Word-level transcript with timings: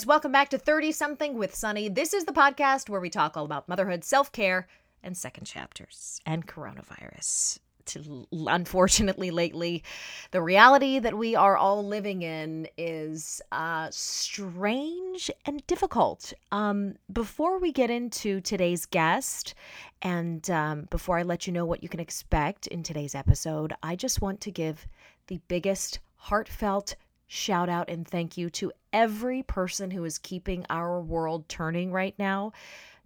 guys. 0.00 0.06
Welcome 0.06 0.32
back 0.32 0.48
to 0.50 0.58
30 0.58 0.92
something 0.92 1.34
with 1.36 1.54
Sunny. 1.54 1.88
This 1.88 2.14
is 2.14 2.24
the 2.24 2.32
podcast 2.32 2.88
where 2.88 3.00
we 3.00 3.10
talk 3.10 3.36
all 3.36 3.44
about 3.44 3.68
motherhood, 3.68 4.02
self 4.02 4.32
care, 4.32 4.66
and 5.02 5.14
second 5.16 5.44
chapters 5.44 6.20
and 6.24 6.46
coronavirus. 6.46 7.58
To, 7.86 8.26
unfortunately, 8.32 9.30
lately, 9.30 9.82
the 10.30 10.40
reality 10.40 11.00
that 11.00 11.18
we 11.18 11.34
are 11.34 11.56
all 11.56 11.84
living 11.84 12.22
in 12.22 12.68
is 12.78 13.42
uh, 13.52 13.88
strange 13.90 15.30
and 15.44 15.66
difficult. 15.66 16.32
Um, 16.50 16.94
before 17.12 17.58
we 17.58 17.72
get 17.72 17.90
into 17.90 18.40
today's 18.40 18.86
guest, 18.86 19.54
and 20.02 20.48
um, 20.50 20.88
before 20.90 21.18
I 21.18 21.24
let 21.24 21.46
you 21.46 21.52
know 21.52 21.66
what 21.66 21.82
you 21.82 21.88
can 21.88 22.00
expect 22.00 22.68
in 22.68 22.82
today's 22.82 23.14
episode, 23.14 23.74
I 23.82 23.96
just 23.96 24.22
want 24.22 24.40
to 24.42 24.50
give 24.50 24.86
the 25.26 25.40
biggest 25.48 25.98
heartfelt 26.16 26.96
shout 27.26 27.68
out 27.68 27.88
and 27.88 28.08
thank 28.08 28.36
you 28.36 28.50
to 28.50 28.72
every 28.92 29.42
person 29.42 29.90
who 29.90 30.04
is 30.04 30.18
keeping 30.18 30.64
our 30.70 31.00
world 31.00 31.48
turning 31.48 31.92
right 31.92 32.14
now 32.18 32.52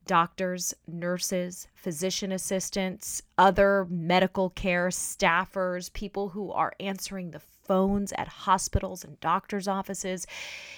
doctors, 0.07 0.75
nurses, 0.87 1.67
physician 1.75 2.33
assistants, 2.33 3.23
other 3.39 3.87
medical 3.89 4.51
care 4.51 4.89
staffers, 4.89 5.93
people 5.93 6.31
who 6.31 6.53
are 6.53 6.75
answering 6.79 7.31
the 7.31 7.41
phones 7.65 8.13
at 8.13 8.29
hospitals 8.29 9.05
and 9.05 9.19
doctors' 9.21 9.67
offices. 9.67 10.27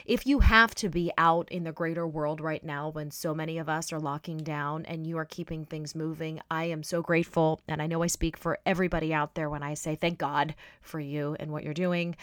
If 0.05 0.27
you 0.27 0.41
have 0.41 0.74
to 0.77 0.88
be 0.88 1.10
out 1.18 1.51
in 1.51 1.65
the 1.65 1.73
greater 1.73 2.07
world 2.07 2.41
right 2.41 2.62
now 2.62 2.91
when 2.91 3.10
so 3.10 3.34
many 3.34 3.59
of 3.59 3.68
us 3.68 3.93
are 3.93 3.98
locking 3.98 4.38
down 4.38 4.84
and 4.87 5.07
you 5.07 5.18
are 5.18 5.24
keeping 5.24 5.65
things 5.65 5.95
moving, 5.95 6.41
I 6.51 6.66
am 6.66 6.82
so 6.82 7.02
grateful. 7.02 7.60
And 7.66 7.82
I 7.82 7.88
know 7.88 8.02
I 8.02 8.07
speak 8.07 8.37
for 8.37 8.59
everybody 8.65 9.12
out 9.12 9.34
there 9.34 9.51
when 9.51 9.62
I 9.62 9.74
say 9.74 9.96
thank 9.96 10.18
God 10.18 10.54
for 10.80 11.01
you 11.01 11.37
and 11.41 11.51
what 11.51 11.65
you're 11.65 11.74
doing. 11.74 12.16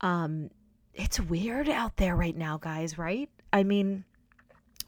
Um, 0.00 0.50
it's 0.98 1.20
weird 1.20 1.68
out 1.68 1.96
there 1.96 2.16
right 2.16 2.36
now, 2.36 2.58
guys, 2.58 2.98
right? 2.98 3.30
I 3.52 3.62
mean, 3.62 4.04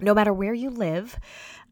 no 0.00 0.12
matter 0.12 0.33
where 0.33 0.53
you 0.53 0.69
live, 0.69 1.19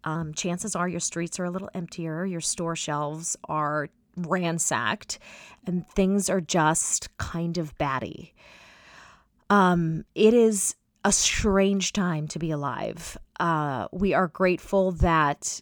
um, 0.04 0.32
chances 0.32 0.76
are 0.76 0.88
your 0.88 1.00
streets 1.00 1.40
are 1.40 1.44
a 1.44 1.50
little 1.50 1.68
emptier, 1.74 2.24
your 2.24 2.40
store 2.40 2.76
shelves 2.76 3.36
are 3.48 3.88
ransacked, 4.16 5.18
and 5.66 5.88
things 5.90 6.30
are 6.30 6.40
just 6.40 7.16
kind 7.18 7.58
of 7.58 7.76
batty. 7.78 8.32
Um, 9.50 10.04
it 10.14 10.34
is 10.34 10.76
a 11.04 11.12
strange 11.12 11.92
time 11.92 12.28
to 12.28 12.38
be 12.38 12.50
alive. 12.50 13.18
Uh, 13.40 13.88
we 13.92 14.14
are 14.14 14.28
grateful 14.28 14.92
that 14.92 15.60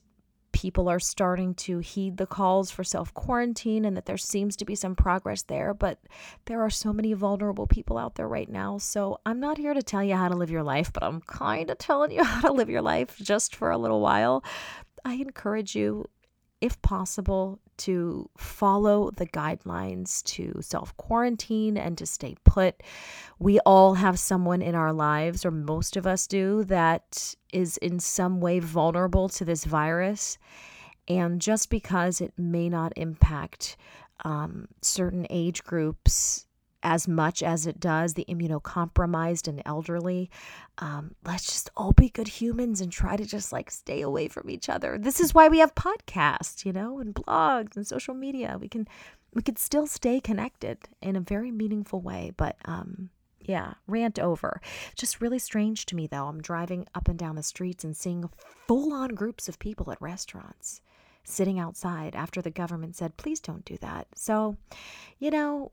people 0.57 0.89
are 0.89 0.99
starting 0.99 1.53
to 1.53 1.81
heed 1.81 2.17
the 2.17 2.27
calls 2.27 2.71
for 2.71 2.83
self 2.83 3.13
quarantine 3.13 3.85
and 3.85 3.95
that 3.95 4.07
there 4.07 4.17
seems 4.17 4.57
to 4.57 4.65
be 4.65 4.75
some 4.75 4.97
progress 4.97 5.43
there. 5.43 5.75
But 5.75 5.99
there 6.47 6.63
are 6.63 6.71
so 6.71 6.95
many 6.95 7.13
vulnerable 7.13 7.67
people 7.67 7.99
out 7.99 8.15
there 8.15 8.27
right 8.27 8.49
now. 8.49 8.79
So 8.79 9.21
I'm 9.27 9.39
not 9.39 9.59
here 9.59 9.75
to 9.75 9.83
tell 9.83 10.03
you 10.03 10.17
how 10.17 10.29
to 10.29 10.35
live 10.35 10.51
your 10.51 10.63
life, 10.63 10.91
but 10.95 11.03
I'm 11.03 11.21
kind 11.21 11.69
of 11.69 11.77
telling 11.77 12.11
you 12.11 12.25
how 12.25 12.41
to 12.41 12.53
live 12.53 12.71
your 12.71 12.81
life 12.81 13.19
just 13.19 13.55
for 13.55 13.71
a 13.71 13.77
little 13.77 14.01
while. 14.01 14.43
I 15.05 15.17
encourage 15.17 15.77
you 15.77 16.07
if 16.63 16.81
possible, 16.81 17.61
to 17.79 18.29
follow 18.37 19.11
the 19.11 19.27
guidelines 19.27 20.23
to 20.25 20.61
self 20.61 20.97
quarantine 20.97 21.77
and 21.77 21.97
to 21.99 22.07
stay 22.07 22.37
put. 22.45 22.83
We 23.39 23.59
all 23.61 23.95
have 23.95 24.19
someone 24.19 24.63
in 24.63 24.75
our 24.75 24.93
lives, 24.93 25.45
or 25.45 25.51
most 25.51 25.97
of 25.97 26.07
us 26.07 26.27
do, 26.27 26.65
that 26.65 27.35
is 27.53 27.77
in 27.79 28.01
some 28.01 28.41
way 28.41 28.59
vulnerable 28.59 29.29
to 29.31 29.45
this 29.45 29.65
virus. 29.65 30.39
And 31.09 31.41
just 31.41 31.71
because 31.71 32.21
it 32.21 32.33
may 32.37 32.69
not 32.69 32.93
impact 32.97 33.77
um, 34.25 34.69
certain 34.83 35.27
age 35.31 35.63
groups 35.63 36.46
as 36.87 37.09
much 37.09 37.43
as 37.43 37.67
it 37.67 37.81
does 37.81 38.15
the 38.15 38.25
immunocompromised 38.29 39.49
and 39.49 39.61
elderly. 39.67 40.31
Um, 40.79 41.17
let's 41.25 41.47
just 41.47 41.69
all 41.77 41.93
be 41.93 42.09
good 42.11 42.29
humans 42.29 42.81
and 42.81 42.93
try 42.93 43.17
to 43.17 43.27
just 43.27 43.51
like 43.53 43.73
stay 43.73 44.03
away 44.03 44.29
from 44.29 44.49
each 44.49 44.69
other. 44.69 44.97
This 44.97 45.19
is 45.19 45.35
why 45.35 45.49
we 45.49 45.59
have 45.59 45.75
podcasts, 45.75 46.65
you 46.65 46.73
know, 46.73 47.01
and 47.01 47.13
blogs 47.13 47.77
and 47.77 47.85
social 47.85 48.15
media. 48.15 48.57
We 48.61 48.69
can 48.69 48.87
we 49.35 49.43
can 49.43 49.57
still 49.57 49.89
stay 49.89 50.21
connected 50.21 50.79
in 51.03 51.17
a 51.17 51.21
very 51.21 51.51
meaningful 51.51 52.01
way. 52.01 52.33
But 52.37 52.57
um, 52.67 53.11
yeah, 53.41 53.75
rant 53.89 54.21
over. 54.21 54.61
Just 54.95 55.21
really 55.21 55.41
strange 55.41 55.87
to 55.87 55.97
me 55.97 56.07
though. 56.07 56.27
I'm 56.27 56.41
driving 56.41 56.87
up 56.95 57.09
and 57.09 57.19
down 57.19 57.35
the 57.35 57.43
streets 57.43 57.83
and 57.83 57.97
seeing 57.97 58.31
full 58.69 58.93
on 58.93 59.09
groups 59.09 59.49
of 59.49 59.59
people 59.59 59.91
at 59.91 60.01
restaurants 60.01 60.81
sitting 61.25 61.59
outside 61.59 62.15
after 62.15 62.41
the 62.41 62.51
government 62.51 62.95
said, 62.95 63.17
please 63.17 63.41
don't 63.41 63.65
do 63.65 63.77
that. 63.79 64.07
So, 64.15 64.57
you 65.19 65.33
know, 65.33 65.73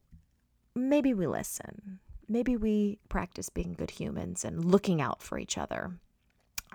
maybe 0.75 1.13
we 1.13 1.27
listen. 1.27 1.99
Maybe 2.27 2.55
we 2.57 2.99
practice 3.09 3.49
being 3.49 3.73
good 3.73 3.91
humans 3.91 4.45
and 4.45 4.63
looking 4.63 5.01
out 5.01 5.21
for 5.21 5.37
each 5.37 5.57
other. 5.57 5.99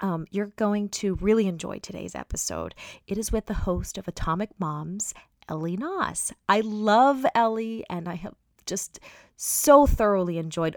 Um, 0.01 0.27
you're 0.31 0.53
going 0.57 0.89
to 0.91 1.17
really 1.17 1.47
enjoy 1.47 1.79
today's 1.79 2.15
episode. 2.15 2.75
It 3.07 3.19
is 3.19 3.33
with 3.33 3.47
the 3.47 3.55
host 3.55 3.99
of 3.99 4.07
Atomic 4.07 4.51
Moms, 4.59 5.15
Ellie 5.49 5.77
Knaus. 5.77 6.33
I 6.49 6.61
love 6.61 7.27
Ellie, 7.35 7.85
and 7.91 8.09
I 8.09 8.15
have 8.15 8.35
just 8.67 9.01
so 9.37 9.87
thoroughly 9.87 10.39
enjoyed 10.39 10.77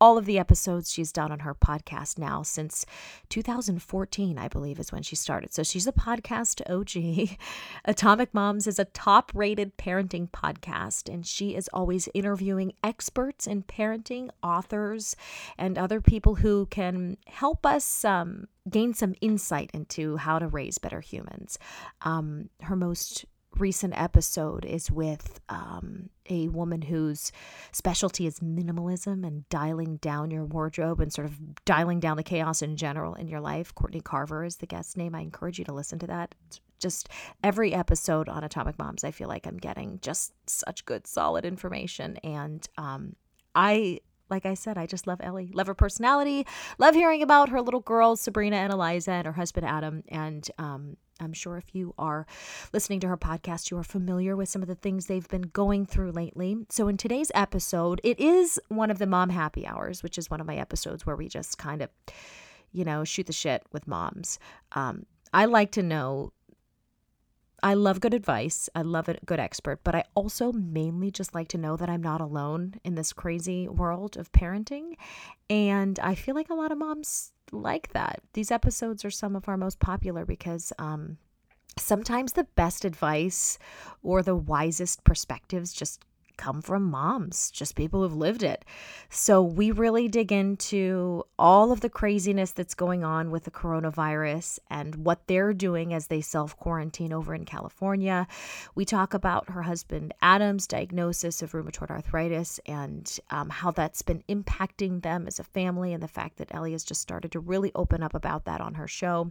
all 0.00 0.16
of 0.16 0.24
the 0.24 0.38
episodes 0.38 0.90
she's 0.90 1.12
done 1.12 1.30
on 1.30 1.40
her 1.40 1.54
podcast 1.54 2.18
now 2.18 2.42
since 2.42 2.86
2014, 3.28 4.38
I 4.38 4.48
believe, 4.48 4.78
is 4.80 4.92
when 4.92 5.02
she 5.02 5.14
started. 5.14 5.52
So 5.52 5.62
she's 5.62 5.86
a 5.86 5.92
podcast 5.92 6.62
OG. 6.70 7.36
Atomic 7.84 8.32
Moms 8.32 8.66
is 8.66 8.78
a 8.78 8.86
top 8.86 9.30
rated 9.34 9.76
parenting 9.76 10.30
podcast, 10.30 11.12
and 11.12 11.26
she 11.26 11.54
is 11.54 11.68
always 11.72 12.08
interviewing 12.14 12.72
experts 12.82 13.46
in 13.46 13.62
parenting, 13.62 14.30
authors, 14.42 15.16
and 15.58 15.76
other 15.76 16.00
people 16.00 16.36
who 16.36 16.66
can 16.66 17.16
help 17.26 17.66
us 17.66 18.04
um, 18.04 18.46
gain 18.68 18.94
some 18.94 19.14
insight 19.20 19.70
into 19.74 20.16
how 20.16 20.38
to 20.38 20.48
raise 20.48 20.78
better 20.78 21.00
humans. 21.00 21.58
Um, 22.02 22.48
her 22.62 22.76
most 22.76 23.26
recent 23.58 24.00
episode 24.00 24.64
is 24.64 24.90
with 24.90 25.40
um, 25.48 26.10
a 26.28 26.48
woman 26.48 26.82
whose 26.82 27.32
specialty 27.72 28.26
is 28.26 28.40
minimalism 28.40 29.26
and 29.26 29.48
dialing 29.48 29.96
down 29.96 30.30
your 30.30 30.44
wardrobe 30.44 31.00
and 31.00 31.12
sort 31.12 31.26
of 31.26 31.64
dialing 31.64 32.00
down 32.00 32.16
the 32.16 32.22
chaos 32.22 32.62
in 32.62 32.76
general 32.76 33.14
in 33.14 33.28
your 33.28 33.40
life. 33.40 33.74
Courtney 33.74 34.00
Carver 34.00 34.44
is 34.44 34.56
the 34.56 34.66
guest 34.66 34.96
name. 34.96 35.14
I 35.14 35.20
encourage 35.20 35.58
you 35.58 35.64
to 35.66 35.74
listen 35.74 35.98
to 36.00 36.06
that. 36.06 36.34
It's 36.46 36.60
just 36.78 37.08
every 37.44 37.74
episode 37.74 38.28
on 38.28 38.42
Atomic 38.44 38.78
Moms, 38.78 39.04
I 39.04 39.10
feel 39.10 39.28
like 39.28 39.46
I'm 39.46 39.58
getting 39.58 39.98
just 40.00 40.32
such 40.46 40.84
good, 40.86 41.06
solid 41.06 41.44
information. 41.44 42.16
And 42.18 42.66
um, 42.78 43.14
I 43.54 44.00
like 44.30 44.46
I 44.46 44.54
said, 44.54 44.78
I 44.78 44.86
just 44.86 45.06
love 45.06 45.20
Ellie. 45.22 45.50
Love 45.52 45.66
her 45.66 45.74
personality. 45.74 46.46
Love 46.78 46.94
hearing 46.94 47.22
about 47.22 47.48
her 47.48 47.60
little 47.60 47.80
girls, 47.80 48.20
Sabrina 48.20 48.56
and 48.56 48.72
Eliza, 48.72 49.12
and 49.12 49.26
her 49.26 49.32
husband 49.32 49.66
Adam. 49.66 50.02
And 50.08 50.48
um, 50.58 50.96
I'm 51.20 51.32
sure 51.32 51.56
if 51.56 51.74
you 51.74 51.94
are 51.98 52.26
listening 52.72 53.00
to 53.00 53.08
her 53.08 53.16
podcast, 53.16 53.70
you 53.70 53.78
are 53.78 53.84
familiar 53.84 54.36
with 54.36 54.48
some 54.48 54.62
of 54.62 54.68
the 54.68 54.74
things 54.74 55.06
they've 55.06 55.28
been 55.28 55.42
going 55.42 55.86
through 55.86 56.12
lately. 56.12 56.56
So, 56.68 56.88
in 56.88 56.96
today's 56.96 57.30
episode, 57.34 58.00
it 58.02 58.18
is 58.18 58.60
one 58.68 58.90
of 58.90 58.98
the 58.98 59.06
mom 59.06 59.30
happy 59.30 59.66
hours, 59.66 60.02
which 60.02 60.18
is 60.18 60.30
one 60.30 60.40
of 60.40 60.46
my 60.46 60.56
episodes 60.56 61.04
where 61.04 61.16
we 61.16 61.28
just 61.28 61.58
kind 61.58 61.82
of, 61.82 61.90
you 62.72 62.84
know, 62.84 63.04
shoot 63.04 63.26
the 63.26 63.32
shit 63.32 63.62
with 63.72 63.86
moms. 63.86 64.38
Um, 64.72 65.06
I 65.32 65.44
like 65.44 65.72
to 65.72 65.82
know. 65.82 66.32
I 67.62 67.74
love 67.74 68.00
good 68.00 68.14
advice. 68.14 68.68
I 68.74 68.82
love 68.82 69.08
a 69.08 69.18
good 69.26 69.40
expert, 69.40 69.80
but 69.84 69.94
I 69.94 70.04
also 70.14 70.52
mainly 70.52 71.10
just 71.10 71.34
like 71.34 71.48
to 71.48 71.58
know 71.58 71.76
that 71.76 71.90
I'm 71.90 72.02
not 72.02 72.20
alone 72.20 72.74
in 72.84 72.94
this 72.94 73.12
crazy 73.12 73.68
world 73.68 74.16
of 74.16 74.32
parenting. 74.32 74.94
And 75.48 75.98
I 75.98 76.14
feel 76.14 76.34
like 76.34 76.50
a 76.50 76.54
lot 76.54 76.72
of 76.72 76.78
moms 76.78 77.32
like 77.52 77.92
that. 77.92 78.20
These 78.32 78.50
episodes 78.50 79.04
are 79.04 79.10
some 79.10 79.36
of 79.36 79.48
our 79.48 79.56
most 79.56 79.78
popular 79.80 80.24
because 80.24 80.72
um, 80.78 81.18
sometimes 81.78 82.32
the 82.32 82.44
best 82.54 82.84
advice 82.84 83.58
or 84.02 84.22
the 84.22 84.36
wisest 84.36 85.04
perspectives 85.04 85.72
just 85.72 86.04
come 86.40 86.62
from 86.62 86.90
moms, 86.90 87.50
just 87.50 87.76
people 87.76 88.00
who've 88.00 88.16
lived 88.16 88.42
it. 88.42 88.64
So 89.10 89.42
we 89.42 89.70
really 89.70 90.08
dig 90.08 90.32
into 90.32 91.22
all 91.38 91.70
of 91.70 91.80
the 91.82 91.90
craziness 91.90 92.52
that's 92.52 92.74
going 92.74 93.04
on 93.04 93.30
with 93.30 93.44
the 93.44 93.50
coronavirus 93.50 94.58
and 94.70 94.94
what 94.96 95.26
they're 95.26 95.52
doing 95.52 95.92
as 95.92 96.06
they 96.06 96.22
self 96.22 96.56
quarantine 96.56 97.12
over 97.12 97.34
in 97.34 97.44
California. 97.44 98.26
We 98.74 98.86
talk 98.86 99.12
about 99.12 99.50
her 99.50 99.62
husband 99.62 100.14
Adam's 100.22 100.66
diagnosis 100.66 101.42
of 101.42 101.52
rheumatoid 101.52 101.90
arthritis 101.90 102.58
and 102.64 103.18
um, 103.28 103.50
how 103.50 103.70
that's 103.70 104.00
been 104.00 104.24
impacting 104.26 105.02
them 105.02 105.26
as 105.26 105.38
a 105.38 105.44
family, 105.44 105.92
and 105.92 106.02
the 106.02 106.08
fact 106.08 106.38
that 106.38 106.54
Ellie 106.54 106.72
has 106.72 106.84
just 106.84 107.02
started 107.02 107.32
to 107.32 107.40
really 107.40 107.70
open 107.74 108.02
up 108.02 108.14
about 108.14 108.46
that 108.46 108.62
on 108.62 108.74
her 108.74 108.88
show. 108.88 109.30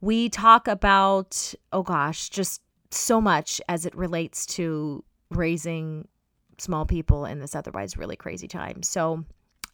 We 0.00 0.28
talk 0.28 0.66
about, 0.66 1.54
oh 1.72 1.84
gosh, 1.84 2.28
just 2.28 2.60
so 2.90 3.20
much 3.20 3.60
as 3.68 3.86
it 3.86 3.94
relates 3.94 4.46
to 4.46 5.04
raising 5.30 6.08
small 6.60 6.86
people 6.86 7.24
in 7.24 7.40
this 7.40 7.54
otherwise 7.54 7.96
really 7.96 8.16
crazy 8.16 8.48
time. 8.48 8.82
So, 8.82 9.24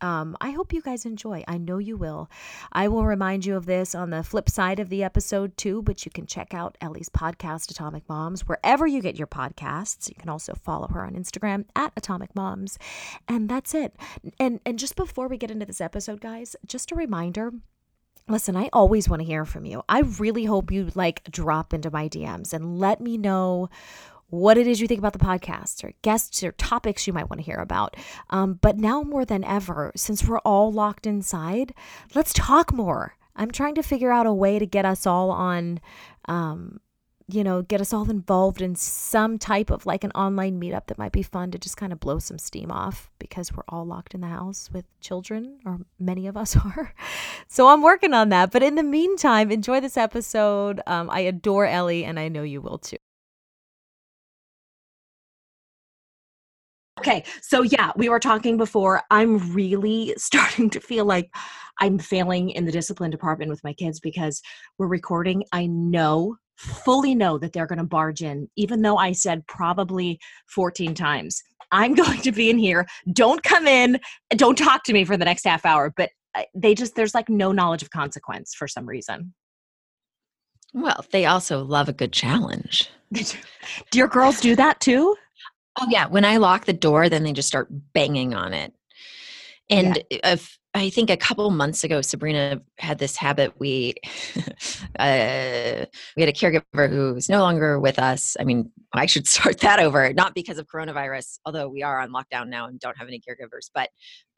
um, 0.00 0.36
I 0.40 0.50
hope 0.50 0.72
you 0.72 0.82
guys 0.82 1.06
enjoy. 1.06 1.42
I 1.48 1.58
know 1.58 1.78
you 1.78 1.96
will. 1.96 2.30
I 2.72 2.88
will 2.88 3.06
remind 3.06 3.46
you 3.46 3.56
of 3.56 3.66
this 3.66 3.94
on 3.94 4.10
the 4.10 4.22
flip 4.22 4.50
side 4.50 4.78
of 4.78 4.88
the 4.88 5.02
episode 5.02 5.56
too, 5.56 5.82
but 5.82 6.04
you 6.04 6.10
can 6.10 6.26
check 6.26 6.52
out 6.52 6.76
Ellie's 6.80 7.08
podcast, 7.08 7.70
Atomic 7.70 8.08
Moms, 8.08 8.46
wherever 8.46 8.86
you 8.86 9.00
get 9.00 9.16
your 9.16 9.26
podcasts. 9.26 10.08
You 10.08 10.14
can 10.16 10.28
also 10.28 10.54
follow 10.54 10.88
her 10.88 11.04
on 11.04 11.14
Instagram 11.14 11.64
at 11.74 11.92
Atomic 11.96 12.34
Moms. 12.34 12.78
And 13.26 13.48
that's 13.48 13.74
it. 13.74 13.96
And 14.38 14.60
and 14.66 14.78
just 14.78 14.96
before 14.96 15.28
we 15.28 15.38
get 15.38 15.50
into 15.50 15.66
this 15.66 15.80
episode, 15.80 16.20
guys, 16.20 16.56
just 16.66 16.92
a 16.92 16.94
reminder 16.94 17.52
listen, 18.28 18.56
I 18.56 18.68
always 18.72 19.08
want 19.08 19.20
to 19.20 19.26
hear 19.26 19.44
from 19.44 19.64
you. 19.64 19.84
I 19.88 20.00
really 20.00 20.44
hope 20.44 20.72
you 20.72 20.90
like 20.96 21.22
drop 21.30 21.72
into 21.72 21.92
my 21.92 22.08
DMs 22.08 22.52
and 22.52 22.78
let 22.78 23.00
me 23.00 23.16
know 23.16 23.70
what 24.28 24.58
it 24.58 24.66
is 24.66 24.80
you 24.80 24.88
think 24.88 24.98
about 24.98 25.12
the 25.12 25.18
podcast 25.18 25.84
or 25.84 25.92
guests 26.02 26.42
or 26.42 26.52
topics 26.52 27.06
you 27.06 27.12
might 27.12 27.30
want 27.30 27.40
to 27.40 27.46
hear 27.46 27.58
about. 27.58 27.96
Um, 28.30 28.54
but 28.54 28.78
now 28.78 29.02
more 29.02 29.24
than 29.24 29.44
ever, 29.44 29.92
since 29.96 30.24
we're 30.24 30.38
all 30.38 30.72
locked 30.72 31.06
inside, 31.06 31.74
let's 32.14 32.32
talk 32.32 32.72
more. 32.72 33.16
I'm 33.36 33.50
trying 33.50 33.74
to 33.74 33.82
figure 33.82 34.10
out 34.10 34.26
a 34.26 34.32
way 34.32 34.58
to 34.58 34.66
get 34.66 34.84
us 34.84 35.06
all 35.06 35.30
on 35.30 35.80
um, 36.26 36.80
you 37.28 37.42
know, 37.42 37.62
get 37.62 37.80
us 37.80 37.92
all 37.92 38.08
involved 38.08 38.62
in 38.62 38.76
some 38.76 39.36
type 39.36 39.70
of 39.70 39.84
like 39.84 40.04
an 40.04 40.12
online 40.12 40.60
meetup 40.60 40.86
that 40.86 40.98
might 40.98 41.10
be 41.10 41.22
fun 41.22 41.50
to 41.50 41.58
just 41.58 41.76
kind 41.76 41.92
of 41.92 41.98
blow 41.98 42.18
some 42.20 42.38
steam 42.38 42.70
off 42.70 43.10
because 43.18 43.52
we're 43.52 43.64
all 43.68 43.84
locked 43.84 44.14
in 44.14 44.20
the 44.20 44.28
house 44.28 44.70
with 44.72 44.84
children, 45.00 45.58
or 45.64 45.80
many 45.98 46.28
of 46.28 46.36
us 46.36 46.56
are. 46.64 46.94
So 47.48 47.68
I'm 47.68 47.82
working 47.82 48.14
on 48.14 48.28
that. 48.28 48.52
But 48.52 48.62
in 48.62 48.76
the 48.76 48.82
meantime, 48.84 49.50
enjoy 49.50 49.80
this 49.80 49.96
episode. 49.96 50.80
Um, 50.86 51.10
I 51.10 51.20
adore 51.20 51.66
Ellie, 51.66 52.04
and 52.04 52.20
I 52.20 52.28
know 52.28 52.42
you 52.42 52.60
will 52.60 52.78
too. 52.78 52.98
Okay, 56.98 57.24
so 57.42 57.62
yeah, 57.62 57.92
we 57.96 58.08
were 58.08 58.18
talking 58.18 58.56
before. 58.56 59.02
I'm 59.10 59.52
really 59.52 60.14
starting 60.18 60.70
to 60.70 60.80
feel 60.80 61.04
like 61.04 61.30
I'm 61.80 61.98
failing 61.98 62.50
in 62.50 62.64
the 62.64 62.72
discipline 62.72 63.10
department 63.10 63.50
with 63.50 63.62
my 63.64 63.74
kids 63.74 64.00
because 64.00 64.40
we're 64.78 64.86
recording. 64.86 65.44
I 65.52 65.66
know 65.66 66.36
fully 66.56 67.14
know 67.14 67.38
that 67.38 67.52
they're 67.52 67.66
going 67.66 67.78
to 67.78 67.84
barge 67.84 68.22
in, 68.22 68.48
even 68.56 68.82
though 68.82 68.96
I 68.96 69.12
said 69.12 69.46
probably 69.46 70.18
14 70.48 70.94
times, 70.94 71.42
I'm 71.72 71.94
going 71.94 72.20
to 72.22 72.32
be 72.32 72.50
in 72.50 72.58
here. 72.58 72.86
Don't 73.12 73.42
come 73.42 73.66
in. 73.66 74.00
Don't 74.30 74.58
talk 74.58 74.84
to 74.84 74.92
me 74.92 75.04
for 75.04 75.16
the 75.16 75.24
next 75.24 75.44
half 75.44 75.64
hour. 75.64 75.92
But 75.96 76.10
uh, 76.34 76.42
they 76.54 76.74
just, 76.74 76.94
there's 76.94 77.14
like 77.14 77.28
no 77.28 77.52
knowledge 77.52 77.82
of 77.82 77.90
consequence 77.90 78.54
for 78.54 78.68
some 78.68 78.86
reason. 78.86 79.34
Well, 80.74 81.04
they 81.10 81.26
also 81.26 81.64
love 81.64 81.88
a 81.88 81.92
good 81.92 82.12
challenge. 82.12 82.90
do 83.12 83.24
your 83.94 84.08
girls 84.08 84.40
do 84.40 84.56
that 84.56 84.80
too? 84.80 85.16
Oh, 85.78 85.86
yeah. 85.90 86.06
When 86.06 86.24
I 86.24 86.38
lock 86.38 86.64
the 86.64 86.72
door, 86.72 87.08
then 87.08 87.22
they 87.22 87.32
just 87.32 87.48
start 87.48 87.68
banging 87.92 88.34
on 88.34 88.54
it. 88.54 88.72
And 89.68 90.02
yeah. 90.10 90.32
if 90.32 90.58
I 90.74 90.90
think 90.90 91.08
a 91.08 91.16
couple 91.16 91.50
months 91.50 91.84
ago, 91.84 92.02
Sabrina 92.02 92.60
had 92.78 92.98
this 92.98 93.16
habit. 93.16 93.54
We 93.58 93.94
uh, 94.98 95.86
we 96.16 96.22
had 96.22 96.28
a 96.28 96.32
caregiver 96.32 96.88
who's 96.88 97.28
no 97.28 97.40
longer 97.40 97.80
with 97.80 97.98
us. 97.98 98.36
I 98.38 98.44
mean, 98.44 98.70
I 98.92 99.06
should 99.06 99.26
start 99.26 99.60
that 99.60 99.80
over, 99.80 100.12
not 100.12 100.34
because 100.34 100.58
of 100.58 100.66
coronavirus, 100.66 101.38
although 101.46 101.68
we 101.68 101.82
are 101.82 102.00
on 102.00 102.12
lockdown 102.12 102.48
now 102.48 102.66
and 102.66 102.78
don't 102.78 102.98
have 102.98 103.08
any 103.08 103.20
caregivers. 103.20 103.70
But 103.74 103.88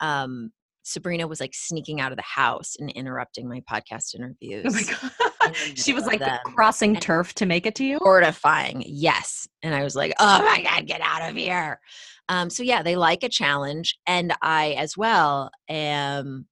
um, 0.01 0.53
Sabrina 0.85 1.27
was 1.27 1.41
like 1.41 1.55
sneaking 1.55 2.01
out 2.01 2.13
of 2.13 2.17
the 2.17 2.23
house 2.23 2.77
and 2.79 2.89
interrupting 2.91 3.49
my 3.49 3.61
podcast 3.71 4.15
interviews. 4.15 4.65
Oh 4.67 4.73
my 4.73 4.83
god! 4.83 5.28
she 5.75 5.93
was 5.93 6.07
like 6.07 6.21
them. 6.21 6.39
crossing 6.45 6.95
and 6.95 7.03
turf 7.03 7.35
to 7.35 7.47
make 7.47 7.67
it 7.67 7.75
to 7.77 7.85
you. 7.85 7.99
Mortifying, 8.03 8.83
yes. 8.87 9.49
And 9.63 9.75
I 9.75 9.83
was 9.83 9.97
like, 9.97 10.13
"Oh 10.19 10.43
my 10.43 10.63
god, 10.63 10.87
get 10.87 11.01
out 11.03 11.29
of 11.29 11.37
here!" 11.37 11.81
Um, 12.29 12.51
so 12.51 12.63
yeah, 12.63 12.83
they 12.83 12.97
like 12.97 13.23
a 13.23 13.29
challenge, 13.29 13.99
and 14.07 14.35
I 14.43 14.73
as 14.73 14.97
well 14.97 15.51
am 15.69 16.47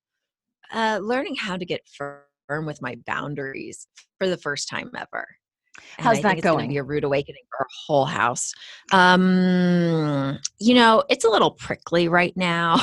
uh, 0.73 1.01
learning 1.03 1.37
how 1.37 1.57
to 1.57 1.65
get 1.65 1.89
firm 1.89 2.67
with 2.67 2.81
my 2.83 2.97
boundaries 3.07 3.87
for 4.19 4.29
the 4.29 4.37
first 4.37 4.69
time 4.69 4.91
ever. 4.97 5.27
And 5.99 6.07
How's 6.07 6.23
that 6.23 6.41
going? 6.41 6.71
Be 6.71 6.79
a 6.79 6.83
rude 6.83 7.05
awakening 7.05 7.43
for 7.51 7.61
our 7.61 7.67
whole 7.87 8.05
house. 8.07 8.55
Um, 8.93 10.39
you 10.59 10.75
know, 10.75 11.05
it's 11.09 11.25
a 11.25 11.31
little 11.31 11.51
prickly 11.51 12.09
right 12.09 12.35
now. 12.37 12.77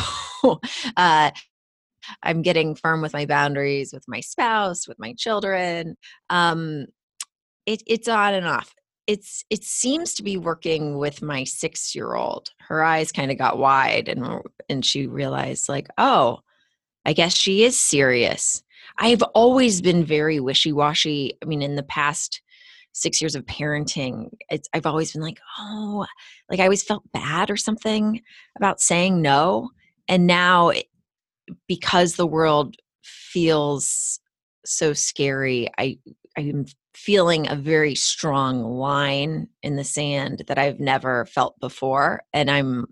uh, 0.98 1.32
I'm 2.22 2.42
getting 2.42 2.76
firm 2.76 3.02
with 3.02 3.14
my 3.14 3.26
boundaries 3.26 3.94
with 3.94 4.06
my 4.08 4.20
spouse, 4.20 4.88
with 4.88 5.00
my 5.00 5.14
children. 5.14 5.96
Um, 6.30 6.86
it, 7.66 7.82
it's 7.88 8.08
on 8.08 8.34
and 8.34 8.48
off 8.48 8.74
it's 9.08 9.44
it 9.50 9.64
seems 9.64 10.14
to 10.14 10.24
be 10.24 10.38
working 10.38 10.98
with 10.98 11.22
my 11.22 11.44
six 11.44 11.94
year 11.94 12.16
old 12.16 12.50
her 12.60 12.84
eyes 12.84 13.12
kind 13.12 13.32
of 13.32 13.38
got 13.38 13.58
wide 13.58 14.08
and 14.08 14.26
and 14.70 14.86
she 14.86 15.08
realized 15.08 15.68
like 15.68 15.88
oh 15.98 16.40
i 17.06 17.12
guess 17.12 17.34
she 17.36 17.64
is 17.64 17.78
serious 17.78 18.64
i've 19.00 19.22
always 19.36 19.82
been 19.82 20.06
very 20.06 20.40
wishy-washy 20.40 21.34
i 21.42 21.46
mean 21.46 21.62
in 21.62 21.76
the 21.76 21.84
past 21.84 22.42
six 22.94 23.22
years 23.22 23.36
of 23.36 23.46
parenting 23.46 24.30
it's 24.50 24.70
i've 24.74 24.86
always 24.86 25.12
been 25.12 25.22
like 25.22 25.40
oh 25.60 26.06
like 26.50 26.60
i 26.60 26.64
always 26.64 26.84
felt 26.84 27.04
bad 27.12 27.50
or 27.50 27.58
something 27.58 28.22
about 28.56 28.80
saying 28.80 29.22
no 29.22 29.70
and 30.08 30.28
now 30.28 30.72
because 31.68 32.16
the 32.16 32.28
world 32.28 32.76
feels 33.04 34.20
so 34.66 34.94
scary 34.94 35.70
i 35.78 35.98
i'm 36.38 36.66
feeling 36.96 37.50
a 37.50 37.56
very 37.56 37.96
strong 37.96 38.64
line 38.64 39.48
in 39.62 39.76
the 39.76 39.84
sand 39.84 40.44
that 40.48 40.58
I've 40.58 40.80
never 40.80 41.26
felt 41.26 41.60
before. 41.60 42.24
And 42.34 42.50
I'm, 42.50 42.86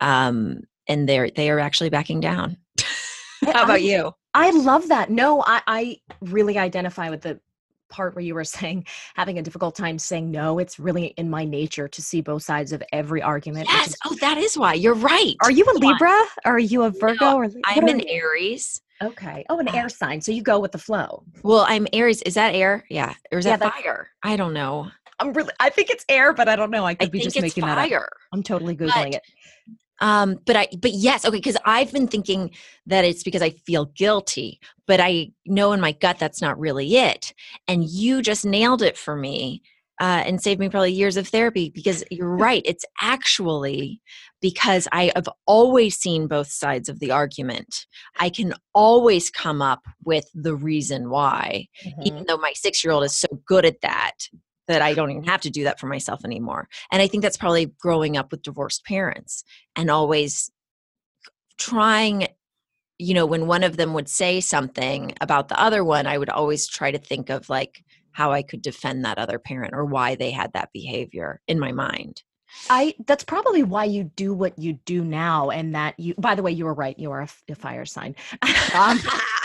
um, 0.00 0.62
and 0.86 1.08
they're, 1.08 1.30
they 1.30 1.50
are 1.50 1.58
actually 1.58 1.90
backing 1.90 2.20
down. 2.20 2.56
How 3.44 3.64
about 3.64 3.82
you? 3.82 4.12
I 4.34 4.50
love 4.50 4.88
that. 4.88 5.10
No, 5.10 5.42
I, 5.42 5.62
I 5.66 5.96
really 6.20 6.58
identify 6.58 7.10
with 7.10 7.22
the 7.22 7.40
part 7.88 8.14
where 8.14 8.24
you 8.24 8.34
were 8.34 8.44
saying 8.58 8.86
having 9.14 9.38
a 9.38 9.42
difficult 9.42 9.74
time 9.74 9.98
saying 9.98 10.30
no 10.30 10.58
it's 10.58 10.78
really 10.78 11.06
in 11.16 11.28
my 11.28 11.44
nature 11.44 11.88
to 11.88 12.02
see 12.02 12.20
both 12.20 12.42
sides 12.42 12.72
of 12.72 12.82
every 12.92 13.22
argument 13.22 13.66
yes 13.68 13.88
is, 13.88 13.96
oh 14.06 14.16
that 14.20 14.38
is 14.38 14.56
why 14.56 14.74
you're 14.74 14.94
right 14.94 15.34
are 15.42 15.50
you 15.50 15.64
a 15.64 15.74
libra 15.78 16.24
are 16.44 16.58
you 16.58 16.82
a 16.84 16.90
virgo 16.90 17.16
no, 17.24 17.36
or 17.38 17.48
i'm 17.64 17.88
an 17.88 18.00
aries 18.08 18.80
Okay. 19.00 19.44
Oh, 19.48 19.58
an 19.58 19.68
uh, 19.68 19.72
air 19.72 19.88
sign. 19.88 20.20
So 20.20 20.32
you 20.32 20.42
go 20.42 20.58
with 20.58 20.72
the 20.72 20.78
flow. 20.78 21.22
Well, 21.42 21.64
I'm 21.68 21.86
Aries. 21.92 22.20
Is 22.22 22.34
that 22.34 22.54
air? 22.54 22.84
Yeah. 22.90 23.14
Or 23.30 23.38
is 23.38 23.46
yeah, 23.46 23.56
that 23.56 23.72
fire? 23.72 24.08
I 24.22 24.36
don't 24.36 24.52
know. 24.52 24.90
I'm 25.20 25.32
really. 25.32 25.52
I 25.60 25.70
think 25.70 25.90
it's 25.90 26.04
air, 26.08 26.32
but 26.32 26.48
I 26.48 26.56
don't 26.56 26.70
know. 26.70 26.84
I 26.84 26.94
could 26.94 27.08
I 27.08 27.10
be 27.10 27.20
just 27.20 27.40
making 27.40 27.62
fire. 27.62 27.88
that 27.88 27.92
up. 27.92 28.08
I'm 28.32 28.42
totally 28.42 28.76
googling 28.76 28.94
but, 28.94 29.14
it. 29.14 29.22
Um, 30.00 30.38
but 30.46 30.56
I, 30.56 30.68
but 30.78 30.92
yes, 30.92 31.24
okay, 31.24 31.36
because 31.36 31.56
I've 31.64 31.92
been 31.92 32.08
thinking 32.08 32.50
that 32.86 33.04
it's 33.04 33.22
because 33.22 33.42
I 33.42 33.50
feel 33.50 33.86
guilty, 33.86 34.60
but 34.86 35.00
I 35.00 35.30
know 35.46 35.72
in 35.72 35.80
my 35.80 35.92
gut 35.92 36.18
that's 36.18 36.40
not 36.40 36.58
really 36.58 36.96
it. 36.96 37.34
And 37.66 37.84
you 37.84 38.22
just 38.22 38.44
nailed 38.44 38.82
it 38.82 38.96
for 38.96 39.16
me 39.16 39.62
uh, 40.00 40.22
and 40.24 40.40
saved 40.40 40.60
me 40.60 40.68
probably 40.68 40.92
years 40.92 41.16
of 41.16 41.28
therapy 41.28 41.70
because 41.74 42.04
you're 42.10 42.28
right. 42.36 42.62
It's 42.64 42.84
actually 43.00 44.00
because 44.40 44.86
I 44.92 45.10
have 45.16 45.28
always 45.46 45.96
seen 45.96 46.28
both 46.28 46.48
sides 46.48 46.88
of 46.88 47.00
the 47.00 47.10
argument. 47.10 47.86
I 48.20 48.30
can 48.30 48.54
always 48.72 49.30
come 49.30 49.60
up 49.60 49.84
with 50.04 50.26
the 50.32 50.54
reason 50.54 51.10
why, 51.10 51.66
mm-hmm. 51.84 52.02
even 52.04 52.24
though 52.26 52.36
my 52.36 52.52
six 52.54 52.84
year 52.84 52.92
old 52.92 53.04
is 53.04 53.16
so 53.16 53.28
good 53.46 53.64
at 53.64 53.80
that 53.80 54.12
that 54.68 54.82
I 54.82 54.94
don't 54.94 55.10
even 55.10 55.24
have 55.24 55.40
to 55.42 55.50
do 55.50 55.64
that 55.64 55.80
for 55.80 55.86
myself 55.86 56.24
anymore. 56.24 56.68
And 56.92 57.02
I 57.02 57.08
think 57.08 57.22
that's 57.22 57.36
probably 57.36 57.66
growing 57.80 58.16
up 58.16 58.30
with 58.30 58.42
divorced 58.42 58.84
parents 58.84 59.44
and 59.74 59.90
always 59.90 60.50
trying 61.58 62.28
you 62.98 63.14
know 63.14 63.26
when 63.26 63.46
one 63.46 63.64
of 63.64 63.76
them 63.76 63.94
would 63.94 64.08
say 64.08 64.40
something 64.40 65.12
about 65.20 65.48
the 65.48 65.60
other 65.60 65.82
one 65.82 66.06
i 66.06 66.16
would 66.16 66.30
always 66.30 66.68
try 66.68 66.92
to 66.92 66.98
think 66.98 67.30
of 67.30 67.48
like 67.48 67.84
how 68.12 68.30
i 68.30 68.42
could 68.42 68.62
defend 68.62 69.04
that 69.04 69.18
other 69.18 69.40
parent 69.40 69.74
or 69.74 69.84
why 69.84 70.14
they 70.14 70.30
had 70.30 70.52
that 70.52 70.70
behavior 70.72 71.40
in 71.48 71.58
my 71.58 71.72
mind 71.72 72.22
I 72.70 72.94
that's 73.06 73.24
probably 73.24 73.62
why 73.62 73.84
you 73.84 74.04
do 74.04 74.32
what 74.32 74.58
you 74.58 74.74
do 74.84 75.04
now, 75.04 75.50
and 75.50 75.74
that 75.74 75.98
you. 75.98 76.14
By 76.16 76.34
the 76.34 76.42
way, 76.42 76.52
you 76.52 76.64
were 76.64 76.74
right. 76.74 76.98
You 76.98 77.10
are 77.12 77.20
a, 77.22 77.28
a 77.50 77.54
fire 77.54 77.84
sign. 77.84 78.16
um, 78.74 78.98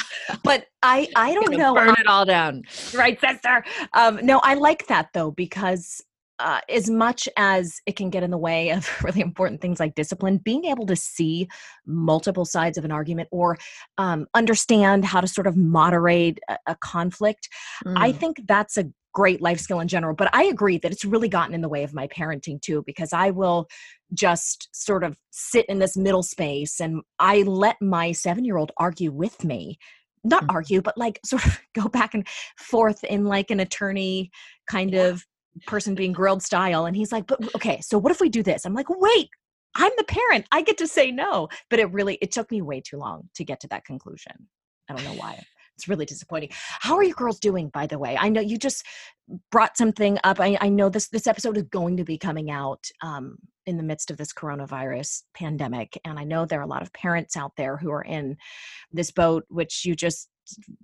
but 0.44 0.68
I 0.82 1.08
I 1.16 1.34
don't 1.34 1.56
know. 1.56 1.74
Burn 1.74 1.96
it 2.00 2.08
all 2.08 2.26
down, 2.26 2.64
right, 2.94 3.20
sister? 3.20 3.64
Um, 3.94 4.20
no, 4.24 4.40
I 4.44 4.56
like 4.56 4.88
that 4.88 5.10
though 5.14 5.32
because 5.32 6.02
uh, 6.40 6.60
as 6.68 6.90
much 6.90 7.30
as 7.38 7.80
it 7.86 7.96
can 7.96 8.10
get 8.10 8.24
in 8.24 8.32
the 8.32 8.38
way 8.38 8.72
of 8.72 8.90
really 9.04 9.22
important 9.22 9.62
things 9.62 9.80
like 9.80 9.96
discipline, 9.96 10.38
being 10.38 10.66
able 10.66 10.86
to 10.86 10.96
see 10.96 11.48
multiple 11.86 12.46
sides 12.46 12.78
of 12.78 12.86
an 12.86 12.92
argument 12.92 13.30
or 13.32 13.58
um, 13.98 14.28
understand 14.34 15.06
how 15.06 15.22
to 15.22 15.28
sort 15.28 15.48
of 15.48 15.56
moderate 15.56 16.40
a, 16.50 16.58
a 16.68 16.76
conflict, 16.76 17.50
mm. 17.86 17.94
I 17.98 18.12
think 18.12 18.42
that's 18.48 18.78
a 18.78 18.86
great 19.14 19.42
life 19.42 19.60
skill 19.60 19.80
in 19.80 19.88
general. 19.88 20.16
But 20.16 20.30
I 20.34 20.46
agree 20.46 20.80
that 20.80 20.92
it's 20.92 21.06
really 21.06 21.30
gotten 21.30 21.54
in 21.54 21.62
the 21.62 21.70
way 21.70 21.84
of 21.84 21.94
my 21.94 22.08
parenting 22.08 22.60
too, 22.62 22.84
because 22.86 23.14
I 23.14 23.30
will 23.30 23.68
just 24.14 24.70
sort 24.74 25.04
of 25.04 25.16
sit 25.32 25.66
in 25.68 25.80
this 25.80 25.96
middle 25.96 26.24
space 26.24 26.82
and 26.82 27.02
I 27.20 27.44
let 27.44 27.78
my 27.82 28.12
seven 28.12 28.44
year 28.44 28.58
old 28.58 28.72
argue 28.78 29.12
with 29.12 29.44
me. 29.44 29.78
Not 30.24 30.44
mm-hmm. 30.44 30.56
argue, 30.56 30.82
but 30.82 30.98
like 30.98 31.20
sort 31.26 31.46
of 31.46 31.60
go 31.74 31.88
back 31.88 32.14
and 32.14 32.28
forth 32.58 33.04
in 33.04 33.26
like 33.26 33.52
an 33.52 33.60
attorney 33.60 34.32
kind 34.68 34.94
yeah. 34.94 35.08
of 35.08 35.26
person 35.68 35.96
being 35.96 36.14
grilled 36.14 36.44
style. 36.44 36.86
And 36.86 36.96
he's 36.96 37.12
like, 37.12 37.28
but 37.28 37.40
okay, 37.56 37.80
so 37.82 37.98
what 37.98 38.12
if 38.12 38.20
we 38.20 38.30
do 38.30 38.44
this? 38.44 38.66
I'm 38.66 38.74
like, 38.74 38.90
wait, 38.90 39.30
I'm 39.76 39.92
the 39.98 40.04
parent. 40.04 40.46
I 40.52 40.62
get 40.62 40.78
to 40.80 40.88
say 40.88 41.12
no. 41.12 41.50
But 41.70 41.80
it 41.80 41.92
really, 41.92 42.18
it 42.22 42.32
took 42.32 42.50
me 42.52 42.62
way 42.62 42.82
too 42.82 42.98
long 42.98 43.30
to 43.36 43.44
get 43.44 43.60
to 43.62 43.68
that 43.70 43.86
conclusion. 43.86 44.48
I 44.90 44.96
don't 44.96 45.06
know 45.06 45.20
why. 45.20 45.44
It's 45.76 45.88
really 45.88 46.06
disappointing. 46.06 46.50
How 46.52 46.96
are 46.96 47.04
you 47.04 47.14
girls 47.14 47.40
doing, 47.40 47.70
by 47.70 47.88
the 47.88 48.00
way? 48.00 48.18
I 48.18 48.30
know 48.30 48.42
you 48.42 48.58
just 48.58 48.86
brought 49.52 49.78
something 49.78 50.20
up. 50.24 50.40
I, 50.40 50.58
I 50.62 50.70
know 50.70 50.90
this 50.90 51.10
this 51.10 51.28
episode 51.28 51.58
is 51.58 51.64
going 51.64 51.98
to 51.98 52.04
be 52.04 52.18
coming 52.18 52.52
out 52.52 52.86
um, 53.02 53.38
in 53.66 53.78
the 53.78 53.84
midst 53.84 54.12
of 54.12 54.18
this 54.18 54.34
coronavirus 54.34 55.24
pandemic, 55.34 56.00
and 56.06 56.20
I 56.20 56.26
know 56.26 56.46
there 56.46 56.60
are 56.60 56.64
a 56.64 56.68
lot 56.68 56.82
of 56.82 56.94
parents 56.94 57.36
out 57.38 57.54
there 57.58 57.78
who 57.78 57.92
are 57.92 58.04
in 58.04 58.38
this 58.92 59.12
boat, 59.12 59.46
which 59.50 59.86
you 59.86 59.96
just 59.96 60.30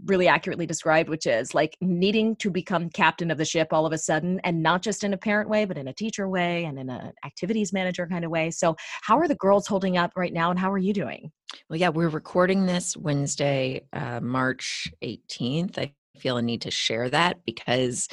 really 0.05 0.27
accurately 0.27 0.65
described, 0.65 1.09
which 1.09 1.25
is 1.25 1.53
like 1.53 1.77
needing 1.81 2.35
to 2.37 2.49
become 2.49 2.89
captain 2.89 3.31
of 3.31 3.37
the 3.37 3.45
ship 3.45 3.69
all 3.71 3.85
of 3.85 3.93
a 3.93 3.97
sudden, 3.97 4.39
and 4.43 4.61
not 4.61 4.81
just 4.81 5.03
in 5.03 5.13
a 5.13 5.17
parent 5.17 5.49
way, 5.49 5.65
but 5.65 5.77
in 5.77 5.87
a 5.87 5.93
teacher 5.93 6.27
way 6.27 6.65
and 6.65 6.79
in 6.79 6.89
an 6.89 7.13
activities 7.25 7.73
manager 7.73 8.07
kind 8.07 8.25
of 8.25 8.31
way. 8.31 8.51
So, 8.51 8.75
how 9.01 9.17
are 9.17 9.27
the 9.27 9.35
girls 9.35 9.67
holding 9.67 9.97
up 9.97 10.11
right 10.15 10.33
now, 10.33 10.49
and 10.49 10.59
how 10.59 10.71
are 10.71 10.77
you 10.77 10.93
doing? 10.93 11.31
Well, 11.69 11.79
yeah, 11.79 11.89
we're 11.89 12.09
recording 12.09 12.65
this 12.65 12.95
Wednesday, 12.95 13.87
uh, 13.93 14.19
March 14.21 14.91
18th. 15.03 15.77
I 15.77 15.93
feel 16.19 16.37
a 16.37 16.41
need 16.41 16.61
to 16.63 16.71
share 16.71 17.09
that 17.09 17.45
because, 17.45 18.07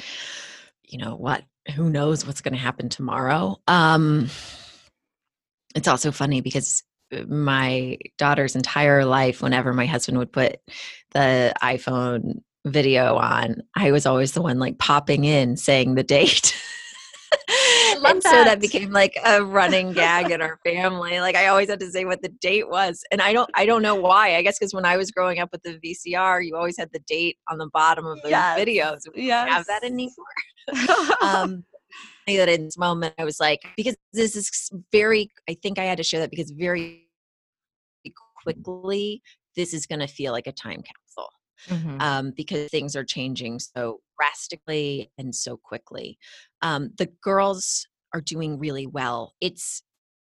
you 0.83 0.97
know 0.97 1.15
what? 1.15 1.43
Who 1.75 1.89
knows 1.89 2.25
what's 2.25 2.41
going 2.41 2.53
to 2.53 2.59
happen 2.59 2.89
tomorrow? 2.89 3.57
Um, 3.67 4.29
it's 5.75 5.87
also 5.87 6.11
funny 6.11 6.41
because 6.41 6.83
my 7.27 7.97
daughter's 8.17 8.55
entire 8.55 9.05
life, 9.05 9.41
whenever 9.41 9.73
my 9.73 9.85
husband 9.85 10.17
would 10.17 10.31
put 10.31 10.57
the 11.11 11.53
iPhone 11.61 12.41
video 12.65 13.15
on, 13.15 13.61
I 13.75 13.91
was 13.91 14.05
always 14.05 14.33
the 14.33 14.41
one 14.41 14.59
like 14.59 14.77
popping 14.77 15.23
in 15.23 15.57
saying 15.57 15.95
the 15.95 16.03
date. 16.17 16.55
and 17.95 18.21
that. 18.21 18.23
so 18.23 18.43
that 18.43 18.59
became 18.59 18.91
like 18.91 19.17
a 19.25 19.43
running 19.43 19.93
gag 19.93 20.31
in 20.31 20.41
our 20.41 20.59
family. 20.65 21.19
Like 21.19 21.35
I 21.35 21.47
always 21.47 21.69
had 21.69 21.79
to 21.79 21.91
say 21.91 22.05
what 22.05 22.21
the 22.21 22.29
date 22.29 22.69
was, 22.69 23.03
and 23.11 23.21
I 23.21 23.33
don't 23.33 23.49
I 23.55 23.65
don't 23.65 23.81
know 23.81 23.95
why. 23.95 24.35
I 24.35 24.41
guess 24.41 24.59
because 24.59 24.73
when 24.73 24.85
I 24.85 24.97
was 24.97 25.11
growing 25.11 25.39
up 25.39 25.49
with 25.51 25.63
the 25.63 25.79
VCR, 25.79 26.45
you 26.45 26.55
always 26.55 26.77
had 26.77 26.91
the 26.91 26.99
date 26.99 27.37
on 27.49 27.57
the 27.57 27.69
bottom 27.73 28.05
of 28.05 28.21
the 28.21 28.29
yes. 28.29 28.59
videos. 28.59 28.99
We 29.15 29.27
yes. 29.27 29.49
have 29.49 29.65
that 29.67 29.83
anymore. 29.83 30.11
um, 31.21 31.63
that 32.35 32.49
in 32.49 32.65
this 32.65 32.77
moment 32.77 33.15
I 33.17 33.23
was 33.23 33.39
like, 33.39 33.61
because 33.77 33.95
this 34.11 34.35
is 34.35 34.69
very, 34.91 35.31
I 35.49 35.55
think 35.61 35.79
I 35.79 35.85
had 35.85 35.97
to 35.97 36.03
share 36.03 36.19
that 36.19 36.29
because 36.29 36.51
very 36.51 37.07
quickly, 38.43 39.21
this 39.55 39.73
is 39.73 39.85
going 39.85 39.99
to 39.99 40.07
feel 40.07 40.33
like 40.33 40.47
a 40.47 40.51
time 40.51 40.83
capsule. 40.83 41.29
Mm-hmm. 41.69 41.99
Um, 41.99 42.33
because 42.37 42.69
things 42.69 42.95
are 42.95 43.03
changing 43.03 43.57
so 43.57 43.99
drastically 44.19 45.11
and 45.17 45.33
so 45.33 45.57
quickly. 45.57 46.19
Um, 46.61 46.91
the 46.99 47.09
girls 47.23 47.87
are 48.13 48.21
doing 48.21 48.59
really 48.59 48.85
well. 48.85 49.33
It's 49.41 49.81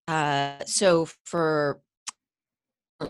uh, 0.10 0.66
so 0.66 1.08
for 1.24 1.80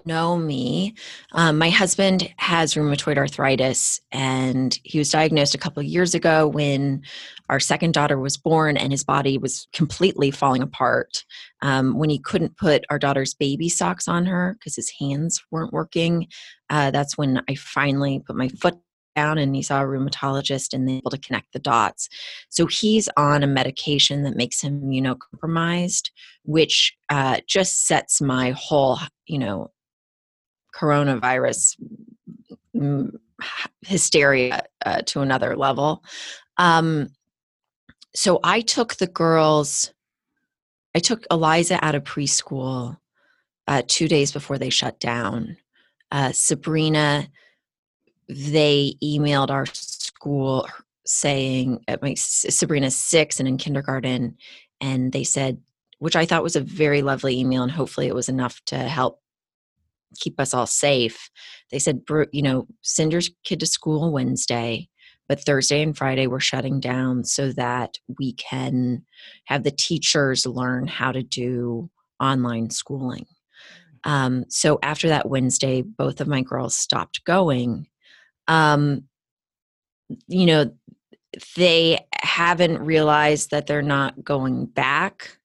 know 0.06 0.38
me. 0.38 0.96
Um, 1.34 1.58
my 1.58 1.70
husband 1.70 2.34
has 2.38 2.74
rheumatoid 2.74 3.18
arthritis, 3.18 4.00
and 4.12 4.78
he 4.84 4.98
was 4.98 5.10
diagnosed 5.10 5.56
a 5.56 5.58
couple 5.58 5.82
years 5.84 6.14
ago 6.14 6.48
when 6.48 7.02
our 7.50 7.60
second 7.60 7.94
daughter 7.94 8.20
was 8.20 8.38
born, 8.38 8.78
and 8.78 8.92
his 8.92 9.04
body 9.04 9.38
was 9.38 9.68
completely 9.74 10.32
falling 10.32 10.62
apart. 10.62 11.24
Um, 11.62 11.98
when 11.98 12.10
he 12.10 12.20
couldn't 12.20 12.58
put 12.58 12.86
our 12.90 13.00
daughter's 13.00 13.34
baby 13.34 13.70
socks 13.70 14.08
on 14.08 14.26
her 14.26 14.56
because 14.60 14.76
his 14.76 14.92
hands 15.00 15.42
weren't 15.52 15.74
working, 15.74 16.28
uh, 16.70 16.92
that's 16.92 17.18
when 17.18 17.42
I 17.50 17.56
finally 17.56 18.22
put 18.26 18.36
my 18.36 18.50
foot 18.50 18.78
down 19.16 19.38
and 19.38 19.56
he 19.56 19.62
saw 19.62 19.82
a 19.82 19.86
rheumatologist 19.86 20.74
and 20.74 20.88
they 20.88 20.94
able 20.94 21.12
to 21.12 21.18
connect 21.18 21.54
the 21.54 21.60
dots. 21.60 22.10
So 22.50 22.66
he's 22.66 23.10
on 23.18 23.44
a 23.44 23.48
medication 23.48 24.24
that 24.24 24.36
makes 24.36 24.62
him 24.62 24.82
immunocompromised, 24.82 26.10
which 26.44 26.96
uh, 27.10 27.40
just 27.48 27.86
sets 27.86 28.22
my 28.22 28.52
whole, 28.52 29.00
you 29.26 29.40
know, 29.40 29.72
coronavirus 30.74 31.77
hysteria 33.86 34.63
uh, 34.86 35.01
to 35.06 35.22
another 35.22 35.56
level. 35.56 36.03
Um, 36.58 37.10
so 38.15 38.39
I 38.44 38.62
took 38.62 38.96
the 38.96 39.08
girls, 39.08 39.94
I 40.96 41.00
took 41.00 41.25
Eliza 41.32 41.84
out 41.84 41.96
of 41.96 42.03
preschool 42.03 42.98
uh, 43.68 43.82
two 43.88 44.08
days 44.08 44.32
before 44.32 44.58
they 44.58 44.70
shut 44.70 45.00
down. 45.00 45.58
Uh, 46.12 46.32
Sabrina, 46.32 47.27
they 48.30 48.96
emailed 49.03 49.50
our 49.50 49.65
school 49.65 50.68
saying, 51.06 51.84
my, 52.01 52.13
Sabrina's 52.15 52.96
six 52.96 53.39
and 53.39 53.48
in 53.48 53.58
kindergarten, 53.58 54.38
and 54.80 55.12
they 55.12 55.24
said, 55.24 55.60
which 56.00 56.15
I 56.15 56.25
thought 56.25 56.44
was 56.44 56.56
a 56.56 56.62
very 56.62 57.01
lovely 57.01 57.39
email, 57.39 57.63
and 57.63 57.72
hopefully 57.72 58.08
it 58.08 58.15
was 58.15 58.30
enough 58.30 58.62
to 58.65 58.77
help 58.77 59.22
keep 60.20 60.39
us 60.39 60.53
all 60.53 60.67
safe. 60.67 61.29
They 61.72 61.79
said, 61.79 62.01
you 62.32 62.41
know, 62.41 62.67
send 62.82 63.12
your 63.12 63.22
kid 63.43 63.60
to 63.62 63.65
school 63.65 64.12
Wednesday, 64.12 64.89
but 65.27 65.39
Thursday 65.39 65.82
and 65.82 65.98
Friday 65.98 66.27
we're 66.27 66.39
shutting 66.39 66.79
down 66.79 67.24
so 67.24 67.51
that 67.53 67.98
we 68.20 68.34
can 68.34 69.05
have 69.46 69.63
the 69.63 69.72
teachers 69.72 70.46
learn 70.46 70.88
how 70.88 71.12
to 71.12 71.24
do 71.24 71.89
online 72.20 72.70
schooling. 72.70 73.25
Um, 74.03 74.46
so 74.50 74.79
after 74.84 75.08
that 75.10 75.29
Wednesday, 75.29 75.82
both 75.82 76.20
of 76.22 76.27
my 76.27 76.41
girls 76.41 76.75
stopped 76.75 77.24
going. 77.25 77.88
Um, 78.48 79.03
you 80.27 80.46
know, 80.46 80.72
they 81.55 82.00
haven't 82.22 82.79
realized 82.79 83.51
that 83.51 83.67
they're 83.67 83.82
not 83.82 84.24
going 84.24 84.65
back. 84.65 85.38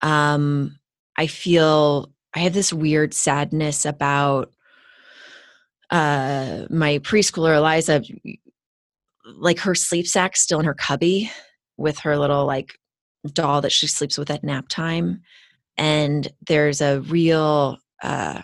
Um, 0.00 0.78
I 1.16 1.26
feel 1.26 2.11
I 2.34 2.40
have 2.40 2.54
this 2.54 2.72
weird 2.72 3.14
sadness 3.14 3.84
about 3.84 4.52
uh, 5.90 6.66
my 6.70 6.98
preschooler 7.00 7.56
Eliza, 7.56 8.02
like 9.26 9.58
her 9.60 9.74
sleep 9.74 10.06
sack 10.06 10.36
still 10.36 10.58
in 10.58 10.64
her 10.64 10.74
cubby 10.74 11.30
with 11.76 11.98
her 12.00 12.16
little 12.16 12.46
like 12.46 12.78
doll 13.32 13.60
that 13.60 13.72
she 13.72 13.86
sleeps 13.86 14.16
with 14.16 14.30
at 14.30 14.42
nap 14.42 14.68
time. 14.68 15.22
And 15.76 16.28
there's 16.46 16.80
a 16.80 17.00
real, 17.02 17.78
uh, 18.02 18.42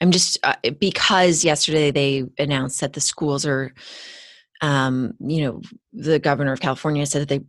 I'm 0.00 0.10
just, 0.10 0.38
uh, 0.42 0.54
because 0.78 1.44
yesterday 1.44 1.90
they 1.90 2.24
announced 2.38 2.80
that 2.80 2.94
the 2.94 3.00
schools 3.00 3.44
are, 3.44 3.74
um, 4.62 5.14
you 5.20 5.44
know, 5.44 5.60
the 5.92 6.18
governor 6.18 6.52
of 6.52 6.60
California 6.60 7.04
said 7.06 7.22
that 7.22 7.28
they 7.28 7.40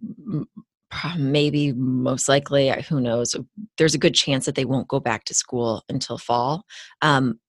maybe 1.17 1.74
most 1.74 2.27
likely 2.27 2.69
who 2.88 3.00
knows 3.00 3.36
there's 3.77 3.95
a 3.95 4.00
good 4.00 4.13
chance 4.13 4.45
that 4.45 4.55
they 4.55 4.65
won't 4.65 4.88
go 4.88 5.00
back 5.00 5.24
to 5.25 5.33
school 5.33 5.83
until 5.89 6.17
fall 6.17 6.63
um, 7.01 7.39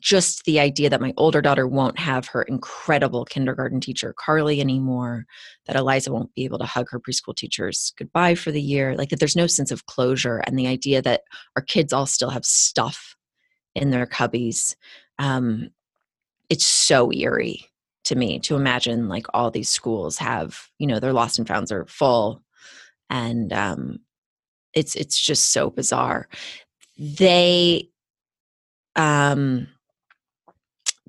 just 0.00 0.44
the 0.44 0.58
idea 0.58 0.88
that 0.88 1.02
my 1.02 1.12
older 1.18 1.42
daughter 1.42 1.68
won't 1.68 1.98
have 1.98 2.26
her 2.26 2.42
incredible 2.42 3.24
kindergarten 3.24 3.80
teacher 3.80 4.14
carly 4.18 4.60
anymore 4.60 5.24
that 5.66 5.76
eliza 5.76 6.12
won't 6.12 6.34
be 6.34 6.44
able 6.44 6.58
to 6.58 6.64
hug 6.64 6.88
her 6.90 7.00
preschool 7.00 7.34
teachers 7.34 7.92
goodbye 7.98 8.34
for 8.34 8.50
the 8.50 8.62
year 8.62 8.96
like 8.96 9.10
that 9.10 9.18
there's 9.18 9.36
no 9.36 9.46
sense 9.46 9.70
of 9.70 9.86
closure 9.86 10.38
and 10.46 10.58
the 10.58 10.66
idea 10.66 11.02
that 11.02 11.22
our 11.56 11.62
kids 11.62 11.92
all 11.92 12.06
still 12.06 12.30
have 12.30 12.44
stuff 12.44 13.16
in 13.74 13.90
their 13.90 14.06
cubbies 14.06 14.76
um, 15.18 15.70
it's 16.48 16.64
so 16.64 17.12
eerie 17.12 17.66
to 18.04 18.16
me 18.16 18.38
to 18.38 18.56
imagine 18.56 19.08
like 19.08 19.26
all 19.34 19.50
these 19.50 19.68
schools 19.68 20.18
have 20.18 20.68
you 20.78 20.86
know 20.86 21.00
their 21.00 21.12
lost 21.12 21.38
and 21.38 21.48
founds 21.48 21.70
are 21.70 21.86
full 21.86 22.42
and 23.12 23.52
um, 23.52 23.98
it's 24.74 24.96
it's 24.96 25.20
just 25.20 25.50
so 25.50 25.70
bizarre. 25.70 26.28
They 26.98 27.90
um, 28.96 29.68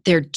they're 0.05 0.25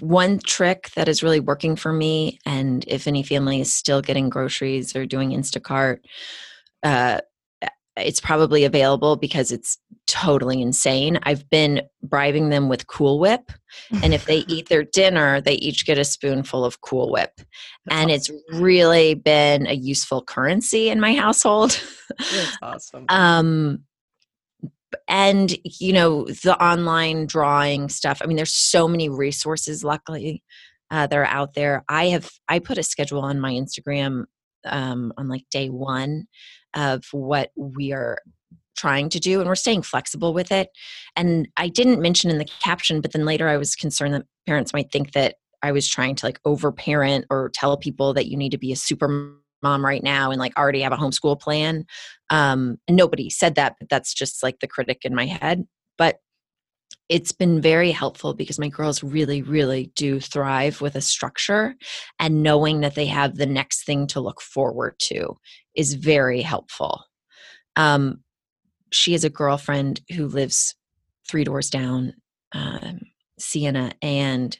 one 0.00 0.38
trick 0.38 0.90
that 0.96 1.08
is 1.08 1.22
really 1.22 1.40
working 1.40 1.74
for 1.76 1.92
me 1.94 2.38
and 2.44 2.84
if 2.88 3.06
any 3.06 3.22
family 3.22 3.58
is 3.58 3.72
still 3.72 4.02
getting 4.02 4.28
groceries 4.28 4.94
or 4.94 5.06
doing 5.06 5.30
instacart 5.30 6.00
uh, 6.82 7.20
it's 8.00 8.20
probably 8.20 8.64
available 8.64 9.16
because 9.16 9.52
it's 9.52 9.78
totally 10.06 10.60
insane. 10.62 11.18
I've 11.22 11.48
been 11.50 11.82
bribing 12.02 12.48
them 12.48 12.68
with 12.68 12.86
Cool 12.86 13.18
Whip, 13.18 13.52
and 14.02 14.14
if 14.14 14.24
they 14.26 14.38
eat 14.48 14.68
their 14.68 14.84
dinner, 14.84 15.40
they 15.40 15.54
each 15.54 15.86
get 15.86 15.98
a 15.98 16.04
spoonful 16.04 16.64
of 16.64 16.80
Cool 16.80 17.10
Whip. 17.10 17.32
That's 17.36 17.48
and 17.90 18.10
awesome. 18.10 18.36
it's 18.36 18.60
really 18.60 19.14
been 19.14 19.66
a 19.66 19.74
useful 19.74 20.22
currency 20.22 20.88
in 20.88 21.00
my 21.00 21.14
household. 21.14 21.80
That's 22.18 22.58
awesome. 22.62 23.04
um, 23.08 23.84
and 25.06 25.54
you 25.64 25.92
know 25.92 26.24
the 26.24 26.56
online 26.62 27.26
drawing 27.26 27.88
stuff. 27.88 28.20
I 28.22 28.26
mean, 28.26 28.36
there's 28.36 28.52
so 28.52 28.88
many 28.88 29.08
resources. 29.08 29.84
Luckily, 29.84 30.42
uh, 30.90 31.06
that 31.06 31.18
are 31.18 31.24
out 31.24 31.54
there. 31.54 31.84
I 31.88 32.06
have 32.06 32.30
I 32.48 32.58
put 32.58 32.78
a 32.78 32.82
schedule 32.82 33.20
on 33.20 33.40
my 33.40 33.52
Instagram 33.52 34.24
um, 34.64 35.12
on 35.16 35.28
like 35.28 35.44
day 35.50 35.68
one 35.68 36.26
of 36.74 37.04
what 37.12 37.50
we 37.56 37.92
are 37.92 38.18
trying 38.76 39.08
to 39.08 39.18
do 39.18 39.40
and 39.40 39.48
we're 39.48 39.56
staying 39.56 39.82
flexible 39.82 40.32
with 40.32 40.52
it. 40.52 40.70
And 41.16 41.48
i 41.56 41.68
didn't 41.68 42.00
mention 42.00 42.30
in 42.30 42.38
the 42.38 42.48
caption 42.60 43.00
but 43.00 43.12
then 43.12 43.24
later 43.24 43.48
i 43.48 43.56
was 43.56 43.74
concerned 43.74 44.14
that 44.14 44.26
parents 44.46 44.72
might 44.72 44.92
think 44.92 45.12
that 45.12 45.36
i 45.62 45.72
was 45.72 45.88
trying 45.88 46.14
to 46.14 46.26
like 46.26 46.40
overparent 46.44 47.26
or 47.30 47.50
tell 47.52 47.76
people 47.76 48.14
that 48.14 48.26
you 48.26 48.36
need 48.36 48.50
to 48.50 48.58
be 48.58 48.72
a 48.72 48.76
super 48.76 49.34
mom 49.62 49.84
right 49.84 50.04
now 50.04 50.30
and 50.30 50.38
like 50.38 50.56
already 50.56 50.80
have 50.80 50.92
a 50.92 50.96
homeschool 50.96 51.40
plan. 51.40 51.84
Um 52.30 52.78
nobody 52.88 53.28
said 53.30 53.56
that 53.56 53.74
but 53.80 53.88
that's 53.88 54.14
just 54.14 54.42
like 54.42 54.60
the 54.60 54.68
critic 54.68 55.00
in 55.04 55.14
my 55.14 55.26
head 55.26 55.66
it's 57.08 57.32
been 57.32 57.60
very 57.60 57.90
helpful 57.90 58.34
because 58.34 58.58
my 58.58 58.68
girls 58.68 59.02
really, 59.02 59.42
really 59.42 59.90
do 59.94 60.20
thrive 60.20 60.80
with 60.80 60.94
a 60.94 61.00
structure 61.00 61.74
and 62.18 62.42
knowing 62.42 62.80
that 62.80 62.94
they 62.94 63.06
have 63.06 63.36
the 63.36 63.46
next 63.46 63.84
thing 63.84 64.06
to 64.08 64.20
look 64.20 64.40
forward 64.40 64.94
to 64.98 65.36
is 65.74 65.94
very 65.94 66.42
helpful. 66.42 67.04
Um, 67.76 68.22
she 68.90 69.14
is 69.14 69.24
a 69.24 69.30
girlfriend 69.30 70.00
who 70.14 70.26
lives 70.26 70.74
three 71.28 71.44
doors 71.44 71.70
down, 71.70 72.14
um, 72.52 73.00
Sienna, 73.38 73.92
and 74.02 74.58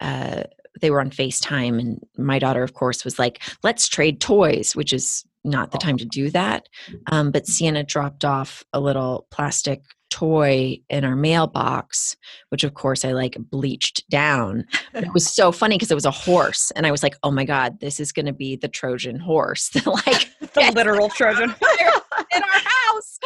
uh, 0.00 0.44
they 0.80 0.90
were 0.90 1.00
on 1.00 1.10
FaceTime. 1.10 1.78
And 1.78 2.02
my 2.16 2.38
daughter, 2.38 2.62
of 2.62 2.74
course, 2.74 3.04
was 3.04 3.18
like, 3.18 3.42
let's 3.62 3.88
trade 3.88 4.20
toys, 4.20 4.76
which 4.76 4.92
is 4.92 5.24
not 5.44 5.70
the 5.70 5.78
time 5.78 5.96
to 5.98 6.04
do 6.04 6.30
that. 6.30 6.68
Um, 7.10 7.30
but 7.30 7.46
Sienna 7.46 7.82
dropped 7.84 8.24
off 8.24 8.64
a 8.72 8.80
little 8.80 9.26
plastic 9.30 9.82
toy 10.10 10.78
in 10.88 11.04
our 11.04 11.16
mailbox, 11.16 12.16
which 12.48 12.64
of 12.64 12.74
course 12.74 13.04
I 13.04 13.12
like 13.12 13.36
bleached 13.38 14.08
down. 14.08 14.64
But 14.92 15.04
it 15.04 15.12
was 15.14 15.28
so 15.28 15.52
funny 15.52 15.76
because 15.76 15.90
it 15.90 15.94
was 15.96 16.04
a 16.04 16.10
horse. 16.10 16.70
And 16.72 16.86
I 16.86 16.90
was 16.90 17.02
like, 17.02 17.16
oh 17.22 17.30
my 17.30 17.44
God, 17.44 17.80
this 17.80 18.00
is 18.00 18.12
going 18.12 18.26
to 18.26 18.32
be 18.32 18.56
the 18.56 18.68
Trojan 18.68 19.18
horse. 19.18 19.74
like 19.86 20.28
the 20.40 20.72
literal 20.74 21.08
Trojan 21.08 21.50
horse 21.60 22.02
in 22.34 22.42
our 22.42 22.48
house. 22.48 23.18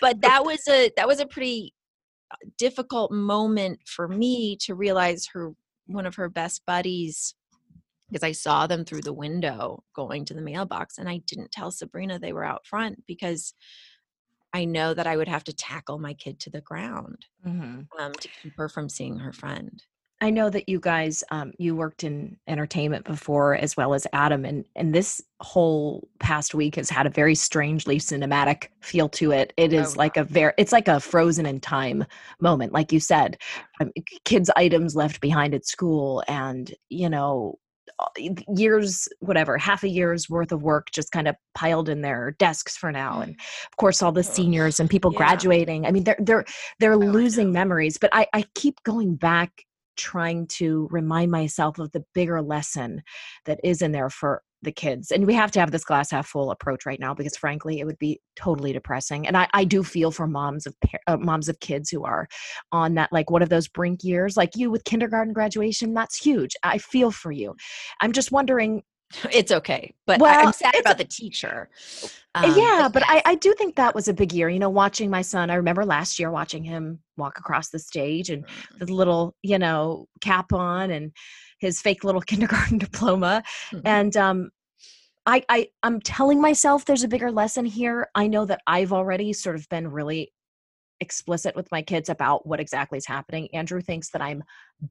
But 0.00 0.20
that 0.22 0.44
was 0.44 0.66
a, 0.68 0.90
that 0.96 1.08
was 1.08 1.20
a 1.20 1.26
pretty 1.26 1.74
uh, 2.30 2.36
difficult 2.58 3.12
moment 3.12 3.80
for 3.86 4.08
me 4.08 4.56
to 4.62 4.74
realize 4.74 5.26
her, 5.32 5.52
one 5.86 6.06
of 6.06 6.14
her 6.16 6.28
best 6.28 6.64
buddies 6.66 7.34
because 8.10 8.22
I 8.22 8.32
saw 8.32 8.66
them 8.66 8.84
through 8.84 9.00
the 9.00 9.12
window 9.12 9.82
going 9.96 10.26
to 10.26 10.34
the 10.34 10.42
mailbox 10.42 10.98
and 10.98 11.08
I 11.08 11.22
didn't 11.26 11.50
tell 11.50 11.70
Sabrina 11.70 12.18
they 12.18 12.34
were 12.34 12.44
out 12.44 12.66
front 12.66 13.02
because 13.06 13.54
I 14.52 14.64
know 14.64 14.94
that 14.94 15.06
I 15.06 15.16
would 15.16 15.28
have 15.28 15.44
to 15.44 15.52
tackle 15.52 15.98
my 15.98 16.14
kid 16.14 16.38
to 16.40 16.50
the 16.50 16.60
ground 16.60 17.26
mm-hmm. 17.46 17.82
um, 17.98 18.12
to 18.12 18.28
keep 18.42 18.56
her 18.56 18.68
from 18.68 18.88
seeing 18.88 19.18
her 19.18 19.32
friend. 19.32 19.82
I 20.22 20.30
know 20.30 20.50
that 20.50 20.68
you 20.68 20.78
guys 20.78 21.24
um, 21.32 21.52
you 21.58 21.74
worked 21.74 22.04
in 22.04 22.36
entertainment 22.46 23.04
before 23.04 23.56
as 23.56 23.76
well 23.76 23.92
as 23.92 24.06
Adam 24.12 24.44
and 24.44 24.64
and 24.76 24.94
this 24.94 25.20
whole 25.40 26.08
past 26.20 26.54
week 26.54 26.76
has 26.76 26.88
had 26.88 27.06
a 27.06 27.10
very 27.10 27.34
strangely 27.34 27.98
cinematic 27.98 28.68
feel 28.82 29.08
to 29.08 29.32
it. 29.32 29.52
It 29.56 29.72
is 29.72 29.94
oh, 29.94 29.98
like 29.98 30.16
a 30.16 30.22
very 30.22 30.52
it's 30.58 30.70
like 30.70 30.86
a 30.86 31.00
frozen 31.00 31.44
in 31.44 31.58
time 31.58 32.04
moment 32.40 32.72
like 32.72 32.92
you 32.92 33.00
said. 33.00 33.36
Um, 33.80 33.90
kids 34.24 34.48
items 34.54 34.94
left 34.94 35.20
behind 35.20 35.54
at 35.54 35.66
school 35.66 36.22
and 36.28 36.72
you 36.88 37.10
know 37.10 37.58
Uh, 37.98 38.06
years 38.54 39.08
whatever 39.18 39.58
half 39.58 39.82
a 39.82 39.88
year's 39.88 40.30
worth 40.30 40.52
of 40.52 40.62
work 40.62 40.90
just 40.92 41.10
kind 41.10 41.26
of 41.26 41.34
piled 41.54 41.88
in 41.88 42.00
their 42.00 42.36
desks 42.38 42.76
for 42.76 42.92
now 42.92 43.20
and 43.20 43.32
of 43.32 43.76
course 43.76 44.02
all 44.02 44.12
the 44.12 44.22
seniors 44.22 44.78
and 44.78 44.88
people 44.88 45.12
yeah. 45.12 45.18
graduating 45.18 45.84
i 45.84 45.90
mean 45.90 46.04
they're 46.04 46.16
they're 46.20 46.44
they're 46.78 46.96
losing 46.96 47.50
memories 47.50 47.98
but 47.98 48.08
i 48.12 48.24
i 48.34 48.44
keep 48.54 48.80
going 48.84 49.16
back 49.16 49.64
trying 49.96 50.46
to 50.46 50.88
remind 50.90 51.30
myself 51.30 51.78
of 51.78 51.90
the 51.92 52.04
bigger 52.14 52.40
lesson 52.40 53.02
that 53.46 53.60
is 53.64 53.82
in 53.82 53.92
there 53.92 54.10
for 54.10 54.42
the 54.62 54.72
kids 54.72 55.10
and 55.10 55.26
we 55.26 55.34
have 55.34 55.50
to 55.50 55.60
have 55.60 55.70
this 55.70 55.84
glass 55.84 56.10
half 56.10 56.26
full 56.26 56.50
approach 56.50 56.86
right 56.86 57.00
now 57.00 57.12
because 57.12 57.36
frankly 57.36 57.80
it 57.80 57.84
would 57.84 57.98
be 57.98 58.20
totally 58.36 58.72
depressing 58.72 59.26
and 59.26 59.36
i, 59.36 59.48
I 59.52 59.64
do 59.64 59.82
feel 59.82 60.10
for 60.10 60.26
moms 60.26 60.66
of 60.66 60.74
uh, 61.06 61.16
moms 61.16 61.48
of 61.48 61.60
kids 61.60 61.90
who 61.90 62.04
are 62.04 62.28
on 62.70 62.94
that 62.94 63.12
like 63.12 63.30
one 63.30 63.42
of 63.42 63.48
those 63.48 63.68
brink 63.68 64.04
years 64.04 64.36
like 64.36 64.50
you 64.54 64.70
with 64.70 64.84
kindergarten 64.84 65.32
graduation 65.32 65.94
that's 65.94 66.16
huge 66.16 66.54
i 66.62 66.78
feel 66.78 67.10
for 67.10 67.32
you. 67.32 67.54
I'm 68.00 68.12
just 68.12 68.32
wondering 68.32 68.82
it's 69.32 69.52
okay 69.52 69.94
but 70.06 70.20
well, 70.20 70.38
I, 70.38 70.42
am 70.42 70.52
sad 70.52 70.78
about 70.78 70.98
the 70.98 71.04
teacher 71.04 71.68
uh, 72.34 72.42
um, 72.44 72.54
yeah 72.56 72.82
but, 72.92 72.94
but 72.94 73.02
I, 73.06 73.22
I 73.24 73.34
do 73.36 73.54
think 73.54 73.76
that 73.76 73.94
was 73.94 74.08
a 74.08 74.14
big 74.14 74.32
year 74.32 74.48
you 74.48 74.58
know 74.58 74.70
watching 74.70 75.10
my 75.10 75.22
son 75.22 75.50
i 75.50 75.54
remember 75.54 75.84
last 75.84 76.18
year 76.18 76.30
watching 76.30 76.64
him 76.64 77.00
walk 77.16 77.38
across 77.38 77.70
the 77.70 77.78
stage 77.78 78.30
and 78.30 78.46
mm. 78.46 78.78
the 78.78 78.92
little 78.92 79.34
you 79.42 79.58
know 79.58 80.06
cap 80.20 80.52
on 80.52 80.90
and 80.90 81.12
his 81.58 81.80
fake 81.80 82.04
little 82.04 82.20
kindergarten 82.26 82.78
diploma 82.78 83.42
mm-hmm. 83.70 83.86
and 83.86 84.16
um 84.16 84.50
I, 85.24 85.44
I 85.48 85.68
i'm 85.82 86.00
telling 86.00 86.40
myself 86.40 86.84
there's 86.84 87.04
a 87.04 87.08
bigger 87.08 87.30
lesson 87.30 87.64
here 87.64 88.08
i 88.14 88.26
know 88.26 88.44
that 88.46 88.60
i've 88.66 88.92
already 88.92 89.32
sort 89.32 89.56
of 89.56 89.68
been 89.68 89.88
really 89.88 90.32
explicit 91.02 91.54
with 91.54 91.70
my 91.70 91.82
kids 91.82 92.08
about 92.08 92.46
what 92.46 92.60
exactly 92.60 92.96
is 92.96 93.06
happening. 93.06 93.48
Andrew 93.52 93.82
thinks 93.82 94.10
that 94.10 94.22
I'm 94.22 94.42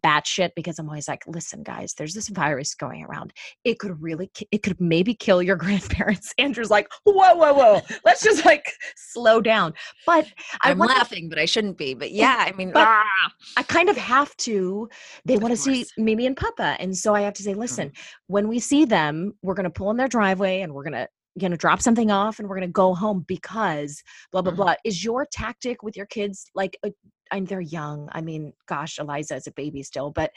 batshit 0.06 0.52
because 0.56 0.78
I'm 0.78 0.88
always 0.88 1.08
like, 1.08 1.24
listen, 1.28 1.64
guys, 1.64 1.94
there's 1.98 2.14
this 2.14 2.28
virus 2.30 2.76
going 2.76 3.04
around. 3.04 3.34
It 3.64 3.80
could 3.80 4.02
really, 4.02 4.30
it 4.52 4.64
could 4.64 4.80
maybe 4.80 5.14
kill 5.14 5.42
your 5.42 5.56
grandparents. 5.64 6.34
Andrew's 6.38 6.70
like, 6.70 6.88
whoa, 7.06 7.34
whoa, 7.36 7.54
whoa. 7.54 7.82
Let's 8.06 8.22
just 8.22 8.46
like 8.46 8.72
slow 8.96 9.42
down. 9.42 9.74
But 10.06 10.28
I'm 10.62 10.78
laughing, 10.78 11.30
but 11.30 11.40
I 11.40 11.46
shouldn't 11.46 11.78
be. 11.78 11.94
But 11.94 12.12
yeah, 12.12 12.46
I 12.48 12.52
mean, 12.54 12.72
ah. 12.76 13.04
I 13.58 13.64
kind 13.64 13.90
of 13.90 13.98
have 13.98 14.36
to. 14.38 14.90
They 15.26 15.38
want 15.38 15.54
to 15.54 15.58
see 15.58 15.86
Mimi 15.98 16.26
and 16.26 16.38
Papa. 16.38 16.76
And 16.80 16.96
so 16.96 17.16
I 17.16 17.22
have 17.22 17.34
to 17.36 17.44
say, 17.44 17.54
listen, 17.54 17.90
mm. 17.90 17.98
when 18.28 18.48
we 18.48 18.60
see 18.60 18.86
them, 18.86 19.34
we're 19.42 19.56
going 19.56 19.64
to 19.64 19.70
pull 19.70 19.92
in 19.92 19.98
their 19.98 20.08
driveway 20.08 20.62
and 20.62 20.74
we're 20.74 20.84
going 20.84 20.94
to 20.94 21.08
going 21.40 21.52
to 21.52 21.58
drop 21.58 21.82
something 21.82 22.12
off 22.12 22.40
and 22.40 22.48
we're 22.48 22.56
going 22.56 22.68
to 22.68 22.72
go 22.72 22.94
home 22.94 23.24
because 23.28 24.04
blah 24.32 24.42
blah 24.42 24.52
mm-hmm. 24.52 24.62
blah 24.62 24.76
is 24.84 25.04
your 25.04 25.26
tactic 25.32 25.82
with 25.84 25.96
your 25.96 26.06
kids 26.08 26.46
like 26.56 26.78
a, 26.84 26.88
uh, 26.88 26.92
and 27.34 27.48
they're 27.48 27.62
young 27.62 28.10
i 28.12 28.20
mean 28.20 28.52
gosh 28.68 29.00
eliza 29.00 29.36
is 29.36 29.48
a 29.48 29.52
baby 29.54 29.82
still 29.82 30.12
but 30.12 30.32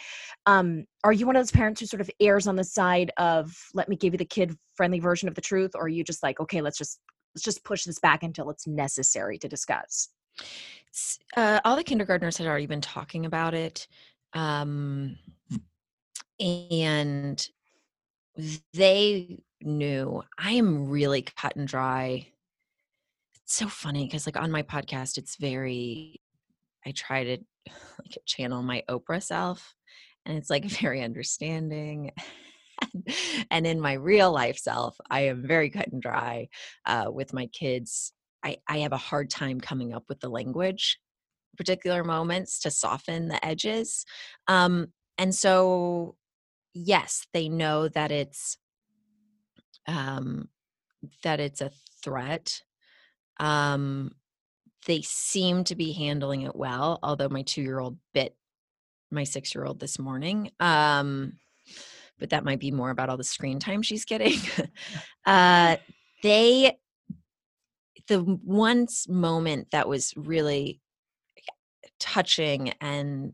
um 0.46 0.84
are 1.02 1.12
you 1.12 1.26
one 1.26 1.34
of 1.34 1.40
those 1.40 1.50
parents 1.50 1.80
who 1.80 1.86
sort 1.86 2.00
of 2.00 2.08
errs 2.20 2.46
on 2.46 2.54
the 2.54 2.62
side 2.62 3.10
of 3.16 3.52
let 3.74 3.88
me 3.88 3.96
give 3.96 4.14
you 4.14 4.18
the 4.18 4.24
kid 4.24 4.54
friendly 4.76 5.00
version 5.00 5.28
of 5.28 5.34
the 5.34 5.40
truth 5.40 5.72
or 5.74 5.84
are 5.84 5.88
you 5.88 6.04
just 6.04 6.22
like 6.22 6.38
okay 6.38 6.60
let's 6.60 6.78
just 6.78 7.00
let's 7.34 7.42
just 7.42 7.64
push 7.64 7.82
this 7.82 7.98
back 7.98 8.22
until 8.22 8.48
it's 8.48 8.66
necessary 8.66 9.38
to 9.38 9.48
discuss 9.48 10.08
uh, 11.36 11.60
all 11.64 11.74
the 11.74 11.82
kindergartners 11.82 12.36
had 12.36 12.46
already 12.46 12.66
been 12.66 12.80
talking 12.80 13.26
about 13.26 13.54
it 13.54 13.88
um 14.34 15.16
and 16.38 17.48
they 18.72 19.40
knew 19.64 20.22
I 20.38 20.52
am 20.52 20.88
really 20.88 21.22
cut 21.22 21.56
and 21.56 21.66
dry. 21.66 22.28
It's 23.42 23.56
so 23.56 23.68
funny 23.68 24.04
because, 24.04 24.26
like, 24.26 24.36
on 24.36 24.50
my 24.50 24.62
podcast, 24.62 25.18
it's 25.18 25.36
very, 25.36 26.20
I 26.86 26.92
try 26.92 27.24
to 27.24 27.38
like 27.98 28.18
channel 28.26 28.62
my 28.62 28.82
Oprah 28.88 29.22
self, 29.22 29.74
and 30.26 30.36
it's 30.36 30.50
like 30.50 30.64
very 30.80 31.02
understanding. 31.02 32.12
and 33.50 33.66
in 33.66 33.80
my 33.80 33.94
real 33.94 34.32
life 34.32 34.58
self, 34.58 34.96
I 35.10 35.22
am 35.22 35.46
very 35.46 35.70
cut 35.70 35.88
and 35.92 36.02
dry 36.02 36.48
uh, 36.86 37.06
with 37.12 37.32
my 37.32 37.46
kids. 37.46 38.12
I, 38.44 38.58
I 38.68 38.78
have 38.78 38.92
a 38.92 38.98
hard 38.98 39.30
time 39.30 39.60
coming 39.60 39.94
up 39.94 40.04
with 40.08 40.20
the 40.20 40.28
language, 40.28 40.98
particular 41.56 42.04
moments 42.04 42.60
to 42.60 42.70
soften 42.70 43.28
the 43.28 43.44
edges. 43.44 44.04
Um, 44.48 44.88
and 45.16 45.34
so, 45.34 46.16
yes, 46.74 47.26
they 47.32 47.48
know 47.48 47.88
that 47.88 48.10
it's 48.10 48.58
um, 49.86 50.48
that 51.22 51.40
it's 51.40 51.60
a 51.60 51.70
threat. 52.02 52.62
Um, 53.38 54.12
they 54.86 55.02
seem 55.02 55.64
to 55.64 55.74
be 55.74 55.92
handling 55.92 56.42
it 56.42 56.54
well, 56.54 56.98
although 57.02 57.28
my 57.28 57.42
two 57.42 57.62
year 57.62 57.78
old 57.78 57.98
bit 58.12 58.36
my 59.10 59.24
six 59.24 59.54
year 59.54 59.64
old 59.64 59.80
this 59.80 59.98
morning. 59.98 60.50
Um, 60.60 61.34
but 62.18 62.30
that 62.30 62.44
might 62.44 62.60
be 62.60 62.70
more 62.70 62.90
about 62.90 63.08
all 63.08 63.16
the 63.16 63.24
screen 63.24 63.58
time 63.58 63.82
she's 63.82 64.04
getting. 64.04 64.38
uh, 65.26 65.76
they, 66.22 66.78
the 68.08 68.18
one 68.20 68.86
moment 69.08 69.70
that 69.70 69.88
was 69.88 70.12
really 70.16 70.80
touching 71.98 72.72
and 72.80 73.32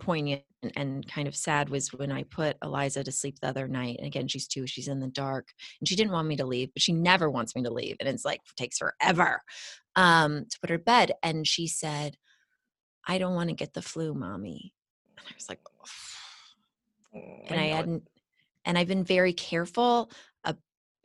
poignant 0.00 0.42
and 0.76 1.06
kind 1.08 1.26
of 1.26 1.36
sad 1.36 1.68
was 1.68 1.92
when 1.92 2.12
I 2.12 2.22
put 2.24 2.56
Eliza 2.62 3.02
to 3.04 3.12
sleep 3.12 3.40
the 3.40 3.48
other 3.48 3.68
night. 3.68 3.96
And 3.98 4.06
again, 4.06 4.28
she's 4.28 4.46
two, 4.46 4.66
she's 4.66 4.88
in 4.88 5.00
the 5.00 5.08
dark, 5.08 5.52
and 5.80 5.88
she 5.88 5.96
didn't 5.96 6.12
want 6.12 6.28
me 6.28 6.36
to 6.36 6.46
leave, 6.46 6.72
but 6.72 6.82
she 6.82 6.92
never 6.92 7.30
wants 7.30 7.54
me 7.54 7.62
to 7.62 7.72
leave. 7.72 7.96
And 8.00 8.08
it's 8.08 8.24
like, 8.24 8.40
it 8.40 8.56
takes 8.56 8.78
forever 8.78 9.42
um, 9.96 10.46
to 10.48 10.60
put 10.60 10.70
her 10.70 10.78
to 10.78 10.82
bed. 10.82 11.12
And 11.22 11.46
she 11.46 11.66
said, 11.66 12.16
I 13.06 13.18
don't 13.18 13.34
want 13.34 13.48
to 13.48 13.56
get 13.56 13.74
the 13.74 13.82
flu, 13.82 14.14
mommy. 14.14 14.72
And 15.18 15.26
I 15.28 15.34
was 15.34 15.48
like, 15.48 15.60
oh. 17.14 17.18
and 17.48 17.60
I, 17.60 17.64
I 17.64 17.68
hadn't, 17.68 18.08
and 18.64 18.78
I've 18.78 18.88
been 18.88 19.04
very 19.04 19.32
careful. 19.32 20.10
Uh, 20.44 20.54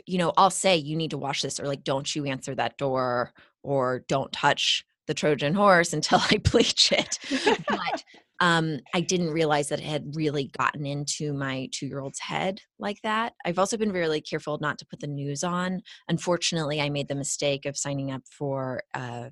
you 0.06 0.20
know, 0.20 0.34
I'll 0.38 0.52
say, 0.52 0.78
you 0.78 0.96
need 0.96 1.12
to 1.12 1.18
wash 1.18 1.42
this, 1.42 1.60
or 1.60 1.68
like, 1.68 1.84
don't 1.84 2.16
you 2.16 2.26
answer 2.26 2.54
that 2.56 2.78
door, 2.78 3.34
or 3.64 4.06
don't 4.08 4.32
touch 4.32 4.86
the 5.08 5.14
Trojan 5.14 5.54
horse 5.54 5.94
until 5.94 6.20
I 6.30 6.38
bleach 6.52 6.92
it. 6.92 7.18
but 7.68 8.04
um, 8.40 8.80
I 8.94 9.02
didn't 9.02 9.32
realize 9.32 9.70
that 9.70 9.80
it 9.80 9.86
had 9.86 10.16
really 10.16 10.52
gotten 10.58 10.86
into 10.86 11.34
my 11.34 11.70
two 11.72 11.88
year 11.88 12.00
old's 12.00 12.20
head 12.20 12.62
like 12.80 13.02
that. 13.04 13.34
I've 13.46 13.60
also 13.60 13.78
been 13.78 13.92
really 13.92 14.22
careful 14.22 14.58
not 14.60 14.78
to 14.80 14.86
put 14.86 15.00
the 15.00 15.08
news 15.08 15.44
on. 15.44 15.82
Unfortunately, 16.08 16.80
I 16.82 16.90
made 16.90 17.08
the 17.08 17.16
mistake 17.16 17.66
of 17.66 17.78
signing 17.78 18.12
up 18.12 18.22
for 18.30 18.84
uh, 18.94 19.30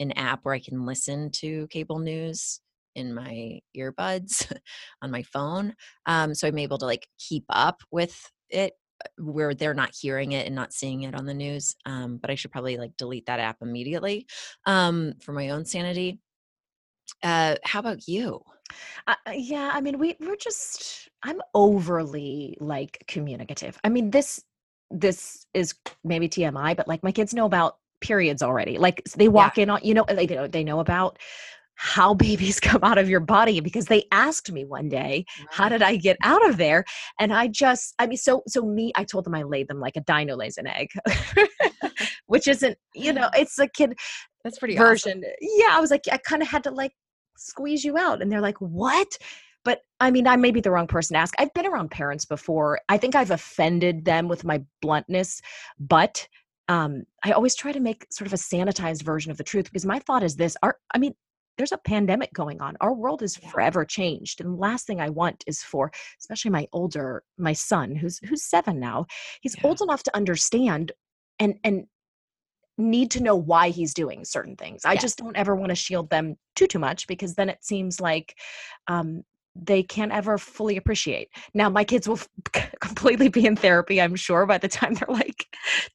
an 0.00 0.12
app 0.12 0.40
where 0.42 0.54
I 0.54 0.60
can 0.60 0.84
listen 0.84 1.30
to 1.36 1.68
cable 1.68 1.98
news 1.98 2.60
in 2.94 3.14
my 3.14 3.60
earbuds 3.76 4.52
on 5.02 5.10
my 5.10 5.22
phone. 5.22 5.74
Um, 6.06 6.34
so 6.34 6.48
I'm 6.48 6.58
able 6.58 6.78
to 6.78 6.86
like 6.86 7.06
keep 7.18 7.44
up 7.48 7.82
with 7.90 8.30
it 8.50 8.74
uh, 9.04 9.22
where 9.22 9.54
they're 9.54 9.74
not 9.74 9.94
hearing 9.98 10.32
it 10.32 10.46
and 10.46 10.54
not 10.54 10.72
seeing 10.72 11.02
it 11.02 11.14
on 11.14 11.26
the 11.26 11.34
news. 11.34 11.74
Um, 11.86 12.18
but 12.18 12.30
I 12.30 12.34
should 12.34 12.52
probably 12.52 12.76
like 12.76 12.96
delete 12.96 13.26
that 13.26 13.40
app 13.40 13.58
immediately 13.62 14.26
um, 14.66 15.14
for 15.22 15.32
my 15.32 15.50
own 15.50 15.64
sanity. 15.64 16.18
Uh, 17.22 17.56
how 17.64 17.80
about 17.80 18.08
you? 18.08 18.40
Uh, 19.06 19.14
uh, 19.26 19.32
yeah, 19.34 19.70
I 19.72 19.80
mean, 19.80 19.98
we 19.98 20.16
we're 20.20 20.36
just 20.36 21.08
I'm 21.22 21.40
overly 21.54 22.56
like 22.60 23.04
communicative. 23.06 23.78
I 23.84 23.88
mean, 23.88 24.10
this 24.10 24.42
this 24.90 25.46
is 25.54 25.74
maybe 26.04 26.28
TMI, 26.28 26.76
but 26.76 26.88
like 26.88 27.02
my 27.02 27.12
kids 27.12 27.34
know 27.34 27.46
about 27.46 27.78
periods 28.00 28.42
already. 28.42 28.78
Like 28.78 29.02
they 29.16 29.28
walk 29.28 29.56
yeah. 29.56 29.62
in 29.62 29.70
on, 29.70 29.80
you 29.82 29.94
know, 29.94 30.04
they 30.08 30.26
know 30.26 30.46
they 30.46 30.64
know 30.64 30.80
about 30.80 31.18
how 31.84 32.14
babies 32.14 32.60
come 32.60 32.84
out 32.84 32.96
of 32.96 33.10
your 33.10 33.18
body 33.18 33.58
because 33.58 33.86
they 33.86 34.04
asked 34.12 34.52
me 34.52 34.64
one 34.64 34.88
day 34.88 35.24
how 35.50 35.68
did 35.68 35.82
i 35.82 35.96
get 35.96 36.16
out 36.22 36.48
of 36.48 36.56
there? 36.56 36.84
And 37.18 37.32
i 37.32 37.48
just 37.48 37.94
i 37.98 38.06
mean 38.06 38.16
so 38.16 38.42
so 38.46 38.64
me 38.64 38.92
i 38.94 39.02
told 39.02 39.24
them 39.24 39.34
i 39.34 39.42
laid 39.42 39.66
them 39.66 39.80
like 39.80 39.96
a 39.96 40.00
dino 40.02 40.36
lays 40.36 40.58
an 40.58 40.68
egg 40.68 40.90
which 42.26 42.46
isn't 42.46 42.78
you 42.94 43.12
know 43.12 43.28
it's 43.34 43.58
a 43.58 43.66
kid 43.66 43.98
That's 44.44 44.60
pretty 44.60 44.76
version. 44.76 45.24
Awesome. 45.24 45.32
yeah 45.40 45.76
i 45.76 45.80
was 45.80 45.90
like 45.90 46.02
i 46.12 46.18
kind 46.18 46.40
of 46.40 46.48
had 46.48 46.62
to 46.64 46.70
like 46.70 46.92
squeeze 47.36 47.82
you 47.82 47.98
out 47.98 48.22
and 48.22 48.30
they're 48.30 48.40
like 48.40 48.58
what? 48.60 49.08
But 49.64 49.80
i 49.98 50.12
mean 50.12 50.28
i 50.28 50.36
may 50.36 50.52
be 50.52 50.60
the 50.60 50.70
wrong 50.70 50.86
person 50.86 51.14
to 51.14 51.20
ask. 51.20 51.34
I've 51.38 51.52
been 51.52 51.66
around 51.66 51.90
parents 51.90 52.24
before. 52.24 52.80
I 52.88 52.96
think 52.96 53.16
i've 53.16 53.32
offended 53.32 54.04
them 54.04 54.28
with 54.28 54.44
my 54.44 54.62
bluntness 54.80 55.40
but 55.80 56.28
um, 56.68 57.02
I 57.24 57.32
always 57.32 57.56
try 57.56 57.72
to 57.72 57.80
make 57.80 58.06
sort 58.10 58.26
of 58.28 58.32
a 58.32 58.36
sanitized 58.36 59.02
version 59.02 59.32
of 59.32 59.36
the 59.36 59.44
truth 59.44 59.64
because 59.64 59.84
my 59.84 59.98
thought 59.98 60.22
is 60.22 60.36
this: 60.36 60.56
our, 60.62 60.76
I 60.94 60.98
mean, 60.98 61.12
there's 61.56 61.72
a 61.72 61.78
pandemic 61.78 62.32
going 62.32 62.60
on. 62.60 62.76
Our 62.80 62.94
world 62.94 63.22
is 63.22 63.36
forever 63.36 63.84
changed, 63.84 64.40
and 64.40 64.54
the 64.54 64.58
last 64.60 64.86
thing 64.86 65.00
I 65.00 65.10
want 65.10 65.44
is 65.46 65.62
for, 65.62 65.90
especially 66.20 66.50
my 66.50 66.66
older, 66.72 67.22
my 67.38 67.52
son, 67.52 67.94
who's 67.94 68.18
who's 68.18 68.42
seven 68.44 68.80
now. 68.80 69.06
He's 69.40 69.56
Yeah. 69.56 69.68
old 69.68 69.80
enough 69.82 70.02
to 70.04 70.16
understand, 70.16 70.92
and 71.38 71.54
and 71.64 71.86
need 72.78 73.10
to 73.12 73.22
know 73.22 73.36
why 73.36 73.68
he's 73.68 73.92
doing 73.94 74.24
certain 74.24 74.56
things. 74.56 74.84
I 74.84 74.96
just 74.96 75.18
don't 75.18 75.36
ever 75.36 75.54
want 75.54 75.70
to 75.70 75.76
shield 75.76 76.08
them 76.10 76.36
too 76.56 76.66
too 76.66 76.78
much 76.78 77.06
because 77.06 77.34
then 77.34 77.48
it 77.48 77.62
seems 77.62 78.00
like 78.00 78.36
um, 78.88 79.22
they 79.54 79.82
can't 79.82 80.12
ever 80.12 80.38
fully 80.38 80.76
appreciate. 80.76 81.28
Now 81.54 81.68
my 81.68 81.84
kids 81.84 82.08
will 82.08 82.18
f- 82.54 82.70
completely 82.80 83.28
be 83.28 83.46
in 83.46 83.56
therapy, 83.56 84.00
I'm 84.00 84.14
sure, 84.16 84.46
by 84.46 84.58
the 84.58 84.68
time 84.68 84.94
they're 84.94 85.14
like 85.14 85.46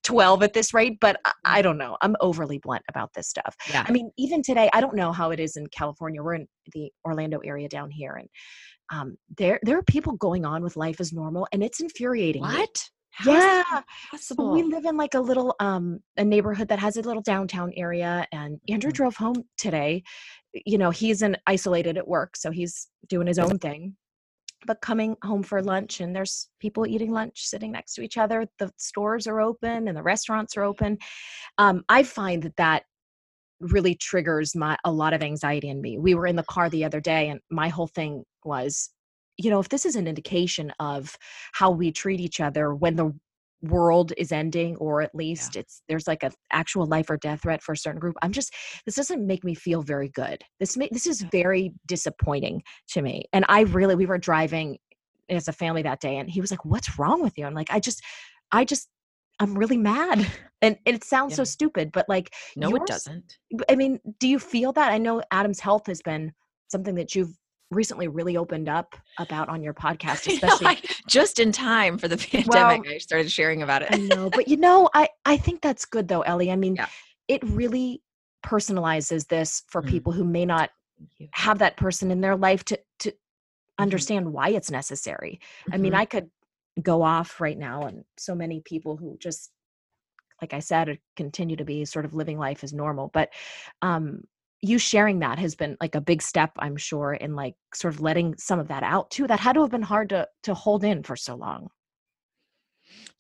12 0.04 0.44
at 0.44 0.54
this 0.54 0.74
rate. 0.74 1.00
But 1.02 1.20
I, 1.26 1.32
I 1.46 1.62
don't 1.62 1.78
know. 1.78 1.98
I'm 2.02 2.16
overly 2.20 2.60
blunt 2.60 2.84
about 2.90 3.14
this 3.16 3.28
stuff. 3.28 3.56
Yeah. 3.70 3.84
I 3.88 3.92
mean, 3.92 4.12
even 4.18 4.42
today, 4.44 4.70
I 4.74 4.82
don't 4.82 4.96
know 4.96 5.12
how 5.12 5.32
it 5.32 5.40
is 5.40 5.56
in 5.58 5.68
California. 5.68 6.22
We're 6.22 6.36
in 6.36 6.48
the 6.74 6.92
Orlando 7.06 7.40
area 7.44 7.68
down 7.68 7.90
here, 7.90 8.14
and 8.14 8.30
um, 8.92 9.18
there 9.38 9.60
there 9.64 9.78
are 9.78 9.84
people 9.84 10.14
going 10.14 10.46
on 10.46 10.62
with 10.64 10.76
life 10.78 11.00
as 11.02 11.12
normal, 11.12 11.48
and 11.52 11.64
it's 11.64 11.80
infuriating. 11.80 12.42
What? 12.44 12.90
How 13.12 13.32
is 13.36 13.44
that 13.44 13.66
Yeah. 13.72 13.82
possible? 14.12 14.52
We 14.54 14.62
live 14.62 14.86
in 14.86 14.96
like 14.96 15.16
a 15.16 15.20
little 15.20 15.56
um 15.60 16.00
a 16.18 16.24
neighborhood 16.24 16.68
that 16.68 16.78
has 16.78 16.98
a 16.98 17.02
little 17.02 17.24
downtown 17.24 17.72
area 17.76 18.28
and 18.32 18.60
Andrew 18.70 18.92
Mhm. 18.92 18.96
drove 18.96 19.16
home 19.16 19.44
today. 19.58 20.04
You 20.54 20.78
know, 20.78 20.92
he's 20.92 21.22
an 21.22 21.38
isolated 21.46 21.98
at 21.98 22.08
work, 22.08 22.36
so 22.36 22.52
he's 22.52 22.88
doing 23.08 23.28
his 23.28 23.40
own 23.40 23.60
thing. 23.60 23.96
But 24.66 24.82
coming 24.82 25.16
home 25.24 25.44
for 25.44 25.62
lunch 25.62 26.02
and 26.02 26.16
there's 26.16 26.50
people 26.60 26.88
eating 26.88 27.12
lunch 27.12 27.46
sitting 27.46 27.72
next 27.72 27.94
to 27.96 28.02
each 28.02 28.18
other. 28.18 28.48
The 28.60 28.72
stores 28.78 29.28
are 29.28 29.40
open 29.40 29.88
and 29.88 29.96
the 29.96 30.04
restaurants 30.04 30.58
are 30.58 30.64
open. 30.64 30.98
Um 31.60 31.84
I 31.90 32.04
find 32.04 32.42
that 32.44 32.56
that 32.58 32.84
really 33.60 33.96
triggers 33.96 34.56
my 34.56 34.78
a 34.84 34.92
lot 34.92 35.14
of 35.14 35.22
anxiety 35.22 35.70
in 35.70 35.82
me. 35.82 35.98
We 36.00 36.16
were 36.16 36.28
in 36.28 36.36
the 36.36 36.44
car 36.44 36.70
the 36.70 36.86
other 36.86 37.00
day 37.00 37.30
and 37.30 37.40
my 37.52 37.70
whole 37.70 37.88
thing 37.88 38.24
was 38.44 38.90
you 39.38 39.52
know, 39.52 39.60
if 39.60 39.70
this 39.70 39.86
is 39.86 39.96
an 39.96 40.08
indication 40.08 40.74
of 40.80 41.16
how 41.54 41.70
we 41.70 41.92
treat 41.92 42.20
each 42.20 42.42
other 42.42 42.74
when 42.74 42.96
the 42.96 43.14
world 43.62 44.14
is 44.18 44.32
ending 44.32 44.76
or 44.76 45.02
at 45.02 45.16
least 45.16 45.56
it's 45.56 45.82
there's 45.88 46.08
like 46.08 46.22
a 46.22 46.32
actual 46.52 46.86
life 46.86 47.10
or 47.10 47.18
death 47.18 47.42
threat 47.42 47.64
for 47.64 47.72
a 47.72 47.78
certain 47.78 48.00
group 48.00 48.16
i'm 48.22 48.32
just 48.32 48.54
this 48.86 48.96
doesn't 48.96 49.26
make 49.26 49.44
me 49.44 49.56
feel 49.56 49.82
very 49.82 50.10
good. 50.10 50.44
This 50.60 50.78
ma- 50.78 50.88
this 50.92 51.08
is 51.08 51.24
very 51.32 51.74
disappointing 51.88 52.62
to 52.90 53.02
me 53.02 53.26
and 53.34 53.46
i 53.50 53.62
really 53.62 53.96
we 53.96 54.06
were 54.06 54.20
driving 54.20 54.78
as 55.30 55.48
a 55.48 55.54
family 55.54 55.82
that 55.82 56.00
day 56.00 56.18
and 56.18 56.30
he 56.30 56.40
was 56.40 56.52
like 56.52 56.66
what's 56.66 57.00
wrong 57.00 57.22
with 57.22 57.38
you? 57.38 57.46
I'm 57.46 57.56
like 57.56 57.72
i 57.72 57.80
just 57.80 58.02
i 58.52 58.64
just 58.64 58.90
i'm 59.40 59.58
really 59.58 59.78
mad. 59.78 60.26
And, 60.64 60.76
and 60.88 60.96
it 60.96 61.04
sounds 61.04 61.36
so 61.36 61.44
stupid 61.44 61.92
but 61.92 62.10
like 62.10 62.34
no, 62.56 62.76
it 62.76 62.88
doesn't. 62.88 63.38
i 63.70 63.76
mean, 63.76 64.00
do 64.20 64.28
you 64.28 64.40
feel 64.40 64.74
that? 64.74 64.92
I 64.92 64.98
know 64.98 65.22
Adam's 65.30 65.60
health 65.60 65.86
has 65.86 66.02
been 66.02 66.34
something 66.68 66.96
that 66.96 67.14
you've 67.14 67.38
recently 67.72 68.08
really 68.08 68.38
opened 68.38 68.70
up 68.70 68.96
about 69.20 69.50
on 69.50 69.62
your 69.64 69.74
podcast, 69.86 70.28
I 70.30 70.34
know, 70.48 70.54
especially. 70.54 70.68
I- 70.68 70.82
just 71.08 71.40
in 71.40 71.52
time 71.52 71.98
for 71.98 72.08
the 72.08 72.18
pandemic, 72.18 72.88
I 72.90 72.98
started 72.98 73.32
sharing 73.32 73.62
about 73.64 73.82
it. 73.82 73.90
I 73.92 73.98
know, 73.98 74.30
but 74.30 74.48
you 74.48 74.58
know, 74.58 74.90
I 74.94 75.10
I 75.26 75.38
think 75.38 75.62
that's 75.62 75.86
good 75.86 76.08
though, 76.08 76.22
Ellie. 76.22 76.52
I 76.52 76.56
mean, 76.66 76.76
Yeah. 76.76 76.88
it 77.28 77.44
really 77.44 78.02
personalizes 78.46 79.28
this 79.28 79.64
for 79.68 79.82
Mm. 79.82 79.90
people 79.90 80.14
who 80.14 80.24
may 80.24 80.46
not 80.46 80.70
have 81.32 81.60
that 81.60 81.78
person 81.78 82.12
in 82.12 82.22
their 82.22 82.36
life 82.36 82.64
to 82.66 82.80
to 83.00 83.12
Mm-hmm. 83.80 83.84
understand 83.84 84.34
why 84.34 84.50
it's 84.50 84.72
necessary. 84.72 85.40
I 85.72 85.78
mean, 85.78 85.94
Mhm. 85.94 85.98
I 85.98 86.06
could 86.06 86.32
go 86.82 87.04
off 87.04 87.40
right 87.40 87.58
now, 87.58 87.84
and 87.84 88.06
so 88.18 88.34
many 88.34 88.60
people 88.62 88.98
who 88.98 89.18
just, 89.20 89.52
like 90.42 90.54
I 90.54 90.60
said, 90.60 90.98
continue 91.16 91.56
to 91.58 91.64
be 91.66 91.86
sort 91.86 92.06
of 92.06 92.16
living 92.16 92.40
life 92.40 92.64
as 92.64 92.74
normal. 92.74 93.10
But 93.14 93.30
um, 93.84 94.24
you 94.62 94.80
sharing 94.80 95.20
that 95.20 95.40
has 95.40 95.56
been 95.56 95.78
like 95.82 95.96
a 95.96 96.02
big 96.02 96.22
step, 96.22 96.52
I'm 96.60 96.78
sure, 96.78 97.14
in 97.14 97.36
like 97.36 97.56
sort 97.74 97.94
of 97.94 98.02
letting 98.02 98.36
some 98.38 98.60
of 98.60 98.68
that 98.70 98.84
out 98.84 99.12
too. 99.12 99.28
That 99.28 99.40
had 99.40 99.54
to 99.54 99.62
have 99.62 99.72
been 99.72 99.82
hard 99.84 100.10
to 100.10 100.28
to 100.44 100.54
hold 100.54 100.84
in 100.84 101.04
for 101.04 101.16
so 101.16 101.36
long. 101.36 101.70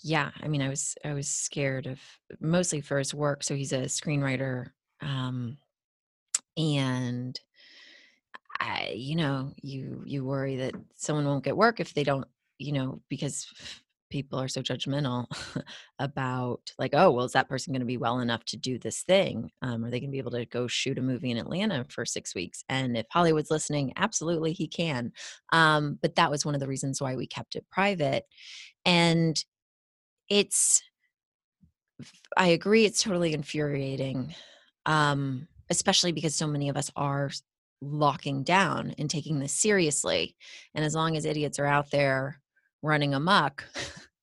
yeah 0.04 0.32
i 0.42 0.48
mean 0.48 0.62
i 0.62 0.70
was 0.70 0.96
i 1.04 1.14
was 1.14 1.28
scared 1.28 1.88
of 1.88 2.00
mostly 2.40 2.82
for 2.82 2.98
his 2.98 3.14
work 3.14 3.44
so 3.44 3.56
he's 3.56 3.74
a 3.74 3.82
screenwriter 3.84 4.68
um 5.02 5.58
and 6.56 7.40
i 8.60 8.94
you 8.96 9.16
know 9.16 9.52
you 9.62 10.04
you 10.06 10.24
worry 10.24 10.58
that 10.58 10.74
someone 10.96 11.26
won't 11.26 11.44
get 11.44 11.58
work 11.58 11.80
if 11.80 11.94
they 11.94 12.04
don't 12.04 12.28
you 12.58 12.72
know 12.72 13.02
because 13.10 13.48
people 14.10 14.40
are 14.40 14.48
so 14.48 14.62
judgmental 14.62 15.26
about 16.00 16.72
like 16.80 16.92
oh 16.94 17.12
well 17.12 17.26
is 17.26 17.34
that 17.34 17.50
person 17.50 17.74
going 17.74 17.82
to 17.82 17.86
be 17.86 17.98
well 17.98 18.20
enough 18.20 18.44
to 18.46 18.58
do 18.58 18.78
this 18.78 19.04
thing? 19.04 19.52
Um, 19.62 19.84
are 19.86 19.90
they 19.90 20.00
going 20.00 20.10
to 20.10 20.16
be 20.16 20.20
able 20.20 20.32
to 20.32 20.46
go 20.46 20.68
shoot 20.68 20.98
a 20.98 21.02
movie 21.02 21.32
in 21.32 21.38
atlanta 21.38 21.86
for 21.90 22.06
six 22.06 22.36
weeks? 22.36 22.64
And 22.70 22.98
if 22.98 23.06
hollywood's 23.12 23.52
listening 23.52 23.94
absolutely 23.96 24.54
he 24.54 24.68
can. 24.68 25.12
Um, 25.52 26.00
but 26.02 26.16
that 26.16 26.32
was 26.32 26.46
one 26.46 26.56
of 26.56 26.62
the 26.62 26.68
reasons 26.68 27.02
why 27.02 27.16
we 27.16 27.28
kept 27.28 27.56
it 27.56 27.66
private. 27.72 28.26
And 28.86 29.44
it's 30.30 30.84
i 32.36 32.48
agree 32.48 32.86
it's 32.86 33.02
totally 33.02 33.34
infuriating 33.34 34.36
um 34.86 35.48
especially 35.70 36.12
because 36.12 36.36
so 36.36 36.46
many 36.46 36.70
of 36.70 36.78
us 36.78 36.92
are 36.96 37.32
locking 37.82 38.44
down 38.44 38.94
and 38.98 39.10
taking 39.10 39.40
this 39.40 39.54
seriously. 39.54 40.36
And 40.74 40.84
as 40.84 40.96
long 40.96 41.16
as 41.16 41.26
idiots 41.26 41.60
are 41.60 41.66
out 41.66 41.92
there 41.92 42.40
running 42.88 43.14
amok 43.14 43.66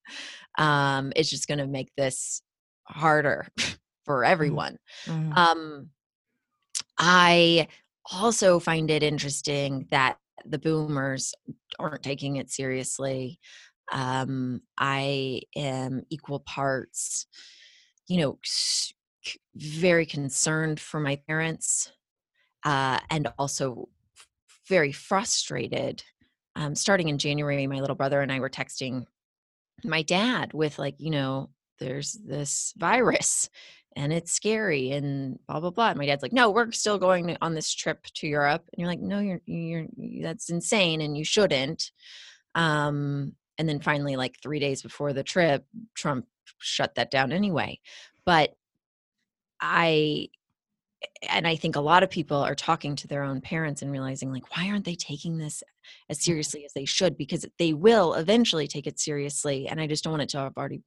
um 0.57 1.13
it's 1.15 1.29
just 1.29 1.47
going 1.47 1.57
to 1.57 1.67
make 1.67 1.91
this 1.97 2.41
harder 2.87 3.47
for 4.05 4.23
everyone. 4.25 4.77
um 5.37 5.89
i 6.97 7.67
also 8.11 8.59
find 8.59 8.91
it 8.91 9.03
interesting 9.03 9.87
that 9.91 10.17
the 10.45 10.59
boomers 10.59 11.33
aren't 11.79 12.03
taking 12.03 12.35
it 12.35 12.51
seriously. 12.51 13.39
Um 13.91 14.61
i 14.77 15.41
am 15.55 16.03
equal 16.09 16.39
parts 16.39 17.27
you 18.07 18.17
know 18.17 18.39
very 19.55 20.05
concerned 20.05 20.79
for 20.79 20.99
my 20.99 21.15
parents 21.27 21.91
uh 22.63 22.99
and 23.09 23.27
also 23.39 23.89
very 24.67 24.91
frustrated 24.91 26.03
um 26.55 26.75
starting 26.75 27.09
in 27.09 27.17
january 27.17 27.67
my 27.67 27.79
little 27.79 27.95
brother 27.95 28.21
and 28.21 28.31
i 28.31 28.39
were 28.39 28.49
texting 28.49 29.05
my 29.83 30.01
dad 30.01 30.53
with 30.53 30.79
like 30.79 30.95
you 30.97 31.11
know 31.11 31.49
there's 31.79 32.13
this 32.25 32.73
virus 32.77 33.49
and 33.95 34.11
it's 34.11 34.31
scary 34.31 34.91
and 34.91 35.39
blah 35.47 35.59
blah 35.59 35.69
blah. 35.69 35.89
And 35.89 35.97
my 35.97 36.05
dad's 36.05 36.21
like 36.23 36.33
no 36.33 36.51
we're 36.51 36.71
still 36.71 36.97
going 36.97 37.37
on 37.41 37.53
this 37.53 37.73
trip 37.73 38.03
to 38.15 38.27
europe. 38.27 38.63
And 38.71 38.79
you're 38.79 38.87
like 38.87 38.99
no 38.99 39.19
you're 39.19 39.41
you're 39.45 39.85
that's 40.21 40.49
insane 40.49 41.01
and 41.01 41.17
you 41.17 41.23
shouldn't. 41.23 41.91
Um 42.55 43.33
and 43.57 43.69
then 43.69 43.79
finally 43.79 44.15
like 44.17 44.37
3 44.41 44.59
days 44.59 44.81
before 44.81 45.13
the 45.13 45.23
trip 45.23 45.65
trump 45.95 46.25
shut 46.59 46.95
that 46.95 47.11
down 47.11 47.31
anyway. 47.31 47.79
But 48.25 48.55
i 49.61 50.27
and 51.29 51.47
i 51.47 51.55
think 51.55 51.75
a 51.75 51.81
lot 51.81 52.03
of 52.03 52.09
people 52.09 52.37
are 52.37 52.55
talking 52.55 52.95
to 52.95 53.07
their 53.07 53.23
own 53.23 53.41
parents 53.41 53.81
and 53.81 53.91
realizing 53.91 54.31
like 54.31 54.55
why 54.55 54.69
aren't 54.69 54.85
they 54.85 54.95
taking 54.95 55.37
this 55.37 55.63
as 56.09 56.23
seriously 56.23 56.65
as 56.65 56.73
they 56.73 56.85
should? 56.85 57.17
because 57.17 57.45
they 57.59 57.73
will 57.73 58.13
eventually 58.13 58.67
take 58.67 58.87
it 58.87 58.99
seriously 58.99 59.67
and 59.67 59.79
i 59.79 59.87
just 59.87 60.03
don't 60.03 60.11
want 60.11 60.23
it 60.23 60.29
to 60.29 60.37
have 60.37 60.57
already 60.57 60.81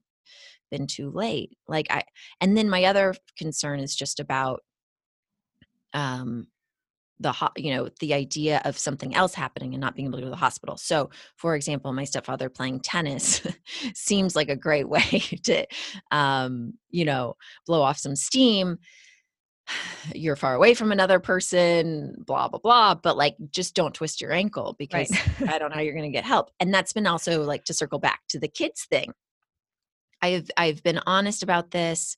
been 0.70 0.87
too 0.87 1.11
late. 1.11 1.57
Like 1.66 1.87
i 1.90 2.02
and 2.40 2.57
then 2.57 2.68
my 2.68 2.85
other 2.85 3.14
concern 3.37 3.81
is 3.81 3.94
just 3.94 4.20
about 4.20 4.61
um 5.94 6.46
the 7.20 7.35
you 7.57 7.74
know 7.74 7.88
the 8.00 8.14
idea 8.14 8.62
of 8.64 8.78
something 8.78 9.14
else 9.16 9.35
happening 9.35 9.74
and 9.74 9.81
not 9.81 9.96
being 9.96 10.07
able 10.07 10.18
to 10.18 10.22
go 10.22 10.26
to 10.26 10.31
the 10.31 10.37
hospital. 10.37 10.76
So 10.76 11.11
for 11.37 11.57
example 11.57 11.92
my 11.92 12.04
stepfather 12.04 12.48
playing 12.48 12.81
tennis 12.81 13.42
seems 13.94 14.37
like 14.37 14.48
a 14.48 14.57
great 14.57 14.88
way 14.94 15.20
to 15.44 15.66
um 16.11 16.74
you 16.90 17.04
know 17.04 17.37
blow 17.66 17.83
off 17.83 17.98
some 17.98 18.16
steam 18.16 18.78
you're 20.14 20.37
far 20.37 20.54
away 20.54 20.74
from 20.74 20.92
another 20.92 21.20
person 21.20 22.14
blah 22.26 22.48
blah 22.48 22.59
blah 22.59 22.94
but 22.94 23.16
like 23.16 23.37
just 23.50 23.74
don't 23.74 23.94
twist 23.94 24.20
your 24.20 24.33
ankle 24.33 24.74
because 24.78 25.11
Right. 25.40 25.50
i 25.52 25.59
don't 25.59 25.70
know 25.70 25.76
how 25.76 25.83
you're 25.83 25.94
going 25.94 26.11
to 26.11 26.16
get 26.16 26.24
help 26.24 26.50
and 26.61 26.72
that's 26.72 26.92
been 26.92 27.07
also 27.07 27.42
like 27.42 27.64
to 27.64 27.74
circle 27.74 27.98
back 27.98 28.20
to 28.31 28.38
the 28.38 28.48
kids 28.48 28.85
thing 28.88 29.12
i've 30.22 30.50
i've 30.57 30.83
been 30.83 31.00
honest 31.07 31.42
about 31.42 31.70
this 31.70 32.16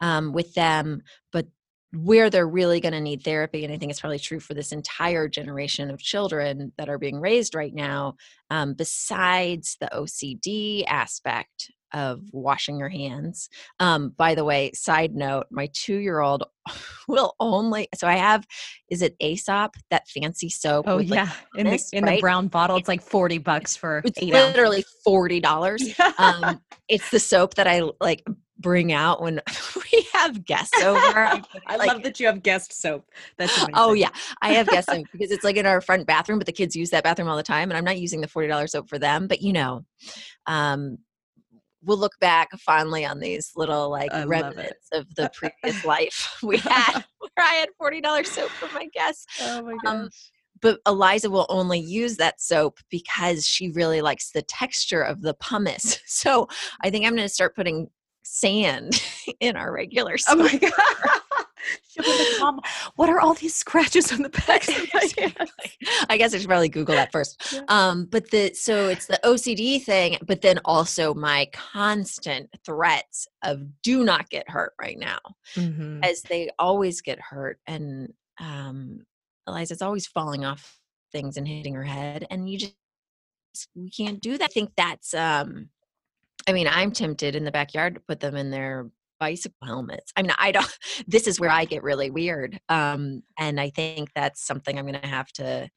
um, 0.00 0.32
with 0.32 0.54
them 0.54 1.02
but 1.32 1.46
where 1.94 2.28
they're 2.28 2.46
really 2.46 2.80
going 2.80 2.92
to 2.92 3.00
need 3.00 3.22
therapy 3.22 3.64
and 3.64 3.72
i 3.72 3.78
think 3.78 3.90
it's 3.90 4.00
probably 4.00 4.18
true 4.18 4.40
for 4.40 4.54
this 4.54 4.72
entire 4.72 5.28
generation 5.28 5.90
of 5.90 5.98
children 6.00 6.72
that 6.76 6.88
are 6.88 6.98
being 6.98 7.20
raised 7.20 7.54
right 7.54 7.74
now 7.74 8.14
um, 8.50 8.74
besides 8.74 9.76
the 9.80 9.88
ocd 9.94 10.84
aspect 10.86 11.70
of 11.92 12.22
washing 12.32 12.78
your 12.78 12.88
hands 12.88 13.48
um, 13.80 14.10
by 14.16 14.34
the 14.34 14.44
way 14.44 14.70
side 14.72 15.14
note 15.14 15.46
my 15.50 15.68
two 15.72 15.96
year 15.96 16.20
old 16.20 16.44
will 17.08 17.34
only 17.40 17.88
so 17.94 18.06
i 18.06 18.16
have 18.16 18.46
is 18.90 19.02
it 19.02 19.16
aesop 19.20 19.74
that 19.90 20.06
fancy 20.08 20.48
soap 20.48 20.86
oh 20.88 20.96
with, 20.96 21.06
yeah 21.08 21.24
like, 21.24 21.32
in, 21.56 21.66
the, 21.66 21.84
in 21.92 22.04
right? 22.04 22.16
the 22.16 22.20
brown 22.20 22.48
bottle 22.48 22.76
it's 22.76 22.88
like 22.88 23.02
40 23.02 23.38
bucks 23.38 23.76
for 23.76 24.02
it's 24.04 24.20
literally 24.20 24.84
$40 25.06 26.18
um, 26.18 26.60
it's 26.88 27.10
the 27.10 27.20
soap 27.20 27.54
that 27.54 27.66
i 27.66 27.82
like 28.00 28.22
bring 28.58 28.92
out 28.92 29.22
when 29.22 29.40
we 29.92 30.06
have 30.12 30.44
guests 30.44 30.82
over 30.82 30.98
I 31.66 31.76
like- 31.76 31.88
love 31.88 32.02
that 32.02 32.20
you 32.20 32.26
have 32.26 32.42
guest 32.42 32.72
soap. 32.72 33.06
That's 33.36 33.56
amazing. 33.56 33.74
Oh 33.74 33.92
yeah, 33.92 34.10
I 34.42 34.52
have 34.52 34.68
guest 34.68 34.90
soap 34.90 35.06
because 35.12 35.30
it's 35.30 35.44
like 35.44 35.56
in 35.56 35.66
our 35.66 35.80
front 35.80 36.06
bathroom, 36.06 36.38
but 36.38 36.46
the 36.46 36.52
kids 36.52 36.76
use 36.76 36.90
that 36.90 37.04
bathroom 37.04 37.28
all 37.28 37.36
the 37.36 37.42
time, 37.42 37.70
and 37.70 37.78
I'm 37.78 37.84
not 37.84 37.98
using 37.98 38.20
the 38.20 38.28
forty 38.28 38.48
dollars 38.48 38.72
soap 38.72 38.88
for 38.88 38.98
them. 38.98 39.26
But 39.26 39.42
you 39.42 39.52
know, 39.52 39.84
um, 40.46 40.98
we'll 41.88 41.98
look 41.98 42.18
back 42.20 42.50
fondly 42.60 43.04
on 43.04 43.18
these 43.18 43.50
little 43.56 43.90
like 43.90 44.12
I 44.12 44.24
remnants 44.24 44.88
of 44.92 45.12
the 45.16 45.30
previous 45.34 45.84
life 45.84 46.38
we 46.42 46.58
had, 46.58 47.04
where 47.18 47.30
I 47.38 47.54
had 47.54 47.70
forty 47.78 48.00
dollars 48.00 48.30
soap 48.30 48.50
for 48.50 48.72
my 48.74 48.86
guests. 48.92 49.26
Oh 49.40 49.62
my 49.62 49.76
Um, 49.86 50.10
But 50.60 50.80
Eliza 50.86 51.30
will 51.30 51.46
only 51.48 51.78
use 51.80 52.16
that 52.18 52.40
soap 52.40 52.78
because 52.90 53.46
she 53.46 53.70
really 53.70 54.02
likes 54.02 54.30
the 54.30 54.42
texture 54.42 55.02
of 55.02 55.22
the 55.22 55.34
pumice. 55.34 56.00
So 56.06 56.48
I 56.82 56.90
think 56.90 57.06
I'm 57.06 57.14
going 57.16 57.26
to 57.28 57.32
start 57.32 57.56
putting 57.56 57.88
sand 58.30 59.02
in 59.40 59.56
our 59.56 59.72
regular 59.72 60.16
Oh 60.28 60.36
my 60.36 60.54
god. 60.56 60.72
She'll 61.90 62.04
be 62.04 62.10
like, 62.10 62.40
Mom, 62.40 62.60
what 62.96 63.10
are 63.10 63.20
all 63.20 63.34
these 63.34 63.54
scratches 63.54 64.10
on 64.12 64.22
the 64.22 64.28
back? 64.30 64.66
of 64.68 64.86
my 64.94 65.10
hands? 65.18 65.52
I 66.08 66.16
guess 66.16 66.32
I 66.32 66.38
should 66.38 66.46
probably 66.48 66.68
Google 66.68 66.94
that 66.94 67.12
first. 67.12 67.52
Yeah. 67.52 67.60
Um, 67.68 68.06
but 68.06 68.30
the 68.30 68.54
so 68.54 68.88
it's 68.88 69.06
the 69.06 69.18
OCD 69.24 69.82
thing, 69.82 70.16
but 70.26 70.40
then 70.40 70.60
also 70.64 71.12
my 71.14 71.48
constant 71.52 72.48
threats 72.64 73.26
of 73.42 73.60
do 73.82 74.04
not 74.04 74.30
get 74.30 74.48
hurt 74.48 74.72
right 74.80 74.98
now, 74.98 75.18
Mhm. 75.56 76.04
as 76.04 76.22
they 76.22 76.48
always 76.58 77.00
get 77.02 77.18
hurt. 77.20 77.58
And 77.66 78.12
um, 78.40 79.00
Eliza's 79.46 79.82
always 79.82 80.06
falling 80.06 80.44
off 80.44 80.78
things 81.12 81.36
and 81.36 81.46
hitting 81.46 81.74
her 81.74 81.84
head, 81.84 82.26
and 82.30 82.48
you 82.48 82.58
just 82.58 82.74
we 83.74 83.90
can't 83.90 84.20
do 84.20 84.38
that. 84.38 84.44
I 84.44 84.52
think 84.52 84.70
that's 84.76 85.12
um, 85.12 85.68
I 86.48 86.52
mean, 86.52 86.66
I'm 86.66 86.92
tempted 86.92 87.36
in 87.36 87.44
the 87.44 87.52
backyard 87.52 87.94
to 87.94 88.00
put 88.00 88.20
them 88.20 88.34
in 88.34 88.50
their 88.50 88.90
bicycle 89.20 89.66
helmets. 89.66 90.12
I 90.16 90.22
mean, 90.22 90.32
I 90.38 90.52
don't. 90.52 90.78
This 91.06 91.26
is 91.26 91.38
where 91.38 91.50
I 91.50 91.64
get 91.64 91.82
really 91.82 92.10
weird, 92.10 92.58
um, 92.68 93.22
and 93.38 93.60
I 93.60 93.70
think 93.70 94.10
that's 94.14 94.44
something 94.44 94.78
I'm 94.78 94.86
going 94.86 95.00
to 95.00 95.06
have 95.06 95.30
to 95.34 95.68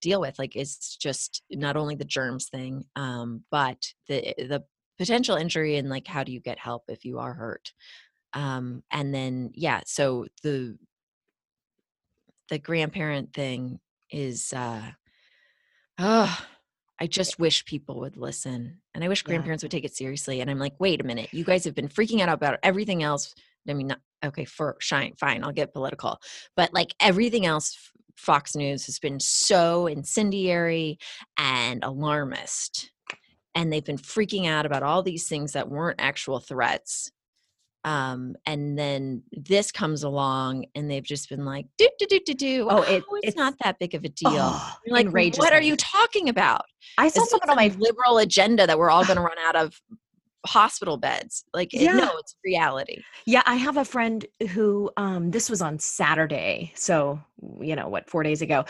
deal 0.00 0.20
with. 0.20 0.38
Like, 0.38 0.56
it's 0.56 0.96
just 0.96 1.42
not 1.50 1.76
only 1.76 1.94
the 1.94 2.04
germs 2.04 2.48
thing, 2.48 2.84
um, 2.96 3.44
but 3.50 3.78
the 4.08 4.34
the 4.38 4.64
potential 4.98 5.36
injury 5.36 5.76
and 5.76 5.90
like 5.90 6.06
how 6.06 6.24
do 6.24 6.32
you 6.32 6.40
get 6.40 6.58
help 6.58 6.84
if 6.88 7.04
you 7.04 7.18
are 7.18 7.34
hurt. 7.34 7.72
Um, 8.32 8.82
and 8.90 9.14
then 9.14 9.50
yeah, 9.54 9.82
so 9.86 10.26
the 10.42 10.78
the 12.48 12.58
grandparent 12.58 13.32
thing 13.34 13.80
is 14.10 14.52
uh 14.52 14.82
oh 15.98 16.46
I 16.98 17.06
just 17.06 17.38
wish 17.38 17.64
people 17.64 18.00
would 18.00 18.16
listen. 18.16 18.80
And 18.94 19.04
I 19.04 19.08
wish 19.08 19.22
Yeah. 19.22 19.28
grandparents 19.28 19.62
would 19.62 19.70
take 19.70 19.84
it 19.84 19.94
seriously. 19.94 20.40
And 20.40 20.50
I'm 20.50 20.58
like, 20.58 20.74
wait 20.78 21.00
a 21.00 21.04
minute, 21.04 21.28
you 21.32 21.44
guys 21.44 21.64
have 21.64 21.74
been 21.74 21.88
freaking 21.88 22.20
out 22.20 22.28
about 22.28 22.58
everything 22.62 23.02
else. 23.02 23.34
I 23.68 23.74
mean, 23.74 23.88
not, 23.88 24.00
okay, 24.24 24.44
for 24.44 24.76
shine, 24.78 25.14
fine, 25.18 25.44
I'll 25.44 25.52
get 25.52 25.74
political. 25.74 26.18
But 26.56 26.72
like 26.72 26.94
everything 27.00 27.44
else, 27.46 27.90
Fox 28.16 28.56
News 28.56 28.86
has 28.86 28.98
been 28.98 29.20
so 29.20 29.86
incendiary 29.88 30.98
and 31.36 31.84
alarmist. 31.84 32.90
And 33.54 33.72
they've 33.72 33.84
been 33.84 33.98
freaking 33.98 34.46
out 34.46 34.66
about 34.66 34.82
all 34.82 35.02
these 35.02 35.28
things 35.28 35.52
that 35.52 35.68
weren't 35.68 36.00
actual 36.00 36.40
threats. 36.40 37.10
Um, 37.86 38.34
and 38.44 38.76
then 38.76 39.22
this 39.32 39.70
comes 39.70 40.02
along 40.02 40.66
and 40.74 40.90
they've 40.90 41.04
just 41.04 41.28
been 41.30 41.44
like, 41.44 41.66
do, 41.78 41.88
do, 42.00 42.06
do, 42.10 42.20
do, 42.26 42.34
do. 42.34 42.66
Oh, 42.68 42.82
it- 42.82 42.96
it's, 42.96 43.06
it's- 43.22 43.36
not 43.36 43.54
that 43.62 43.78
big 43.78 43.94
of 43.94 44.04
a 44.04 44.08
deal. 44.08 44.32
Oh, 44.34 44.74
like, 44.88 45.06
what 45.12 45.52
are 45.52 45.62
you 45.62 45.76
talking 45.76 46.28
about? 46.28 46.62
I 46.98 47.08
saw 47.08 47.24
someone 47.24 47.48
on 47.50 47.56
my 47.56 47.72
liberal 47.78 48.18
agenda 48.18 48.66
that 48.66 48.76
we're 48.78 48.90
all 48.90 49.04
going 49.06 49.16
to 49.18 49.22
run 49.22 49.38
out 49.38 49.54
of 49.56 49.80
hospital 50.46 50.96
beds? 50.96 51.44
Like, 51.54 51.72
it- 51.74 51.80
Yeah. 51.82 51.92
no, 51.94 52.12
it's 52.18 52.34
reality. 52.44 53.02
Yeah, 53.24 53.42
I 53.46 53.54
have 53.56 53.76
a 53.76 53.84
friend 53.84 54.24
who 54.50 54.90
um 54.96 55.30
this 55.30 55.48
was 55.50 55.62
on 55.62 55.78
Saturday, 55.78 56.72
so 56.74 57.20
you 57.60 57.76
know 57.76 57.88
what, 57.88 58.08
4 58.10 58.22
days 58.22 58.42
ago, 58.42 58.64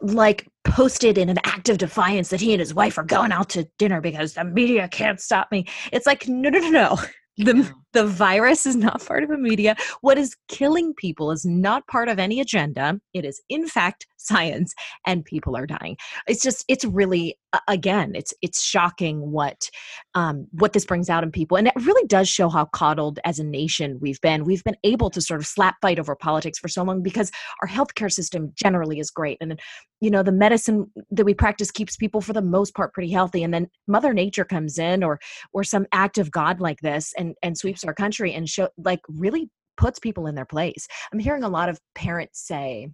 like 0.00 0.46
posted 0.64 1.18
in 1.18 1.28
an 1.28 1.38
act 1.44 1.68
of 1.68 1.78
defiance 1.78 2.28
that 2.30 2.40
he 2.40 2.52
and 2.52 2.60
his 2.60 2.72
wife 2.74 2.96
are 2.98 3.02
going 3.04 3.32
out 3.32 3.48
to 3.50 3.64
dinner 3.78 4.00
because 4.00 4.34
the 4.34 4.44
media 4.44 4.88
can't 4.88 5.20
stop 5.20 5.50
me. 5.52 5.66
It's 5.92 6.06
like 6.06 6.26
no 6.28 6.48
no 6.50 6.58
no 6.58 6.70
no. 6.70 6.98
The 7.38 7.54
No. 7.54 7.68
the 7.92 8.06
virus 8.06 8.66
is 8.66 8.76
not 8.76 9.04
part 9.04 9.22
of 9.22 9.30
the 9.30 9.38
media. 9.38 9.76
What 10.00 10.18
is 10.18 10.36
killing 10.48 10.94
people 10.94 11.30
is 11.30 11.44
not 11.44 11.86
part 11.86 12.08
of 12.08 12.18
any 12.18 12.40
agenda. 12.40 13.00
It 13.14 13.24
is 13.24 13.40
in 13.48 13.66
fact 13.68 14.06
science 14.26 14.74
and 15.06 15.24
people 15.24 15.56
are 15.56 15.66
dying. 15.66 15.96
It's 16.26 16.42
just 16.42 16.64
it's 16.68 16.84
really 16.84 17.38
again, 17.68 18.12
it's 18.14 18.32
it's 18.42 18.62
shocking 18.62 19.30
what 19.30 19.68
um, 20.14 20.46
what 20.52 20.72
this 20.72 20.84
brings 20.84 21.08
out 21.10 21.22
in 21.22 21.30
people. 21.30 21.56
And 21.56 21.68
it 21.68 21.74
really 21.76 22.06
does 22.06 22.28
show 22.28 22.48
how 22.48 22.66
coddled 22.66 23.18
as 23.24 23.38
a 23.38 23.44
nation 23.44 23.98
we've 24.00 24.20
been. 24.20 24.44
We've 24.44 24.64
been 24.64 24.76
able 24.84 25.10
to 25.10 25.20
sort 25.20 25.40
of 25.40 25.46
slap 25.46 25.76
fight 25.80 25.98
over 25.98 26.14
politics 26.14 26.58
for 26.58 26.68
so 26.68 26.82
long 26.82 27.02
because 27.02 27.30
our 27.62 27.68
healthcare 27.68 28.12
system 28.12 28.52
generally 28.54 28.98
is 28.98 29.10
great. 29.10 29.38
And, 29.40 29.58
you 30.00 30.10
know, 30.10 30.22
the 30.22 30.32
medicine 30.32 30.90
that 31.10 31.24
we 31.24 31.34
practice 31.34 31.70
keeps 31.70 31.96
people 31.96 32.20
for 32.20 32.32
the 32.32 32.42
most 32.42 32.74
part 32.74 32.92
pretty 32.92 33.10
healthy. 33.10 33.42
And 33.42 33.52
then 33.52 33.68
Mother 33.86 34.12
Nature 34.12 34.44
comes 34.44 34.78
in 34.78 35.02
or 35.02 35.18
or 35.52 35.64
some 35.64 35.86
act 35.92 36.18
of 36.18 36.30
God 36.30 36.60
like 36.60 36.80
this 36.80 37.12
and, 37.16 37.34
and 37.42 37.56
sweeps 37.56 37.84
our 37.84 37.94
country 37.94 38.32
and 38.32 38.48
show 38.48 38.68
like 38.76 39.00
really 39.08 39.50
puts 39.76 39.98
people 39.98 40.26
in 40.26 40.34
their 40.34 40.44
place. 40.44 40.86
I'm 41.12 41.18
hearing 41.18 41.44
a 41.44 41.48
lot 41.48 41.68
of 41.68 41.80
parents 41.94 42.46
say 42.46 42.88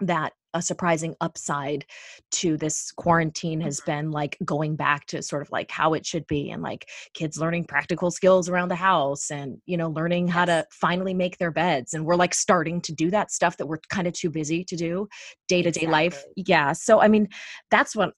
that 0.00 0.32
a 0.54 0.62
surprising 0.62 1.14
upside 1.20 1.84
to 2.30 2.56
this 2.56 2.90
quarantine 2.92 3.60
has 3.60 3.80
been 3.80 4.10
like 4.10 4.36
going 4.44 4.76
back 4.76 5.06
to 5.06 5.22
sort 5.22 5.42
of 5.42 5.50
like 5.50 5.70
how 5.70 5.94
it 5.94 6.04
should 6.04 6.26
be 6.26 6.50
and 6.50 6.62
like 6.62 6.88
kids 7.14 7.38
learning 7.38 7.64
practical 7.64 8.10
skills 8.10 8.48
around 8.48 8.68
the 8.68 8.74
house 8.74 9.30
and 9.30 9.58
you 9.66 9.76
know 9.76 9.90
learning 9.90 10.28
how 10.28 10.44
to 10.44 10.66
finally 10.70 11.14
make 11.14 11.38
their 11.38 11.50
beds 11.50 11.94
and 11.94 12.04
we're 12.04 12.16
like 12.16 12.34
starting 12.34 12.80
to 12.80 12.92
do 12.92 13.10
that 13.10 13.30
stuff 13.30 13.56
that 13.56 13.66
we're 13.66 13.78
kind 13.88 14.06
of 14.06 14.12
too 14.12 14.30
busy 14.30 14.64
to 14.64 14.76
do 14.76 15.08
day 15.48 15.62
to 15.62 15.70
day 15.70 15.86
life 15.86 16.24
yeah 16.36 16.72
so 16.72 17.00
i 17.00 17.08
mean 17.08 17.28
that's 17.70 17.94
what 17.96 18.12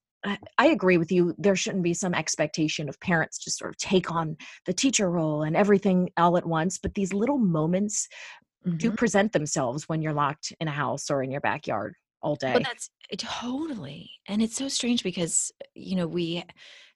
I- 0.59 0.69
agree 0.69 0.97
with 0.97 1.13
you. 1.13 1.35
There 1.37 1.55
shouldn't 1.55 1.83
be 1.83 1.93
some 1.93 2.15
expectation 2.15 2.89
of 2.89 2.99
parents 2.99 3.39
to 3.45 3.51
sort 3.51 3.71
of 3.71 3.77
take 3.77 4.11
on 4.11 4.39
the 4.65 4.73
teacher 4.73 5.11
role 5.11 5.43
and 5.43 5.55
everything 5.55 6.09
all 6.17 6.39
at 6.39 6.47
once. 6.47 6.79
But 6.79 6.95
these 6.95 7.13
little 7.13 7.37
moments 7.37 8.09
do 8.79 8.91
Mhm. 8.91 8.97
present 8.97 9.33
themselves 9.33 9.87
when 9.87 10.01
you're 10.01 10.15
locked 10.15 10.55
in 10.61 10.69
a 10.69 10.71
house 10.71 11.11
or 11.11 11.23
in 11.23 11.31
your 11.31 11.43
backyard 11.43 11.95
all 12.25 12.35
day. 12.35 12.55
But 12.55 12.65
that's 12.65 12.91
eh, 13.13 13.17
totally. 13.19 14.11
And 14.27 14.43
it's 14.43 14.57
so 14.57 14.67
strange 14.69 15.05
because, 15.05 15.53
you 15.75 15.95
know, 15.95 16.09
we 16.09 16.43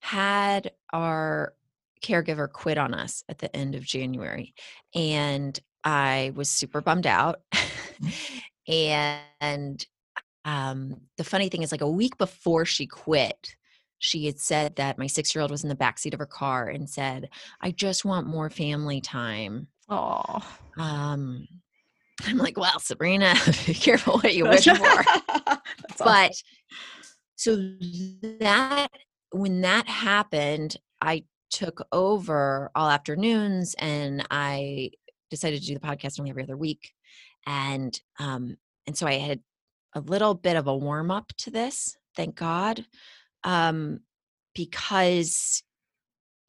had 0.00 0.72
our 0.92 1.54
caregiver 2.02 2.50
quit 2.50 2.78
on 2.78 2.94
us 2.94 3.22
at 3.28 3.38
the 3.38 3.54
end 3.54 3.74
of 3.74 3.84
January. 3.84 4.54
And 4.94 5.58
I 5.84 6.32
was 6.34 6.48
super 6.48 6.80
bummed 6.80 7.06
out. 7.06 7.40
and 8.68 9.86
um, 10.44 11.02
the 11.18 11.24
funny 11.24 11.48
thing 11.48 11.62
is, 11.62 11.70
like 11.70 11.82
a 11.82 11.90
week 11.90 12.16
before 12.18 12.64
she 12.64 12.86
quit, 12.86 13.54
she 13.98 14.26
had 14.26 14.38
said 14.38 14.76
that 14.76 14.98
my 14.98 15.06
six 15.06 15.34
year 15.34 15.42
old 15.42 15.50
was 15.50 15.62
in 15.62 15.68
the 15.68 15.76
backseat 15.76 16.14
of 16.14 16.20
her 16.20 16.26
car 16.26 16.68
and 16.68 16.88
said, 16.88 17.28
I 17.60 17.70
just 17.72 18.04
want 18.04 18.26
more 18.26 18.48
family 18.48 19.00
time. 19.00 19.68
Oh, 19.90 20.40
Um, 20.76 21.48
I'm 22.26 22.38
like, 22.38 22.58
well, 22.58 22.80
Sabrina, 22.80 23.34
be 23.66 23.74
careful 23.74 24.14
what 24.14 24.34
you 24.34 24.44
wish 24.44 24.64
for. 24.66 25.04
But 25.98 26.32
so 27.38 27.56
that 28.40 28.88
when 29.30 29.60
that 29.60 29.86
happened 29.86 30.76
i 31.00 31.22
took 31.50 31.86
over 31.92 32.70
all 32.74 32.90
afternoons 32.90 33.74
and 33.78 34.26
i 34.30 34.90
decided 35.30 35.60
to 35.60 35.66
do 35.66 35.74
the 35.74 35.80
podcast 35.80 36.18
only 36.18 36.30
every 36.30 36.42
other 36.42 36.56
week 36.56 36.92
and 37.46 38.00
um 38.18 38.56
and 38.86 38.98
so 38.98 39.06
i 39.06 39.14
had 39.14 39.40
a 39.94 40.00
little 40.00 40.34
bit 40.34 40.56
of 40.56 40.66
a 40.66 40.76
warm 40.76 41.10
up 41.10 41.32
to 41.38 41.50
this 41.50 41.96
thank 42.16 42.34
god 42.34 42.84
um 43.44 44.00
because 44.54 45.62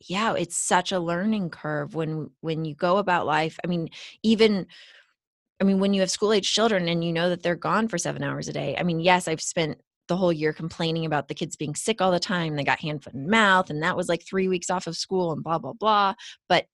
yeah 0.07 0.33
it's 0.33 0.57
such 0.57 0.91
a 0.91 0.99
learning 0.99 1.49
curve 1.49 1.93
when 1.93 2.29
when 2.41 2.63
you 2.63 2.73
go 2.73 2.97
about 2.97 3.25
life. 3.25 3.59
I 3.63 3.67
mean 3.67 3.89
even 4.23 4.65
I 5.61 5.65
mean, 5.65 5.79
when 5.79 5.93
you 5.93 6.01
have 6.01 6.11
school 6.11 6.31
age 6.31 6.51
children 6.51 6.87
and 6.87 7.03
you 7.03 7.11
know 7.11 7.29
that 7.29 7.43
they're 7.43 7.55
gone 7.55 7.87
for 7.87 7.97
seven 7.97 8.23
hours 8.23 8.47
a 8.47 8.53
day. 8.53 8.75
I 8.77 8.83
mean, 8.83 8.99
yes, 8.99 9.27
I've 9.27 9.41
spent 9.41 9.77
the 10.07 10.15
whole 10.15 10.31
year 10.31 10.53
complaining 10.53 11.05
about 11.05 11.27
the 11.27 11.35
kids 11.35 11.55
being 11.55 11.75
sick 11.75 12.01
all 12.01 12.11
the 12.11 12.19
time. 12.19 12.55
They 12.55 12.63
got 12.63 12.79
hand, 12.79 13.03
foot, 13.03 13.13
and 13.13 13.27
mouth, 13.27 13.69
and 13.69 13.83
that 13.83 13.97
was 13.97 14.09
like 14.09 14.25
three 14.25 14.47
weeks 14.47 14.69
off 14.69 14.87
of 14.87 14.97
school 14.97 15.31
and 15.31 15.43
blah, 15.43 15.59
blah, 15.59 15.73
blah. 15.73 16.15
But, 16.47 16.65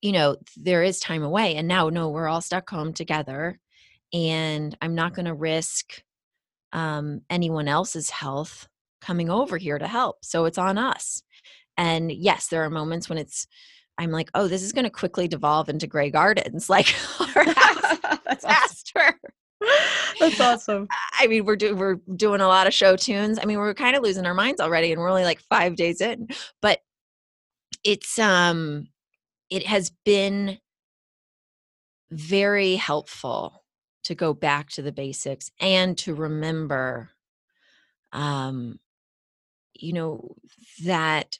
you 0.00 0.12
know, 0.12 0.36
there 0.56 0.82
is 0.82 1.00
time 1.00 1.22
away. 1.22 1.56
And 1.56 1.68
now, 1.68 1.88
no, 1.88 2.08
we're 2.08 2.28
all 2.28 2.40
stuck 2.40 2.68
home 2.68 2.92
together. 2.92 3.58
And 4.12 4.76
I'm 4.80 4.94
not 4.94 5.14
going 5.14 5.26
to 5.26 5.34
risk 5.34 6.02
um, 6.72 7.20
anyone 7.28 7.68
else's 7.68 8.10
health 8.10 8.68
coming 9.00 9.30
over 9.30 9.58
here 9.58 9.78
to 9.78 9.86
help. 9.86 10.16
So 10.22 10.46
it's 10.46 10.58
on 10.58 10.78
us. 10.78 11.22
And 11.76 12.10
yes, 12.10 12.48
there 12.48 12.64
are 12.64 12.70
moments 12.70 13.08
when 13.08 13.18
it's, 13.18 13.46
I'm 13.98 14.10
like, 14.10 14.30
oh, 14.34 14.48
this 14.48 14.62
is 14.62 14.72
going 14.72 14.84
to 14.84 14.90
quickly 14.90 15.26
devolve 15.28 15.68
into 15.68 15.86
Grey 15.86 16.10
Gardens. 16.10 16.68
Like 16.76 16.94
our 17.36 17.44
house 17.44 17.98
That's 18.24 18.44
faster. 18.44 19.18
That's 20.20 20.40
awesome. 20.40 20.88
I 21.18 21.26
mean, 21.26 21.44
we're 21.44 21.56
doing 21.56 21.78
we're 21.78 21.96
doing 22.14 22.40
a 22.40 22.48
lot 22.48 22.66
of 22.66 22.74
show 22.74 22.96
tunes. 22.96 23.38
I 23.40 23.46
mean, 23.46 23.58
we're 23.58 23.72
kind 23.74 23.96
of 23.96 24.02
losing 24.02 24.26
our 24.26 24.34
minds 24.34 24.60
already, 24.60 24.92
and 24.92 25.00
we're 25.00 25.08
only 25.08 25.24
like 25.24 25.40
five 25.40 25.76
days 25.76 26.00
in. 26.00 26.28
But 26.60 26.80
it's 27.84 28.18
um, 28.18 28.88
it 29.48 29.66
has 29.66 29.90
been 30.04 30.58
very 32.10 32.76
helpful 32.76 33.64
to 34.04 34.14
go 34.14 34.34
back 34.34 34.70
to 34.70 34.82
the 34.82 34.92
basics 34.92 35.50
and 35.60 35.98
to 35.98 36.14
remember, 36.14 37.10
um, 38.12 38.78
you 39.74 39.92
know, 39.92 40.36
that 40.84 41.38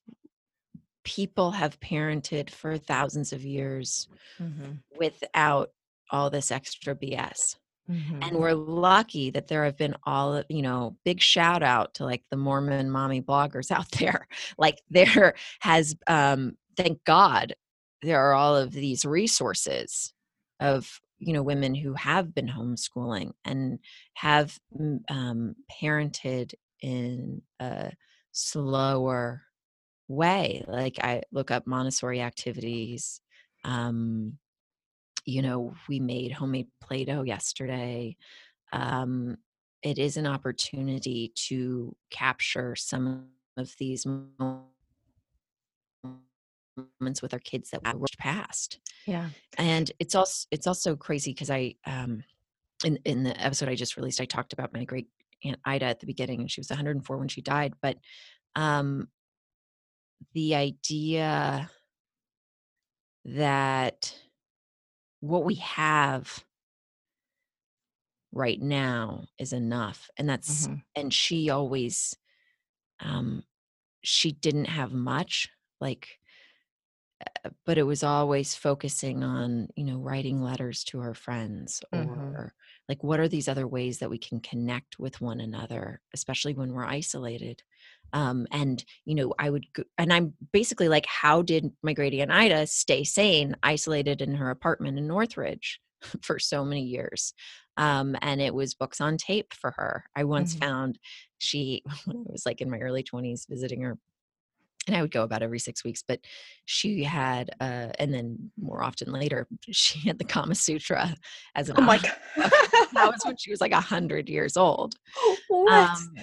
people 1.07 1.53
have 1.53 1.79
parented 1.81 2.51
for 2.51 2.77
thousands 2.77 3.33
of 3.33 3.43
years 3.45 4.09
Mm-hmm. 4.43 4.73
without 4.99 5.71
all 6.11 6.29
this 6.29 6.51
extra 6.51 6.95
BS 6.95 7.57
Mm-hmm. 7.89 8.19
and 8.21 8.37
we're 8.39 8.53
lucky 8.53 9.31
that 9.31 9.47
there 9.47 9.65
have 9.65 9.77
been 9.77 9.95
all 10.05 10.35
of- 10.35 10.47
you 10.49 10.61
know 10.61 10.97
big 11.05 11.21
shout 11.21 11.63
out 11.63 11.95
to 11.95 12.05
like 12.05 12.25
the 12.33 12.37
mormon 12.37 12.91
mommy 12.91 13.23
bloggers 13.23 13.71
out 13.79 13.89
there 13.93 14.27
like 14.59 14.83
there 14.91 15.35
has 15.61 15.95
um 16.09 16.57
thank 16.77 16.99
god 17.05 17.55
there 18.03 18.21
are 18.21 18.35
all 18.35 18.57
of 18.57 18.73
these 18.73 19.05
resources 19.05 20.13
of 20.59 21.01
you 21.19 21.33
know 21.33 21.45
women 21.45 21.77
who 21.77 21.95
have 21.95 22.35
been 22.35 22.49
homeschooling 22.49 23.31
and 23.45 23.79
have 24.15 24.59
um, 25.09 25.55
parented 25.81 26.55
in 26.83 27.41
a 27.61 27.93
slower 28.33 29.43
way 30.09 30.65
like 30.69 30.99
i 31.03 31.23
look 31.33 31.51
up 31.51 31.67
montessori 31.67 32.21
activities 32.21 33.21
um 33.65 34.39
you 35.27 35.43
know, 35.43 35.75
we 35.89 36.01
made 36.01 36.33
homemade 36.33 36.69
Play 36.81 37.05
Doh 37.05 37.23
yesterday. 37.23 38.17
Um, 38.73 39.37
it 39.83 39.99
is 39.99 40.17
an 40.17 40.27
opportunity 40.27 41.33
to 41.49 41.95
capture 42.11 42.77
some 42.77 43.27
of 43.57 43.75
these 43.79 44.07
moments 44.07 44.71
with 47.21 47.33
our 47.33 47.41
kids 47.41 47.71
that 47.71 47.83
we 47.85 47.91
rushed 48.01 48.19
past. 48.19 48.79
Yeah. 49.07 49.29
And 49.59 49.91
it's 49.99 50.15
also 50.15 50.47
it's 50.51 50.67
also 50.67 50.97
crazy 50.97 51.33
because 51.33 51.51
I 51.51 51.75
um 51.87 52.23
in 52.85 52.99
in 53.05 53.25
the 53.25 53.39
episode 53.41 53.69
I 53.69 53.75
just 53.75 53.97
released, 53.97 54.21
I 54.21 54.27
talked 54.27 54.53
about 54.53 54.73
my 54.73 54.85
great 54.85 55.09
aunt 55.45 55.59
Ida 55.65 55.87
at 55.87 56.01
the 56.01 56.07
beginning, 56.07 56.41
and 56.41 56.51
she 56.51 56.61
was 56.61 56.71
104 56.71 57.17
when 57.17 57.29
she 57.29 57.43
died. 57.43 57.75
But 57.83 57.97
um 58.55 59.09
the 60.33 60.55
idea 60.55 61.71
that 63.25 64.15
what 65.21 65.45
we 65.45 65.57
have 65.57 66.45
right 68.33 68.61
now 68.61 69.27
is 69.39 69.53
enough 69.53 70.11
and 70.17 70.29
that's 70.29 70.69
Mhm. 70.69 70.83
and 70.95 71.13
she 71.13 71.49
always 71.49 72.17
um 73.01 73.45
she 74.03 74.33
didn't 74.33 74.67
have 74.67 74.93
much 74.93 75.49
like 75.81 76.21
uh, 77.45 77.51
but 77.65 77.79
it 77.79 77.85
was 77.85 78.03
always 78.03 78.55
focusing 78.55 79.23
on 79.25 79.69
you 79.77 79.85
know 79.85 79.99
writing 79.99 80.41
letters 80.43 80.85
to 80.85 80.99
her 81.01 81.15
friends 81.15 81.83
or 81.93 82.09
Mhm. 82.17 82.47
like 82.89 83.03
what 83.03 83.21
are 83.21 83.29
these 83.29 83.49
other 83.49 83.67
ways 83.67 83.99
that 83.99 84.11
we 84.11 84.19
can 84.19 84.41
connect 84.41 84.99
with 84.99 85.21
one 85.21 85.41
another 85.41 86.01
especially 86.15 86.55
when 86.55 86.73
we're 86.73 86.85
isolated 86.85 87.63
um 88.13 88.47
and 88.51 88.85
you 89.05 89.15
know 89.15 89.35
i 89.39 89.51
would 89.51 89.65
go, 89.73 89.83
and 89.99 90.13
i'm 90.13 90.35
basically 90.53 90.89
like 90.89 91.07
how 91.07 91.43
did 91.43 91.71
my 91.83 91.93
great 91.93 92.15
aunt 92.15 92.31
ida 92.31 92.67
stay 92.67 93.05
sane 93.05 93.57
isolated 93.63 94.21
in 94.23 94.35
her 94.35 94.51
apartment 94.51 94.99
in 94.99 95.07
northridge 95.07 95.81
for 96.23 96.39
so 96.39 96.65
many 96.65 96.83
years 96.83 97.35
um 97.77 98.17
and 98.23 98.41
it 98.41 98.55
was 98.55 98.75
books 98.75 99.01
on 99.01 99.17
tape 99.17 99.53
for 99.55 99.73
her 99.77 100.05
i 100.15 100.25
once 100.25 100.55
Mhm. 100.55 100.59
found 100.61 100.99
she 101.39 101.83
when 102.07 102.17
i 102.19 102.33
was 102.33 102.47
like 102.47 102.61
in 102.61 102.71
my 102.71 102.79
early 102.79 103.03
20s 103.03 103.47
visiting 103.49 103.83
her 103.83 103.99
and 104.87 104.95
I 104.97 105.03
would 105.03 105.11
go 105.11 105.25
about 105.25 105.43
every 105.43 105.59
six 105.59 105.83
weeks, 105.83 106.05
but 106.07 106.21
she 106.65 107.03
had, 107.03 107.51
uh, 107.61 107.89
and 107.99 108.15
then 108.15 108.53
more 108.57 108.85
often 108.85 109.13
later, 109.13 109.49
she 109.73 110.07
had 110.07 110.17
the 110.19 110.25
Kama 110.25 110.55
Sutra 110.55 111.13
as 111.57 111.69
an 111.69 111.77
Oh 111.77 111.83
my 111.83 111.99
god. 111.99 112.13
that 112.37 113.11
was 113.11 113.21
when 113.25 113.37
she 113.37 113.51
was 113.51 113.61
like 113.61 113.73
a 113.73 113.81
hundred 113.81 114.29
years 114.29 114.57
old. 114.57 114.95
what? 115.49 115.73
Um, 115.73 116.15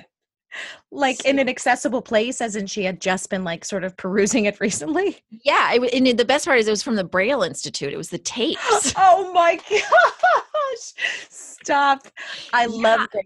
like 0.91 1.23
in 1.25 1.39
an 1.39 1.49
accessible 1.49 2.01
place, 2.01 2.41
as 2.41 2.55
in 2.55 2.67
she 2.67 2.83
had 2.83 3.01
just 3.01 3.29
been 3.29 3.43
like 3.43 3.65
sort 3.65 3.83
of 3.83 3.95
perusing 3.97 4.45
it 4.45 4.57
recently. 4.61 5.23
yeah, 5.29 5.73
it, 5.73 5.93
and 5.93 6.17
the 6.17 6.25
best 6.25 6.45
part 6.45 6.59
is 6.59 6.67
it 6.67 6.71
was 6.71 6.83
from 6.83 6.95
the 6.95 7.03
Braille 7.03 7.43
Institute. 7.43 7.93
It 7.93 7.97
was 7.97 8.09
the 8.09 8.19
tapes. 8.19 8.93
oh 8.97 9.31
my 9.33 9.55
gosh! 9.69 10.93
Stop! 11.29 12.07
I 12.53 12.65
love. 12.65 13.01
Yeah. 13.01 13.07
Grace. 13.11 13.25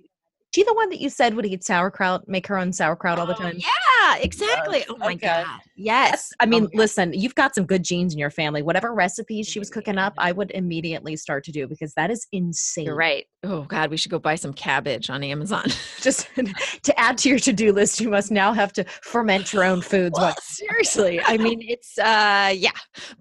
She 0.56 0.64
the 0.64 0.74
one 0.74 0.90
that 0.90 1.00
you 1.00 1.10
said 1.10 1.36
would 1.36 1.46
eat 1.46 1.64
sauerkraut, 1.64 2.28
make 2.28 2.48
her 2.48 2.58
own 2.58 2.74
sauerkraut 2.74 3.20
all 3.20 3.26
the 3.28 3.34
Oh, 3.36 3.38
time. 3.38 3.58
Yeah, 3.58 4.18
exactly. 4.18 4.84
Oh 4.90 4.98
my 4.98 5.14
Okay. 5.14 5.28
god. 5.28 5.60
Yes. 5.76 6.32
I 6.40 6.46
Oh 6.46 6.50
mean, 6.50 6.64
God. 6.64 6.72
listen, 6.74 7.14
you've 7.14 7.36
got 7.36 7.54
some 7.54 7.66
good 7.66 7.84
genes 7.84 8.14
in 8.14 8.20
your 8.20 8.32
family. 8.32 8.64
Whatever 8.64 8.94
recipes 8.94 9.48
she 9.48 9.60
was 9.60 9.70
cooking 9.70 9.98
up, 9.98 10.14
I 10.18 10.32
would 10.32 10.52
immediately 10.52 11.16
start 11.16 11.44
to 11.46 11.52
do 11.52 11.68
because 11.68 11.94
that 11.96 12.10
is 12.10 12.26
insane. 12.32 12.86
you're 12.86 12.96
right. 12.96 13.26
Oh 13.44 13.64
god, 13.64 13.92
we 13.92 13.98
should 13.98 14.10
go 14.12 14.20
buy 14.20 14.36
some 14.36 14.54
cabbage 14.54 15.10
on 15.10 15.24
Amazon. 15.24 15.66
Just 16.02 16.28
to 16.84 17.00
add 17.00 17.18
to 17.20 17.30
your 17.30 17.40
to-do 17.40 17.72
list, 17.74 18.00
you 18.00 18.10
must 18.10 18.32
now 18.32 18.54
have 18.54 18.74
to 18.74 18.84
ferment 19.04 19.54
your 19.54 19.64
own 19.64 19.82
foods. 19.92 20.18
Well, 20.18 20.36
seriously 20.40 21.22
i 21.26 21.38
mean 21.38 21.62
it's 21.62 21.98
uh 22.00 22.52
yeah 22.56 22.72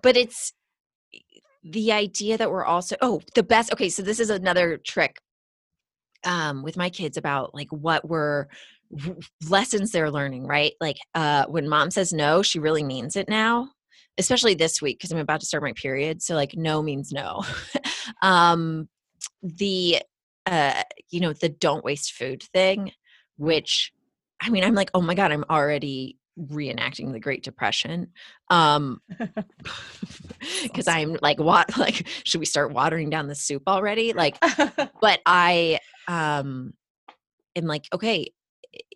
but 0.03 0.17
it's 0.17 0.53
the 1.65 1.93
idea 1.93 2.39
that 2.39 2.51
we're 2.51 2.65
also 2.65 2.97
oh 3.03 3.21
the 3.35 3.43
best 3.43 3.73
okay 3.73 3.89
so 3.89 4.03
this 4.03 4.21
is 4.21 4.31
another 4.31 4.79
trick 4.79 5.19
um 6.25 6.63
with 6.63 6.77
my 6.77 6.91
kids 6.91 7.17
about 7.17 7.55
like 7.55 7.69
what 7.71 8.09
we're 8.09 8.47
lessons 9.49 9.91
they're 9.91 10.11
learning 10.11 10.47
right? 10.47 10.75
Like 10.81 10.99
uh 11.15 11.47
when 11.47 11.69
mom 11.69 11.91
says 11.91 12.13
no 12.13 12.43
she 12.43 12.59
really 12.59 12.85
means 12.85 13.17
it 13.17 13.29
now 13.29 13.71
especially 14.19 14.55
this 14.55 14.81
week 14.81 14.99
because 14.99 15.13
i'm 15.13 15.19
about 15.19 15.41
to 15.41 15.47
start 15.47 15.63
my 15.63 15.73
period 15.73 16.23
so 16.23 16.35
like 16.35 16.55
no 16.57 16.83
means 16.83 17.13
no. 17.13 17.45
Um 18.23 18.89
the 19.43 20.01
uh 20.47 20.83
you 21.11 21.21
know 21.21 21.33
the 21.33 21.49
don't 21.49 21.85
waste 21.85 22.13
food 22.13 22.43
thing 22.55 22.93
which 23.37 23.93
i 24.41 24.49
mean 24.49 24.63
i'm 24.63 24.75
like 24.75 24.91
oh 24.95 25.01
my 25.01 25.15
god 25.15 25.33
i'm 25.33 25.45
already 25.51 26.17
reenacting 26.39 27.13
the 27.13 27.21
great 27.21 27.43
depression. 27.43 28.13
Um 28.51 29.01
because 30.63 30.87
i'm 30.87 31.17
like 31.23 31.41
what 31.41 31.77
like 31.79 32.07
should 32.25 32.41
we 32.41 32.47
start 32.47 32.73
watering 32.73 33.11
down 33.11 33.27
the 33.27 33.35
soup 33.35 33.63
already? 33.67 34.13
Like 34.13 34.39
but 35.01 35.21
i 35.27 35.81
um 36.09 36.73
and 37.55 37.66
like 37.66 37.87
okay 37.92 38.33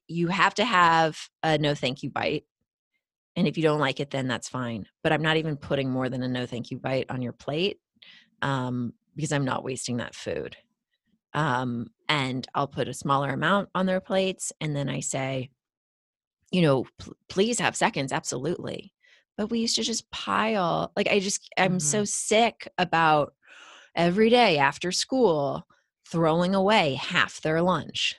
you 0.09 0.29
have 0.29 0.55
to 0.55 0.65
have 0.65 1.19
a 1.43 1.59
no 1.59 1.75
thank 1.75 2.03
you 2.03 2.11
bite 2.11 2.45
and 3.37 3.47
if 3.47 3.57
you 3.57 3.63
don't 3.63 3.81
like 3.81 4.01
it 4.01 4.11
then 4.11 4.29
that's 4.29 4.49
fine 4.49 4.87
but 5.03 5.13
i'm 5.13 5.23
not 5.23 5.37
even 5.37 5.57
putting 5.57 5.91
more 5.91 6.09
than 6.09 6.23
a 6.23 6.29
no 6.29 6.47
thank 6.47 6.71
you 6.71 6.79
bite 6.79 7.07
on 7.11 7.23
your 7.23 7.33
plate 7.33 7.79
um 8.43 8.93
because 9.17 9.33
i'm 9.33 9.45
not 9.45 9.65
wasting 9.65 9.99
that 9.99 10.15
food. 10.15 10.57
Um 11.33 11.89
and 12.09 12.47
i'll 12.55 12.69
put 12.69 12.89
a 12.89 12.95
smaller 12.95 13.31
amount 13.31 13.69
on 13.75 13.87
their 13.87 14.01
plates 14.01 14.53
and 14.61 14.75
then 14.75 14.89
i 14.89 15.01
say 15.01 15.51
you 16.51 16.63
know 16.63 16.85
pl- 16.99 17.17
please 17.29 17.61
have 17.61 17.77
seconds 17.77 18.13
absolutely. 18.13 18.93
But 19.37 19.51
we 19.51 19.61
used 19.61 19.77
to 19.77 19.83
just 19.83 20.11
pile 20.11 20.93
like 20.97 21.09
i 21.09 21.19
just 21.19 21.49
i'm 21.57 21.81
so 21.81 22.05
sick 22.05 22.69
about 22.77 23.33
every 23.95 24.29
day 24.29 24.59
after 24.59 24.93
school 24.93 25.67
throwing 26.11 26.55
away 26.55 26.95
half 26.95 27.41
their 27.41 27.63
lunch 27.63 28.17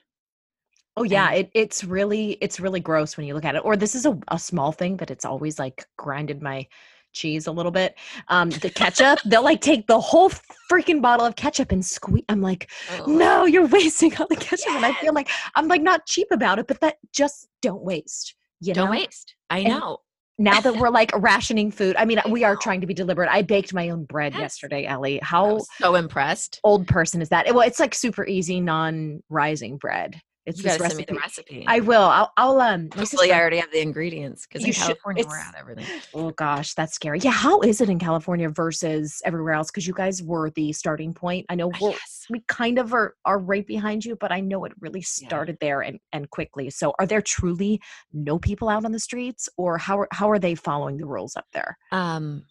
Oh 0.98 1.04
yeah, 1.04 1.32
it, 1.32 1.50
it's 1.54 1.84
really 1.84 2.34
it's 2.42 2.60
really 2.60 2.82
gross 2.82 3.16
when 3.16 3.26
you 3.26 3.34
look 3.34 3.46
at 3.46 3.56
it. 3.56 3.64
Or 3.64 3.78
this 3.78 3.96
is 3.96 4.06
a, 4.06 4.18
a 4.28 4.38
small 4.38 4.72
thing, 4.74 4.98
but 4.98 5.10
it's 5.10 5.24
always 5.24 5.58
like 5.58 5.86
grinded 5.98 6.42
my 6.42 6.68
cheese 7.14 7.48
a 7.48 7.52
little 7.52 7.72
bit. 7.72 7.96
Um, 8.28 8.50
the 8.50 8.70
ketchup, 8.70 9.20
they'll 9.26 9.44
like 9.44 9.62
take 9.62 9.88
the 9.88 10.00
whole 10.00 10.30
freaking 10.70 11.02
bottle 11.02 11.26
of 11.26 11.38
ketchup 11.38 11.72
and 11.72 11.86
squeeze. 11.86 12.26
I'm 12.28 12.42
like, 12.42 12.70
no, 13.08 13.46
you're 13.46 13.68
wasting 13.68 14.16
all 14.18 14.28
the 14.30 14.36
ketchup, 14.36 14.74
and 14.74 14.86
I 14.86 14.94
feel 14.94 15.14
like 15.14 15.30
I'm 15.56 15.70
like 15.70 15.82
not 15.82 16.06
cheap 16.06 16.28
about 16.30 16.60
it, 16.60 16.68
but 16.68 16.82
that 16.82 16.98
just 17.14 17.48
don't 17.62 17.84
waste. 17.84 18.36
You 18.60 18.74
don't 18.74 18.86
know? 18.86 18.92
waste 18.92 19.34
i 19.50 19.64
know 19.64 19.98
Now 20.42 20.60
that 20.60 20.76
we're 20.78 20.90
like 20.90 21.12
rationing 21.18 21.72
food, 21.72 21.96
I 21.98 22.06
mean, 22.06 22.20
we 22.30 22.44
are 22.44 22.56
trying 22.56 22.82
to 22.82 22.88
be 22.88 22.94
deliberate. 22.94 23.30
I 23.30 23.42
baked 23.44 23.74
my 23.74 23.90
own 23.90 24.06
bread 24.06 24.34
Yes. 24.34 24.42
yesterday, 24.42 24.86
Ellie. 24.86 25.20
How 25.22 25.60
so 25.78 25.96
impressed 25.96 26.60
old 26.64 26.88
person 26.88 27.22
is 27.22 27.30
that? 27.30 27.46
Well, 27.54 27.66
it's 27.68 27.80
like 27.80 27.94
super 27.94 28.26
easy, 28.26 28.60
non-rising 28.60 29.78
bread. 29.78 30.20
It's 30.46 30.58
you 30.58 30.64
this 30.64 30.78
gotta 30.78 30.90
send 30.90 30.98
me 30.98 31.06
the 31.08 31.20
recipe. 31.20 31.64
I 31.68 31.82
will. 31.82 32.02
I'll. 32.02 32.32
I'll 32.36 32.60
um. 32.62 32.86
Hopefully, 32.86 33.06
sister- 33.06 33.34
I 33.36 33.40
already 33.40 33.58
have 33.58 33.72
the 33.72 33.80
ingredients 33.80 34.48
because 34.48 34.66
in 34.66 34.72
should- 34.72 34.82
California 34.86 35.24
we're 35.28 35.38
at 35.38 35.54
everything. 35.56 35.86
Oh 36.16 36.32
gosh, 36.32 36.74
that's 36.74 36.94
scary. 36.94 37.20
Yeah, 37.20 37.30
how 37.30 37.60
is 37.62 37.80
it 37.80 37.90
in 37.90 38.00
California 38.00 38.50
versus 38.50 39.22
everywhere 39.24 39.54
else? 39.54 39.70
Because 39.70 39.86
you 39.86 39.94
guys 39.94 40.24
were 40.24 40.50
the 40.50 40.74
starting 40.74 41.14
point. 41.14 41.46
I 41.50 41.56
know 41.56 41.68
Uh, 41.68 41.78
we're, 41.80 41.90
yes. 41.92 42.26
we 42.32 42.40
kind 42.48 42.80
of 42.80 42.92
are, 42.92 43.14
are 43.24 43.38
right 43.38 43.68
behind 43.68 44.04
you, 44.04 44.16
but 44.16 44.32
I 44.32 44.40
know 44.40 44.66
it 44.66 44.72
really 44.80 45.02
Yeah. 45.02 45.28
started 45.28 45.58
there 45.62 45.82
and, 45.82 46.00
and 46.12 46.28
quickly. 46.32 46.72
So 46.72 46.96
are 46.98 47.06
there 47.06 47.22
truly 47.22 47.80
no 48.12 48.40
people 48.40 48.68
out 48.68 48.84
on 48.84 48.92
the 48.94 49.00
streets 49.00 49.48
or 49.58 49.78
how 49.78 50.00
are, 50.00 50.08
how 50.12 50.32
are 50.32 50.40
they 50.40 50.56
following 50.56 50.98
the 50.98 51.06
rules 51.06 51.36
up 51.36 51.46
there? 51.54 51.78
Um, 51.92 52.46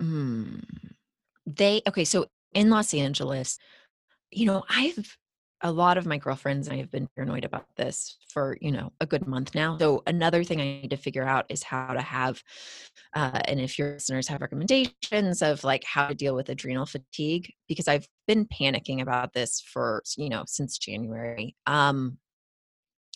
mm, 0.00 0.62
they 1.44 1.82
okay. 1.88 2.04
So 2.04 2.26
in 2.54 2.70
Los 2.70 2.94
Angeles, 2.94 3.58
you 4.30 4.46
know, 4.46 4.64
I've 4.68 5.16
a 5.62 5.72
lot 5.72 5.96
of 5.96 6.06
my 6.06 6.18
girlfriends 6.18 6.68
and 6.68 6.74
I 6.74 6.78
have 6.80 6.90
been 6.90 7.08
paranoid 7.16 7.44
about 7.44 7.66
this 7.76 8.18
for 8.28 8.58
you 8.60 8.70
know 8.70 8.92
a 9.00 9.06
good 9.06 9.26
month 9.26 9.54
now. 9.54 9.78
So 9.78 10.02
another 10.06 10.44
thing 10.44 10.60
I 10.60 10.64
need 10.64 10.90
to 10.90 10.96
figure 10.96 11.26
out 11.26 11.46
is 11.48 11.62
how 11.62 11.94
to 11.94 12.00
have, 12.00 12.42
uh, 13.14 13.40
and 13.46 13.60
if 13.60 13.78
your 13.78 13.94
listeners 13.94 14.28
have 14.28 14.42
recommendations 14.42 15.42
of 15.42 15.64
like 15.64 15.84
how 15.84 16.08
to 16.08 16.14
deal 16.14 16.34
with 16.34 16.48
adrenal 16.48 16.86
fatigue, 16.86 17.52
because 17.68 17.88
I've 17.88 18.06
been 18.26 18.46
panicking 18.46 19.00
about 19.00 19.32
this 19.32 19.60
for 19.60 20.02
you 20.16 20.28
know 20.28 20.44
since 20.46 20.78
January. 20.78 21.56
Um, 21.66 22.18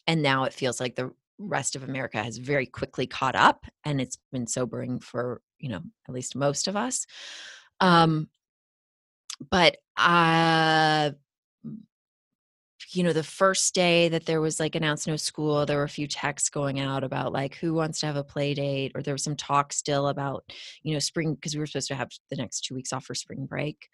and 0.06 0.22
now 0.22 0.44
it 0.44 0.54
feels 0.54 0.80
like 0.80 0.96
the 0.96 1.12
rest 1.38 1.76
of 1.76 1.84
America 1.84 2.22
has 2.22 2.38
very 2.38 2.66
quickly 2.66 3.06
caught 3.06 3.36
up, 3.36 3.66
and 3.84 4.00
it's 4.00 4.18
been 4.32 4.46
sobering 4.46 5.00
for 5.00 5.42
you 5.58 5.68
know 5.68 5.82
at 6.08 6.14
least 6.14 6.34
most 6.34 6.68
of 6.68 6.76
us. 6.76 7.06
Um, 7.80 8.28
but 9.50 9.78
uh 9.96 11.10
you 12.92 13.02
know 13.02 13.12
the 13.12 13.22
first 13.22 13.74
day 13.74 14.08
that 14.08 14.26
there 14.26 14.40
was 14.40 14.58
like 14.58 14.74
announced 14.74 15.06
no 15.06 15.16
school 15.16 15.64
there 15.64 15.76
were 15.76 15.84
a 15.84 15.88
few 15.88 16.06
texts 16.06 16.50
going 16.50 16.80
out 16.80 17.04
about 17.04 17.32
like 17.32 17.54
who 17.56 17.74
wants 17.74 18.00
to 18.00 18.06
have 18.06 18.16
a 18.16 18.24
play 18.24 18.54
date 18.54 18.92
or 18.94 19.02
there 19.02 19.14
was 19.14 19.22
some 19.24 19.36
talk 19.36 19.72
still 19.72 20.08
about 20.08 20.44
you 20.82 20.92
know 20.92 20.98
spring 20.98 21.34
because 21.34 21.54
we 21.54 21.60
were 21.60 21.66
supposed 21.66 21.88
to 21.88 21.94
have 21.94 22.10
the 22.30 22.36
next 22.36 22.62
two 22.62 22.74
weeks 22.74 22.92
off 22.92 23.04
for 23.04 23.14
spring 23.14 23.46
break 23.46 23.88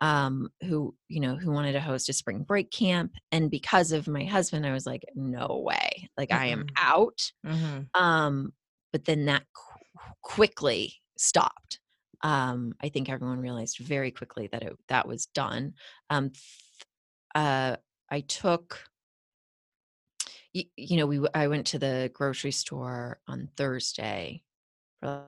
um 0.00 0.48
who 0.62 0.94
you 1.08 1.20
know 1.20 1.36
who 1.36 1.50
wanted 1.50 1.72
to 1.72 1.80
host 1.80 2.08
a 2.08 2.12
spring 2.12 2.42
break 2.42 2.70
camp 2.70 3.12
and 3.30 3.50
because 3.50 3.92
of 3.92 4.08
my 4.08 4.24
husband 4.24 4.66
i 4.66 4.72
was 4.72 4.86
like 4.86 5.04
no 5.14 5.62
way 5.64 6.08
like 6.16 6.32
i 6.32 6.46
am 6.46 6.66
out. 6.76 7.30
Mm-hmm. 7.46 7.82
um 8.00 8.52
but 8.92 9.04
then 9.04 9.24
that 9.24 9.44
qu- 9.54 10.00
quickly 10.20 10.94
stopped. 11.16 11.80
Um 12.22 12.74
i 12.82 12.88
think 12.88 13.08
everyone 13.08 13.40
realized 13.40 13.78
very 13.78 14.10
quickly 14.10 14.48
that 14.52 14.62
it 14.62 14.76
that 14.88 15.06
was 15.06 15.26
done. 15.26 15.74
Um 16.10 16.30
th- 16.30 16.42
uh 17.34 17.76
i 18.12 18.20
took 18.20 18.84
y- 20.54 20.66
you 20.76 20.96
know 20.98 21.06
we 21.06 21.20
i 21.34 21.48
went 21.48 21.66
to 21.66 21.78
the 21.78 22.10
grocery 22.14 22.52
store 22.52 23.20
on 23.26 23.48
thursday 23.56 24.42
i 25.02 25.24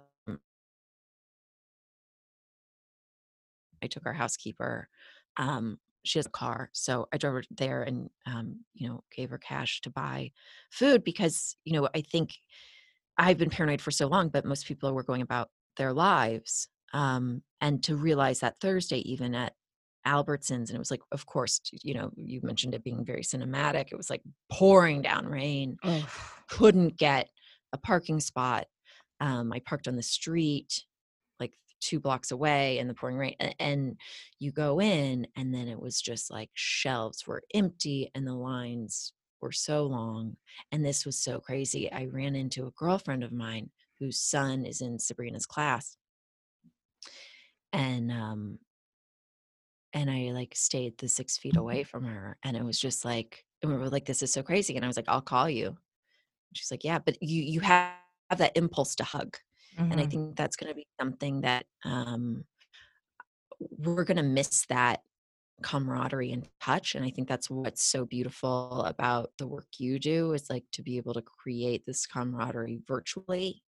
took 3.91 4.07
our 4.07 4.13
housekeeper 4.13 4.89
um 5.37 5.79
she 6.05 6.19
has 6.19 6.27
a 6.27 6.31
car 6.31 6.71
so 6.73 7.09
i 7.13 7.17
drove 7.17 7.35
her 7.35 7.45
there 7.51 7.83
and 7.83 8.11
um 8.27 8.61
you 8.75 8.89
know 8.89 9.03
gave 9.17 9.31
her 9.31 9.39
cash 9.39 9.81
to 9.81 9.91
buy 9.91 10.31
food 10.71 11.03
because 11.03 11.57
you 11.65 11.73
know 11.73 11.89
i 11.95 12.03
think 12.03 12.31
I've 13.17 13.39
been 13.39 13.51
paranoid 13.51 13.81
for 13.81 13.93
so 13.93 14.09
long, 14.09 14.29
but 14.29 14.45
most 14.45 14.67
people 14.67 14.93
were 14.93 15.05
going 15.05 15.23
about 15.23 15.51
their 15.77 15.93
lives. 15.93 16.69
Um, 16.93 17.43
and 17.61 17.83
to 17.85 17.97
realize 17.97 18.41
that 18.41 18.61
Thursday, 18.61 18.99
even 18.99 19.35
at 19.35 19.55
Albertsons, 20.07 20.69
and 20.69 20.71
it 20.71 20.79
was 20.79 20.91
like, 20.91 21.03
of 21.13 21.27
course, 21.27 21.61
you 21.83 21.95
know, 21.95 22.11
you 22.17 22.41
mentioned 22.43 22.75
it 22.75 22.85
being 22.85 23.05
very 23.05 23.23
cinematic. 23.23 23.87
It 23.91 23.97
was 23.97 24.11
like 24.11 24.23
pouring 24.51 25.03
down 25.03 25.27
rain, 25.27 25.77
couldn't 26.49 26.97
get 26.97 27.29
a 27.73 27.79
parking 27.79 28.21
spot. 28.21 28.67
Um, 29.21 29.53
I 29.53 29.61
parked 29.61 29.89
on 29.89 29.97
the 29.97 30.03
street, 30.03 30.85
like 31.41 31.53
two 31.81 32.01
blocks 32.01 32.31
away 32.31 32.79
in 32.79 32.89
the 32.89 32.95
pouring 32.95 33.17
rain. 33.17 33.37
And 33.59 33.97
you 34.39 34.53
go 34.53 34.81
in, 34.81 35.27
and 35.37 35.55
then 35.55 35.69
it 35.69 35.81
was 35.81 36.01
just 36.01 36.31
like 36.31 36.51
shelves 36.55 37.27
were 37.27 37.43
empty 37.55 38.11
and 38.15 38.27
the 38.27 38.35
lines 38.35 39.13
were 39.41 39.53
so 39.53 39.87
long. 39.87 40.37
And 40.73 40.85
this 40.85 41.05
was 41.05 41.19
so 41.19 41.39
crazy. 41.39 41.91
I 41.93 42.07
ran 42.07 42.35
into 42.35 42.67
a 42.67 42.73
girlfriend 42.73 43.23
of 43.25 43.33
mine 43.33 43.71
whose 43.99 44.19
son 44.21 44.65
is 44.65 44.81
in 44.81 44.99
Sabrina's 44.99 45.47
class. 45.47 45.97
And 47.73 48.11
um 48.11 48.59
and 49.95 50.11
I 50.11 50.33
like 50.33 50.55
stayed 50.57 50.99
the 50.99 51.09
six 51.09 51.39
feet 51.39 51.57
away 51.57 51.85
from 51.85 52.05
her. 52.07 52.39
And 52.45 52.57
it 52.57 52.65
was 52.65 52.81
just 52.81 53.05
like, 53.05 53.47
and 53.63 53.73
we 53.73 53.79
were 53.79 53.91
like, 53.91 54.07
this 54.07 54.23
is 54.23 54.33
so 54.33 54.43
crazy. 54.45 54.77
And 54.77 54.85
I 54.85 54.89
was 54.89 54.97
like, 54.99 55.09
I'll 55.09 55.23
call 55.23 55.51
you. 55.51 55.79
She's 56.55 56.71
like, 56.71 56.85
yeah, 56.85 56.99
but 57.01 57.23
you 57.23 57.43
you 57.43 57.61
have 57.61 57.97
that 58.39 58.57
impulse 58.57 58.97
to 58.97 59.05
hug. 59.05 59.39
And 59.91 60.01
I 60.01 60.07
Mhm. 60.07 60.07
think 60.07 60.37
that's 60.37 60.57
gonna 60.57 60.75
be 60.75 60.87
something 61.01 61.43
that 61.43 61.67
um 61.85 62.47
we're 63.61 64.05
gonna 64.05 64.23
miss 64.23 64.67
that 64.67 65.03
camaraderie 65.63 66.33
and 66.33 66.49
touch 66.61 66.95
and 66.97 67.05
i 67.05 67.11
think 67.11 67.29
that's 67.29 67.51
what's 67.51 67.83
so 67.85 68.07
beautiful 68.07 68.85
about 68.85 69.33
the 69.39 69.49
work 69.49 69.69
you 69.79 69.99
do 69.99 70.35
is 70.35 70.51
like 70.51 70.67
to 70.73 70.83
be 70.83 70.99
able 70.99 71.15
to 71.15 71.23
create 71.23 71.87
this 71.87 72.07
camaraderie 72.07 72.83
virtually 72.87 73.64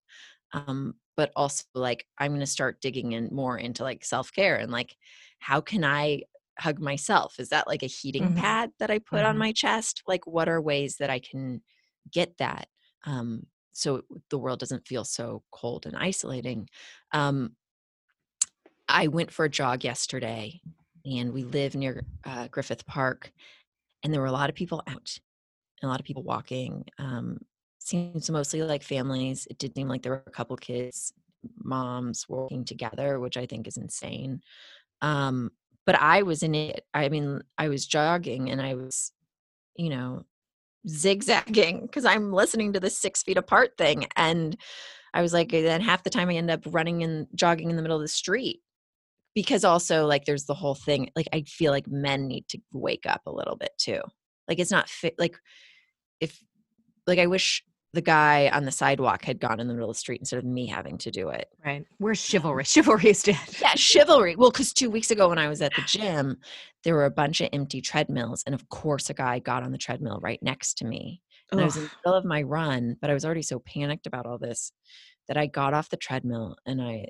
um 0.54 0.94
but 1.16 1.32
also 1.36 1.64
like 1.74 2.06
i'm 2.18 2.32
going 2.32 2.40
to 2.40 2.46
start 2.46 2.80
digging 2.80 3.12
in 3.12 3.28
more 3.32 3.58
into 3.58 3.82
like 3.84 4.04
self-care 4.04 4.56
and 4.56 4.72
like 4.72 4.96
how 5.40 5.60
can 5.60 5.84
i 5.84 6.22
hug 6.58 6.80
myself 6.80 7.40
is 7.40 7.50
that 7.50 7.66
like 7.68 7.82
a 7.82 7.88
heating 7.88 8.30
Mhm. 8.30 8.34
pad 8.34 8.72
that 8.78 8.90
i 8.90 8.98
put 8.98 9.24
on 9.24 9.36
Mhm. 9.36 9.38
my 9.38 9.52
chest 9.52 10.02
like 10.06 10.26
what 10.26 10.48
are 10.48 10.62
ways 10.62 10.98
that 10.98 11.10
i 11.10 11.20
can 11.20 11.62
get 12.10 12.36
that 12.38 12.68
um 13.04 13.46
so 13.72 14.02
the 14.30 14.38
world 14.38 14.60
doesn't 14.60 14.86
feel 14.88 15.04
so 15.04 15.44
cold 15.52 15.86
and 15.86 15.96
isolating 15.96 16.68
um 17.12 17.56
i 18.88 19.06
went 19.06 19.30
for 19.30 19.44
a 19.44 19.50
jog 19.50 19.84
yesterday 19.84 20.60
and 21.06 21.32
we 21.32 21.44
live 21.44 21.74
near 21.74 22.06
uh, 22.24 22.48
Griffith 22.48 22.86
Park, 22.86 23.30
and 24.02 24.12
there 24.14 24.20
were 24.22 24.26
a 24.26 24.32
lot 24.32 24.50
of 24.50 24.56
people 24.56 24.82
out, 24.86 25.18
and 25.82 25.88
a 25.88 25.90
lot 25.90 26.00
of 26.00 26.06
people 26.06 26.22
walking. 26.22 26.86
Um, 26.98 27.38
seems 27.86 28.30
mostly 28.30 28.62
like 28.62 28.82
families. 28.82 29.46
It 29.50 29.58
did 29.58 29.74
seem 29.74 29.88
like 29.88 30.02
there 30.02 30.12
were 30.12 30.24
a 30.26 30.30
couple 30.30 30.56
kids, 30.56 31.12
moms 31.62 32.28
working 32.28 32.64
together, 32.64 33.20
which 33.20 33.36
I 33.36 33.46
think 33.46 33.66
is 33.66 33.76
insane. 33.76 34.40
Um, 35.02 35.50
but 35.86 36.00
I 36.00 36.22
was 36.22 36.42
in 36.42 36.54
it. 36.54 36.84
I 36.94 37.08
mean, 37.08 37.42
I 37.58 37.68
was 37.68 37.86
jogging, 37.86 38.50
and 38.50 38.60
I 38.60 38.74
was, 38.74 39.12
you 39.76 39.90
know, 39.90 40.24
zigzagging 40.88 41.82
because 41.82 42.04
I'm 42.04 42.32
listening 42.32 42.72
to 42.72 42.80
the 42.80 42.90
six 42.90 43.22
feet 43.22 43.36
apart 43.36 43.76
thing, 43.76 44.06
and 44.16 44.56
I 45.12 45.22
was 45.22 45.32
like, 45.32 45.50
then 45.50 45.80
half 45.80 46.02
the 46.02 46.10
time 46.10 46.30
I 46.30 46.34
end 46.34 46.50
up 46.50 46.62
running 46.66 47.02
and 47.02 47.26
jogging 47.34 47.70
in 47.70 47.76
the 47.76 47.82
middle 47.82 47.96
of 47.96 48.02
the 48.02 48.08
street 48.08 48.60
because 49.34 49.64
also 49.64 50.06
like 50.06 50.24
there's 50.24 50.44
the 50.44 50.54
whole 50.54 50.74
thing 50.74 51.10
like 51.16 51.28
i 51.32 51.42
feel 51.42 51.72
like 51.72 51.86
men 51.88 52.26
need 52.26 52.46
to 52.48 52.58
wake 52.72 53.04
up 53.06 53.22
a 53.26 53.32
little 53.32 53.56
bit 53.56 53.70
too 53.78 54.00
like 54.48 54.58
it's 54.58 54.70
not 54.70 54.88
fit 54.88 55.14
like 55.18 55.38
if 56.20 56.40
like 57.06 57.18
i 57.18 57.26
wish 57.26 57.62
the 57.94 58.02
guy 58.02 58.48
on 58.52 58.64
the 58.64 58.70
sidewalk 58.72 59.24
had 59.24 59.38
gone 59.40 59.60
in 59.60 59.68
the 59.68 59.74
middle 59.74 59.88
of 59.90 59.96
the 59.96 60.00
street 60.00 60.20
instead 60.20 60.38
of 60.38 60.44
me 60.44 60.66
having 60.66 60.98
to 60.98 61.10
do 61.10 61.28
it 61.28 61.48
Right. 61.64 61.84
Where's 61.98 62.18
chivalry? 62.22 62.64
Chivalry 62.74 63.08
is 63.10 63.22
dead. 63.22 63.38
yeah 63.60 63.74
chivalry 63.76 64.36
well 64.36 64.50
because 64.50 64.72
two 64.72 64.90
weeks 64.90 65.10
ago 65.10 65.28
when 65.28 65.38
i 65.38 65.48
was 65.48 65.62
at 65.62 65.74
the 65.74 65.82
gym 65.86 66.36
there 66.82 66.94
were 66.94 67.04
a 67.06 67.10
bunch 67.10 67.40
of 67.40 67.48
empty 67.52 67.80
treadmills 67.80 68.42
and 68.46 68.54
of 68.54 68.68
course 68.68 69.08
a 69.10 69.14
guy 69.14 69.38
got 69.38 69.62
on 69.62 69.72
the 69.72 69.78
treadmill 69.78 70.18
right 70.22 70.42
next 70.42 70.74
to 70.78 70.84
me 70.84 71.22
and 71.50 71.60
i 71.60 71.64
was 71.64 71.76
in 71.76 71.84
the 71.84 71.90
middle 72.04 72.18
of 72.18 72.24
my 72.24 72.42
run 72.42 72.96
but 73.00 73.10
i 73.10 73.14
was 73.14 73.24
already 73.24 73.42
so 73.42 73.58
panicked 73.60 74.06
about 74.06 74.26
all 74.26 74.38
this 74.38 74.72
that 75.28 75.36
i 75.36 75.46
got 75.46 75.72
off 75.74 75.88
the 75.88 75.96
treadmill 75.96 76.56
and 76.66 76.82
i 76.82 77.06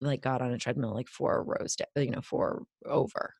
like 0.00 0.20
got 0.20 0.42
on 0.42 0.52
a 0.52 0.58
treadmill 0.58 0.92
like 0.94 1.08
four 1.08 1.44
rows 1.46 1.76
you 1.96 2.10
know 2.10 2.20
four 2.20 2.64
over 2.86 3.34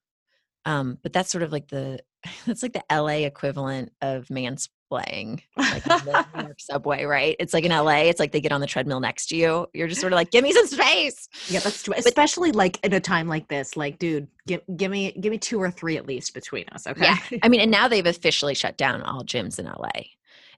um 0.65 0.99
but 1.03 1.13
that's 1.13 1.31
sort 1.31 1.43
of 1.43 1.53
like 1.53 1.69
the 1.69 1.99
that's 2.47 2.63
like 2.63 2.73
the 2.73 2.85
la 2.91 3.09
equivalent 3.09 3.93
of 4.01 4.27
mansplaining 4.29 5.41
like 5.57 5.85
the 5.85 6.27
New 6.37 6.43
York 6.45 6.61
subway 6.61 7.05
right 7.05 7.37
it's 7.39 7.53
like 7.53 7.65
in 7.65 7.73
la 7.73 7.89
it's 7.91 8.21
like 8.21 8.33
they 8.33 8.41
get 8.41 8.53
on 8.53 8.61
the 8.61 8.67
treadmill 8.67 9.01
next 9.01 9.27
to 9.27 9.37
you 9.37 9.67
you're 9.75 9.89
just 9.89 10.01
sort 10.01 10.13
of 10.13 10.17
like 10.17 10.31
give 10.31 10.45
me 10.45 10.53
some 10.53 10.67
space 10.67 11.29
Yeah, 11.49 11.61
that's 11.61 11.83
true. 11.83 11.95
Especially 11.97 12.53
like 12.53 12.85
in 12.85 12.93
a 12.93 13.01
time 13.01 13.29
like 13.29 13.49
this. 13.49 13.77
Like, 13.77 13.99
dude, 13.99 14.29
give 14.47 14.63
give 14.77 14.91
me 14.91 15.13
give 15.13 15.31
me 15.31 15.39
two 15.39 15.61
or 15.61 15.71
three 15.71 15.97
at 15.97 16.07
least 16.07 16.35
between 16.35 16.65
us. 16.73 16.87
Okay. 16.87 17.05
Yeah. 17.05 17.39
I 17.43 17.49
mean, 17.49 17.61
and 17.61 17.71
now 17.71 17.89
they've 17.89 18.07
officially 18.07 18.55
shut 18.55 18.77
down 18.77 19.03
all 19.03 19.25
gyms 19.25 19.59
in 19.59 19.67
LA. 19.67 20.05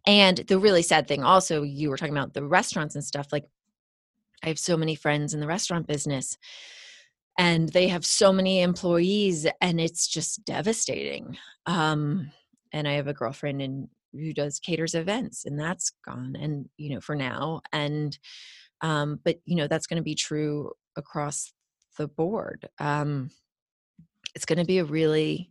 And 0.07 0.39
the 0.39 0.59
really 0.59 0.83
sad 0.83 1.09
thing 1.09 1.25
also, 1.25 1.63
you 1.63 1.91
were 1.91 1.97
talking 1.97 2.17
about 2.17 2.35
the 2.35 2.45
restaurants 2.45 2.95
and 2.95 3.03
stuff. 3.03 3.29
Like, 3.33 3.45
I 4.45 4.49
have 4.49 4.59
so 4.59 4.77
many 4.77 4.95
friends 4.95 5.35
in 5.35 5.41
the 5.41 5.49
restaurant 5.49 5.87
business 5.89 6.39
and 7.39 7.69
they 7.71 7.89
have 7.89 8.05
so 8.05 8.33
many 8.33 8.63
employees 8.63 9.47
and 9.61 9.81
it's 9.81 10.07
just 10.07 10.45
devastating. 10.45 11.37
Um, 11.67 12.31
and 12.73 12.89
I 12.89 12.93
have 12.93 13.09
a 13.09 13.15
girlfriend 13.15 13.63
in 13.63 13.89
who 14.13 14.33
does 14.33 14.59
caters 14.59 14.95
events 14.95 15.45
and 15.45 15.59
that's 15.59 15.93
gone 16.07 16.35
and 16.41 16.69
you 16.77 16.95
know 16.95 17.01
for 17.01 17.15
now 17.15 17.61
and 17.73 18.19
um 18.81 19.21
but 19.25 19.37
you 19.45 19.57
know 19.57 19.67
that's 19.67 19.87
going 19.87 19.97
to 19.97 20.03
be 20.03 20.15
true 20.15 20.71
across 20.97 21.53
the 21.99 22.09
board 22.09 22.69
um 22.79 23.31
it's 24.35 24.45
going 24.45 24.59
to 24.59 24.65
be 24.65 24.79
a 24.79 24.85
really 24.85 25.51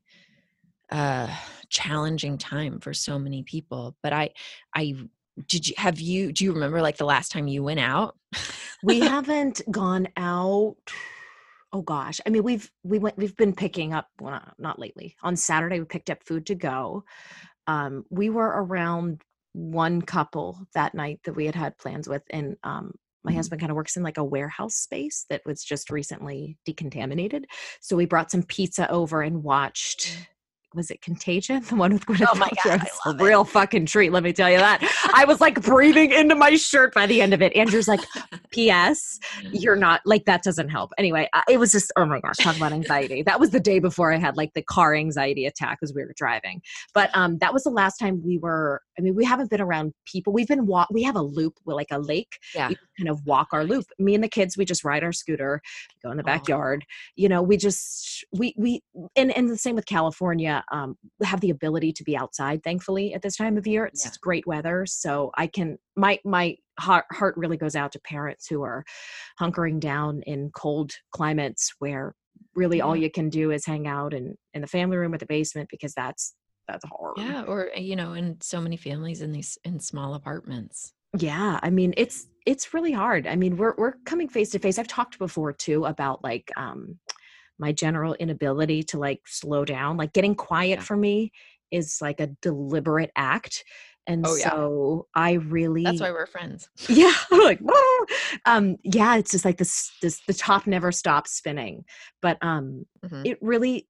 uh 0.92 1.28
challenging 1.70 2.38
time 2.38 2.80
for 2.80 2.94
so 2.94 3.18
many 3.18 3.44
people 3.44 3.96
but 4.04 4.14
i 4.14 4.30
i 4.76 4.94
did 5.48 5.68
you 5.68 5.74
have 5.78 6.00
you 6.00 6.32
do 6.32 6.44
you 6.46 6.54
remember 6.54 6.82
like 6.82 6.98
the 6.98 7.06
last 7.06 7.32
time 7.32 7.48
you 7.48 7.64
went 7.64 7.80
out 7.80 8.16
we 8.84 9.00
haven't 9.02 9.62
gone 9.72 10.08
out 10.18 10.76
oh 11.76 11.82
gosh. 11.82 12.22
I 12.26 12.30
mean 12.30 12.44
we've 12.44 12.72
we 12.84 13.00
went 13.00 13.18
we've 13.18 13.36
been 13.36 13.54
picking 13.54 13.94
up 13.94 14.08
well 14.22 14.32
not, 14.32 14.54
not 14.58 14.80
lately. 14.80 15.16
On 15.24 15.36
saturday 15.36 15.80
we 15.80 15.86
picked 15.86 16.10
up 16.10 16.24
food 16.24 16.46
to 16.46 16.56
go. 16.56 17.04
Um 17.68 18.06
we 18.10 18.30
were 18.30 18.48
around 18.48 19.22
one 19.52 20.02
couple 20.02 20.68
that 20.74 20.94
night 20.96 21.20
that 21.26 21.36
we 21.36 21.46
had 21.46 21.56
had 21.56 21.78
plans 21.78 22.08
with 22.08 22.24
and 22.30 22.56
um 22.64 22.94
my 23.26 23.32
Mhm. 23.32 23.36
husband 23.36 23.60
kind 23.60 23.72
of 23.72 23.76
works 23.76 23.98
in 23.98 24.04
like 24.04 24.18
a 24.18 24.24
warehouse 24.24 24.76
space 24.76 25.26
that 25.30 25.42
was 25.46 25.64
just 25.64 25.90
recently 25.90 26.58
decontaminated. 26.66 27.46
So 27.82 27.98
we 27.98 28.06
brought 28.06 28.32
some 28.32 28.44
pizza 28.44 28.90
over 28.90 29.22
and 29.22 29.44
watched 29.44 30.28
was 30.76 30.92
it 30.92 31.02
Contagion? 31.02 31.64
The 31.64 31.76
one 31.76 31.94
with 31.94 32.06
Gwyneth 32.06 32.28
Oh 32.32 32.36
my 32.36 32.50
God, 32.64 32.80
Paltrow. 32.80 32.84
It's 32.86 33.00
a 33.06 33.10
love 33.10 33.22
it. 33.22 33.24
real 33.24 33.44
fucking 33.44 33.86
treat, 33.86 34.12
let 34.12 34.24
me 34.24 34.34
tell 34.34 34.50
you 34.50 34.58
that. 34.58 34.82
I 35.14 35.26
was 35.26 35.42
like 35.42 35.62
breathing 35.62 36.12
into 36.12 36.36
my 36.36 36.56
shirt 36.56 36.94
by 36.94 37.06
the 37.08 37.22
end 37.22 37.34
of 37.34 37.42
it. 37.42 37.56
Andrew's 37.56 37.88
like, 37.88 38.02
P.S. 38.52 39.20
You're 39.52 39.76
not 39.76 40.02
like 40.06 40.26
that 40.26 40.44
doesn't 40.44 40.70
help. 40.70 40.92
Anyway, 40.98 41.30
I- 41.34 41.44
it 41.50 41.60
was 41.60 41.72
just 41.72 41.92
oh 41.98 42.06
my 42.06 42.20
gosh, 42.20 42.38
talk 42.38 42.56
about 42.58 42.74
anxiety. 42.74 43.24
That 43.24 43.40
was 43.40 43.52
the 43.52 43.60
day 43.60 43.80
before 43.80 44.12
I 44.14 44.18
had 44.18 44.38
like 44.38 44.54
the 44.54 44.62
car 44.62 44.96
anxiety 44.96 45.46
attack 45.46 45.80
as 45.82 45.94
we 45.94 46.04
were 46.04 46.14
driving. 46.16 46.62
But 46.94 47.10
um, 47.14 47.38
that 47.40 47.54
was 47.54 47.64
the 47.64 47.70
last 47.70 47.98
time 47.98 48.22
we 48.26 48.38
were. 48.38 48.82
I 48.98 49.02
mean, 49.02 49.16
we 49.16 49.26
haven't 49.26 49.50
been 49.50 49.62
around 49.62 49.94
people. 50.06 50.32
We've 50.34 50.48
been 50.48 50.66
walk. 50.66 50.88
We 50.92 51.04
have 51.04 51.16
a 51.16 51.22
loop, 51.22 51.56
with 51.66 51.76
like 51.76 51.88
a 51.92 52.00
lake. 52.00 52.40
Yeah. 52.54 52.70
We 52.70 52.78
kind 52.98 53.10
of 53.10 53.26
walk 53.26 53.50
our 53.52 53.64
loop. 53.64 53.86
Me 54.00 54.16
and 54.16 54.24
the 54.24 54.30
kids, 54.30 54.58
we 54.58 54.66
just 54.66 54.84
ride 54.84 55.04
our 55.04 55.12
scooter, 55.14 55.62
go 56.04 56.12
in 56.12 56.18
the 56.18 56.24
backyard. 56.24 56.86
You 57.16 57.30
know, 57.30 57.42
we 57.42 57.58
just 57.58 58.26
we 58.34 58.54
we 58.58 58.82
and 59.16 59.36
and 59.36 59.50
the 59.50 59.58
same 59.58 59.76
with 59.76 59.86
California. 59.86 60.64
Um, 60.72 60.98
have 61.24 61.42
the 61.42 61.50
ability 61.50 61.94
to 61.94 62.04
be 62.04 62.18
outside. 62.18 62.64
Thankfully, 62.64 63.14
at 63.14 63.22
this 63.22 63.38
time 63.38 63.58
of 63.58 63.68
year, 63.68 63.86
it's 63.86 64.06
Yeah. 64.06 64.12
great 64.22 64.46
weather, 64.48 64.86
so 64.86 65.32
I 65.38 65.48
can. 65.48 65.78
My 65.96 66.20
my 66.26 66.58
heart 66.80 67.06
heart 67.12 67.36
really 67.38 67.58
goes 67.58 67.76
out 67.76 67.92
to 67.94 68.00
parents 68.00 68.48
who 68.48 68.62
are 68.64 68.84
hunkering 69.40 69.80
down 69.80 70.22
in 70.24 70.50
cold 70.52 70.92
climates 71.12 71.74
where 71.80 72.14
really 72.54 72.82
all 72.82 72.96
you 72.98 73.10
can 73.10 73.30
do 73.30 73.52
is 73.52 73.66
hang 73.66 73.88
out 73.88 74.14
in 74.14 74.36
in 74.54 74.62
the 74.62 74.68
family 74.68 74.98
room 74.98 75.14
or 75.14 75.18
the 75.18 75.26
basement 75.26 75.70
because 75.70 75.94
that's 75.94 76.34
that's 76.68 76.84
hard. 76.86 77.14
yeah 77.18 77.44
or 77.44 77.70
uh, 77.76 77.80
you 77.80 77.96
know 77.96 78.14
in 78.14 78.38
so 78.42 78.60
many 78.60 78.76
families 78.76 79.22
in 79.22 79.32
these 79.32 79.58
in 79.64 79.80
small 79.80 80.16
apartments 80.16 80.92
Yeah, 81.18 81.60
I 81.64 81.70
mean 81.70 81.94
it's 81.96 82.28
it's 82.46 82.74
really 82.74 82.92
hard. 82.92 83.26
I 83.26 83.36
mean, 83.36 83.58
we're 83.58 83.74
we're 83.78 83.94
coming 84.06 84.28
face 84.30 84.52
to 84.52 84.60
face. 84.60 84.78
I've 84.78 84.88
talked 84.88 85.18
before 85.18 85.54
too 85.54 85.86
about 85.86 86.24
like 86.24 86.52
um 86.58 87.00
my 87.60 87.72
general 87.72 88.14
inability 88.16 88.84
to 88.84 89.00
like 89.00 89.22
slow 89.26 89.66
down. 89.66 89.98
Like 89.98 90.14
getting 90.14 90.36
quiet 90.36 90.80
Yeah. 90.80 90.82
for 90.82 90.98
me 90.98 91.32
is 91.72 92.00
like 92.02 92.20
a 92.20 92.28
deliberate 92.42 93.12
act. 93.16 93.64
And 94.08 94.26
Oh, 94.26 94.36
yeah. 94.36 94.50
so 94.50 95.08
I 95.16 95.34
really 95.34 95.84
that's 95.84 96.02
why 96.02 96.12
we're 96.12 96.28
friends 96.28 96.70
yeah 96.90 97.14
I'm 97.32 97.40
like 97.40 97.60
whoa 97.60 98.06
um 98.46 98.76
yeah 98.84 99.16
it's 99.16 99.32
just 99.32 99.46
like 99.46 99.58
this 99.58 99.92
this 100.02 100.22
the 100.28 100.34
top 100.34 100.68
never 100.68 100.92
stops 100.92 101.32
spinning 101.32 101.86
but 102.22 102.38
um 102.42 102.86
Mhm. 103.04 103.26
it 103.26 103.40
really 103.42 103.88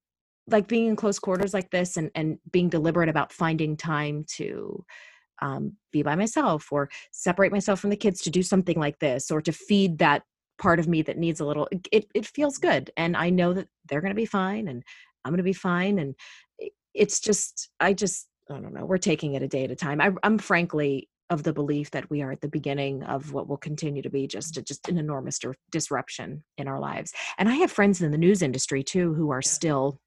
like 0.48 0.68
being 0.68 0.86
in 0.86 0.96
close 0.96 1.18
quarters 1.18 1.52
like 1.52 1.70
this 1.70 1.96
and 1.98 2.10
and 2.14 2.38
being 2.50 2.68
deliberate 2.70 3.08
about 3.10 3.32
finding 3.32 3.76
time 3.76 4.24
to 4.36 4.84
um 5.42 5.72
be 5.92 6.02
by 6.02 6.14
myself 6.14 6.68
or 6.72 6.88
separate 7.12 7.52
myself 7.52 7.80
from 7.80 7.90
the 7.90 7.96
kids 7.96 8.22
to 8.22 8.30
do 8.30 8.42
something 8.42 8.78
like 8.78 8.98
this 9.00 9.30
or 9.30 9.42
to 9.42 9.52
feed 9.52 9.98
that 9.98 10.22
part 10.58 10.78
of 10.78 10.88
me 10.88 11.02
that 11.02 11.18
needs 11.18 11.40
a 11.40 11.44
little 11.44 11.68
it 11.92 12.06
it, 12.14 12.26
feels 12.26 12.58
mm-hmm. 12.58 12.70
good 12.70 12.90
and 12.96 13.16
i 13.16 13.30
know 13.30 13.52
that 13.52 13.68
they're 13.88 14.00
going 14.00 14.10
to 14.10 14.14
be 14.14 14.26
fine 14.26 14.68
and 14.68 14.82
i'm 15.24 15.32
going 15.32 15.38
to 15.38 15.42
be 15.42 15.52
fine 15.52 15.98
and 15.98 16.14
it's 16.94 17.20
just 17.20 17.70
i 17.80 17.92
just 17.92 18.28
i 18.50 18.54
don't 18.54 18.74
know 18.74 18.84
we're 18.84 18.98
taking 18.98 19.34
it 19.34 19.42
a 19.42 19.48
day 19.48 19.64
at 19.64 19.70
a 19.70 19.76
time. 19.76 20.00
I, 20.00 20.12
i'm 20.22 20.38
frankly 20.38 21.08
of 21.28 21.42
the 21.42 21.52
belief 21.52 21.90
that 21.90 22.08
we 22.08 22.22
are 22.22 22.30
at 22.30 22.40
the 22.40 22.48
beginning 22.48 23.02
of 23.02 23.32
what 23.32 23.48
will 23.48 23.56
continue 23.56 24.00
to 24.00 24.10
be 24.10 24.28
just 24.28 24.56
a, 24.56 24.62
just 24.62 24.88
an 24.88 24.96
enormous 24.96 25.40
dir- 25.40 25.56
disruption 25.70 26.44
in 26.56 26.68
our 26.68 26.80
lives 26.80 27.12
and 27.38 27.48
i 27.48 27.54
have 27.54 27.70
friends 27.70 28.00
in 28.00 28.10
the 28.10 28.18
news 28.18 28.42
industry 28.42 28.82
too 28.82 29.14
who 29.14 29.30
are 29.30 29.42
Yeah. 29.44 29.50
still 29.50 30.00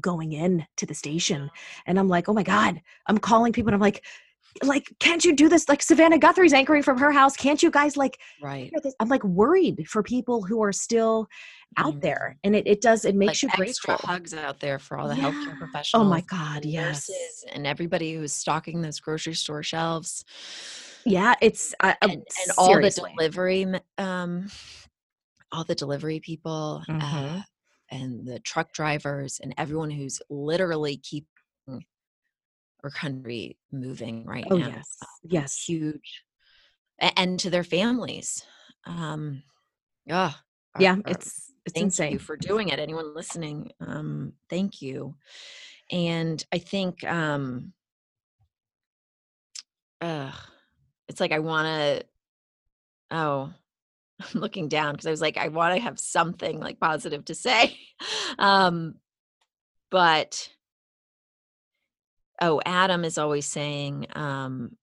going 0.00 0.32
in 0.32 0.66
to 0.76 0.86
the 0.86 0.94
station 0.94 1.50
and 1.86 1.98
i'm 1.98 2.08
like 2.08 2.28
oh 2.28 2.32
my 2.32 2.42
god 2.42 2.80
i'm 3.06 3.18
calling 3.18 3.52
people 3.52 3.68
and 3.68 3.74
i'm 3.74 3.80
like 3.80 4.04
like 4.62 4.92
can't 4.98 5.24
you 5.24 5.34
do 5.34 5.48
this 5.48 5.68
like 5.68 5.82
savannah 5.82 6.18
guthrie's 6.18 6.52
anchoring 6.52 6.82
from 6.82 6.98
her 6.98 7.12
house 7.12 7.36
can't 7.36 7.62
you 7.62 7.70
guys 7.70 7.96
like 7.96 8.18
right 8.40 8.70
this? 8.82 8.94
i'm 9.00 9.08
like 9.08 9.24
worried 9.24 9.86
for 9.88 10.02
people 10.02 10.42
who 10.42 10.62
are 10.62 10.72
still 10.72 11.26
out 11.76 11.94
Mhm. 11.94 12.00
there 12.00 12.36
and 12.44 12.56
it, 12.56 12.66
it 12.66 12.80
does 12.80 13.04
it 13.04 13.14
makes 13.14 13.42
like 13.42 13.42
you 13.42 13.48
extra 13.48 13.94
grateful 13.94 14.08
hugs 14.08 14.34
out 14.34 14.58
there 14.60 14.78
for 14.78 14.98
all 14.98 15.08
the 15.08 15.16
Yeah. 15.16 15.30
healthcare 15.30 15.94
oh 15.94 16.04
my 16.04 16.20
god 16.22 16.62
and 16.62 16.72
yes 16.72 17.10
and 17.52 17.66
everybody 17.66 18.14
who's 18.14 18.32
stocking 18.32 18.82
those 18.82 18.98
grocery 19.00 19.34
store 19.34 19.62
shelves 19.62 20.24
yeah 21.06 21.34
it's 21.40 21.74
uh, 21.80 21.94
uh, 22.02 22.08
and, 22.08 22.12
and 22.12 22.24
all 22.58 22.80
the 22.80 22.90
delivery 22.90 23.66
um 23.98 24.50
all 25.52 25.64
the 25.64 25.74
delivery 25.74 26.20
people 26.20 26.82
uh, 26.88 26.92
Mhm. 26.92 27.44
and 27.90 28.26
the 28.26 28.38
truck 28.40 28.72
drivers 28.72 29.40
and 29.42 29.54
everyone 29.58 29.90
who's 29.90 30.20
literally 30.28 30.96
keeping 30.98 31.26
our 32.82 32.90
country 32.90 33.58
moving 33.72 34.24
right 34.24 34.46
oh 34.50 34.56
now 34.56 34.68
yes 34.68 34.96
uh, 35.02 35.06
yes. 35.22 35.62
huge 35.62 36.24
and 36.98 37.38
to 37.40 37.50
their 37.50 37.64
families 37.64 38.44
um 38.86 39.42
yeah 40.06 40.32
yeah 40.78 40.96
it's 41.06 41.52
it's 41.66 41.74
thank 41.74 41.84
insane. 41.86 42.12
you 42.12 42.18
for 42.18 42.36
doing 42.36 42.68
it 42.68 42.78
anyone 42.78 43.14
listening 43.14 43.70
um 43.80 44.32
thank 44.48 44.82
you. 44.82 45.14
And 45.90 46.44
i 46.52 46.58
think 46.58 47.02
um 47.04 47.72
uh 50.00 50.32
it's 51.08 51.20
like 51.20 51.32
i 51.32 51.40
want 51.40 51.66
to 51.66 52.06
oh 53.10 53.52
i'm 54.20 54.40
looking 54.40 54.68
down 54.68 54.92
because 54.92 55.06
i 55.06 55.10
was 55.10 55.20
like 55.20 55.36
i 55.36 55.48
want 55.48 55.74
to 55.74 55.82
have 55.82 55.98
something 55.98 56.60
like 56.60 56.78
positive 56.78 57.24
to 57.26 57.34
say 57.34 57.76
um 58.38 58.94
but 59.90 60.48
oh 62.40 62.60
adam 62.64 63.04
is 63.04 63.18
always 63.18 63.46
saying 63.46 64.06
um 64.14 64.76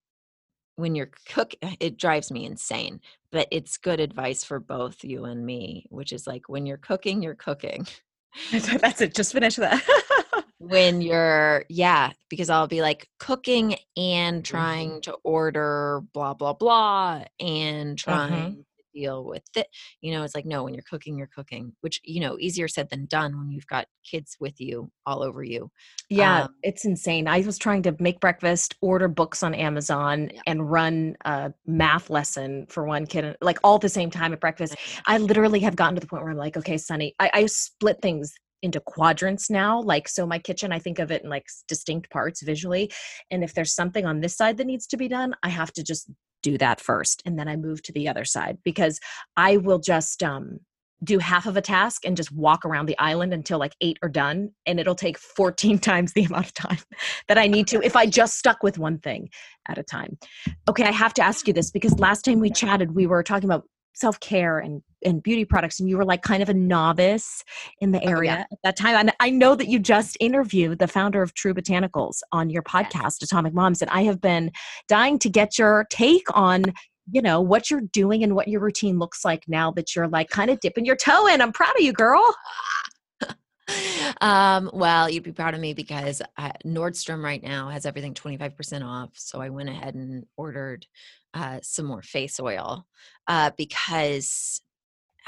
when 0.75 0.95
you're 0.95 1.09
cook 1.27 1.53
it 1.79 1.97
drives 1.97 2.31
me 2.31 2.45
insane 2.45 2.99
but 3.31 3.47
it's 3.51 3.77
good 3.77 3.99
advice 3.99 4.43
for 4.43 4.59
both 4.59 5.03
you 5.03 5.25
and 5.25 5.45
me 5.45 5.85
which 5.89 6.13
is 6.13 6.27
like 6.27 6.47
when 6.49 6.65
you're 6.65 6.77
cooking 6.77 7.21
you're 7.23 7.35
cooking 7.35 7.85
that's 8.51 9.01
it 9.01 9.13
just 9.15 9.33
finish 9.33 9.55
that 9.55 9.83
when 10.59 11.01
you're 11.01 11.65
yeah 11.69 12.11
because 12.29 12.49
i'll 12.49 12.67
be 12.67 12.81
like 12.81 13.07
cooking 13.19 13.75
and 13.95 14.43
Mm-hmm. 14.43 14.43
trying 14.43 15.01
to 15.01 15.13
order 15.23 16.01
blah 16.13 16.33
blah 16.33 16.53
blah 16.53 17.23
and 17.39 17.97
Mm-hmm. 18.07 18.33
trying 18.35 18.63
to 18.76 18.76
deal 18.97 19.23
with 19.25 19.43
it 19.55 19.67
you 20.01 20.11
know 20.13 20.23
it's 20.23 20.35
like 20.35 20.45
no 20.45 20.63
when 20.63 20.73
you're 20.73 20.89
cooking 20.89 21.17
you're 21.17 21.29
cooking 21.35 21.71
which 21.81 21.99
you 22.03 22.19
know 22.19 22.37
easier 22.39 22.67
said 22.67 22.89
than 22.89 23.05
done 23.05 23.37
when 23.37 23.51
you've 23.51 23.67
got 23.67 23.85
kids 24.09 24.35
with 24.39 24.59
you 24.59 24.89
all 25.05 25.21
over 25.23 25.43
you 25.43 25.69
Yeah, 26.09 26.43
Um, 26.45 26.55
it's 26.63 26.85
insane. 26.85 27.27
I 27.27 27.41
was 27.41 27.57
trying 27.57 27.83
to 27.83 27.95
make 27.99 28.19
breakfast, 28.21 28.75
order 28.81 29.09
books 29.09 29.43
on 29.43 29.53
Amazon, 29.53 30.17
Yeah. 30.33 30.41
and 30.47 30.71
run 30.71 31.15
a 31.25 31.51
math 31.65 32.09
lesson 32.09 32.65
for 32.69 32.85
one 32.85 33.05
kid, 33.05 33.35
like 33.41 33.59
all 33.63 33.75
at 33.75 33.81
the 33.81 33.89
same 33.99 34.09
time 34.09 34.31
at 34.33 34.39
breakfast. 34.39 34.75
I- 35.05 35.17
literally 35.17 35.59
have 35.67 35.75
gotten 35.75 35.95
to 35.95 36.01
the 36.01 36.07
point 36.07 36.23
where 36.23 36.31
I'm 36.31 36.37
like, 36.37 36.55
okay, 36.57 36.75
Sonni, 36.75 37.11
I, 37.19 37.27
I 37.39 37.45
split 37.47 37.97
things 38.01 38.33
into 38.61 38.79
quadrants 38.79 39.49
now. 39.49 39.81
Like, 39.81 40.07
so 40.07 40.25
my 40.25 40.39
kitchen, 40.39 40.71
I 40.71 40.79
think 40.79 40.97
of 40.99 41.11
it 41.11 41.23
in 41.23 41.29
like 41.29 41.45
distinct 41.67 42.09
parts 42.09 42.41
visually. 42.41 42.85
And 43.31 43.43
if 43.43 43.53
there's 43.53 43.75
something 43.75 44.05
on 44.05 44.21
this 44.21 44.35
side 44.37 44.55
that 44.57 44.67
needs 44.71 44.87
to 44.87 44.97
be 44.97 45.07
done, 45.07 45.35
I 45.43 45.49
have 45.49 45.71
to 45.73 45.83
just 45.83 46.09
do 46.43 46.57
that 46.57 46.79
first. 46.79 47.21
And 47.25 47.37
then 47.37 47.47
I 47.47 47.55
move 47.55 47.81
to 47.83 47.91
the 47.91 48.07
other 48.07 48.25
side 48.25 48.57
because 48.63 48.99
I 49.35 49.57
will 49.57 49.79
just, 49.79 50.23
um, 50.23 50.59
do 51.03 51.19
half 51.19 51.45
of 51.45 51.55
a 51.55 51.61
task 51.61 52.05
and 52.05 52.17
just 52.17 52.31
walk 52.31 52.65
around 52.65 52.87
the 52.87 52.97
island 52.97 53.33
until 53.33 53.59
like 53.59 53.75
eight 53.81 53.99
are 54.01 54.09
done 54.09 54.49
and 54.65 54.79
it'll 54.79 54.95
take 54.95 55.17
14 55.17 55.77
times 55.79 56.13
the 56.13 56.23
amount 56.23 56.47
of 56.47 56.53
time 56.53 56.79
that 57.27 57.37
i 57.37 57.45
need 57.47 57.67
to 57.67 57.81
if 57.83 57.95
i 57.95 58.05
just 58.05 58.37
stuck 58.37 58.63
with 58.63 58.79
one 58.79 58.97
thing 58.97 59.29
at 59.67 59.77
a 59.77 59.83
time 59.83 60.17
okay 60.67 60.83
i 60.83 60.91
have 60.91 61.13
to 61.13 61.21
ask 61.21 61.47
you 61.47 61.53
this 61.53 61.69
because 61.69 61.99
last 61.99 62.25
time 62.25 62.39
we 62.39 62.49
chatted 62.49 62.95
we 62.95 63.05
were 63.05 63.21
talking 63.21 63.47
about 63.47 63.65
self-care 63.97 64.59
and 64.59 64.81
and 65.05 65.21
beauty 65.23 65.45
products 65.45 65.79
and 65.79 65.89
you 65.89 65.97
were 65.97 66.05
like 66.05 66.21
kind 66.21 66.41
of 66.43 66.49
a 66.49 66.53
novice 66.53 67.43
in 67.81 67.91
the 67.91 67.99
Oh, 68.03 68.09
area 68.09 68.31
yeah. 68.31 68.45
at 68.51 68.59
that 68.63 68.77
time 68.77 68.95
and 68.95 69.11
i 69.19 69.29
know 69.29 69.55
that 69.55 69.67
you 69.67 69.79
just 69.79 70.17
interviewed 70.19 70.79
the 70.79 70.87
founder 70.87 71.21
of 71.21 71.33
true 71.33 71.53
botanicals 71.53 72.17
on 72.31 72.49
your 72.49 72.63
podcast 72.63 73.21
atomic 73.23 73.53
moms 73.53 73.81
and 73.81 73.89
i 73.91 74.03
have 74.03 74.21
been 74.21 74.51
dying 74.87 75.17
to 75.19 75.29
get 75.29 75.57
your 75.57 75.85
take 75.89 76.25
on 76.33 76.63
you 77.11 77.21
know 77.21 77.41
what 77.41 77.71
you're 77.71 77.81
doing 77.93 78.23
and 78.23 78.35
what 78.35 78.47
your 78.47 78.59
routine 78.61 78.99
looks 78.99 79.23
like 79.25 79.43
now 79.47 79.71
that 79.71 79.95
you're 79.95 80.07
like 80.07 80.29
kind 80.29 80.49
of 80.51 80.59
dipping 80.59 80.85
your 80.85 80.95
toe 80.95 81.27
in 81.27 81.41
i'm 81.41 81.51
proud 81.51 81.75
of 81.75 81.81
you 81.81 81.93
girl 81.93 82.21
um, 84.21 84.69
well, 84.73 85.09
you'd 85.09 85.23
be 85.23 85.31
proud 85.31 85.53
of 85.53 85.59
me 85.59 85.73
because 85.73 86.21
uh, 86.37 86.51
Nordstrom 86.65 87.21
right 87.23 87.43
now 87.43 87.69
has 87.69 87.85
everything 87.85 88.13
25% 88.13 88.85
off. 88.85 89.09
So 89.15 89.41
I 89.41 89.49
went 89.49 89.69
ahead 89.69 89.95
and 89.95 90.25
ordered 90.37 90.85
uh, 91.37 91.59
some 91.61 91.85
more 91.85 92.01
face 92.01 92.39
oil 92.39 92.85
uh, 93.27 93.51
because 93.57 94.61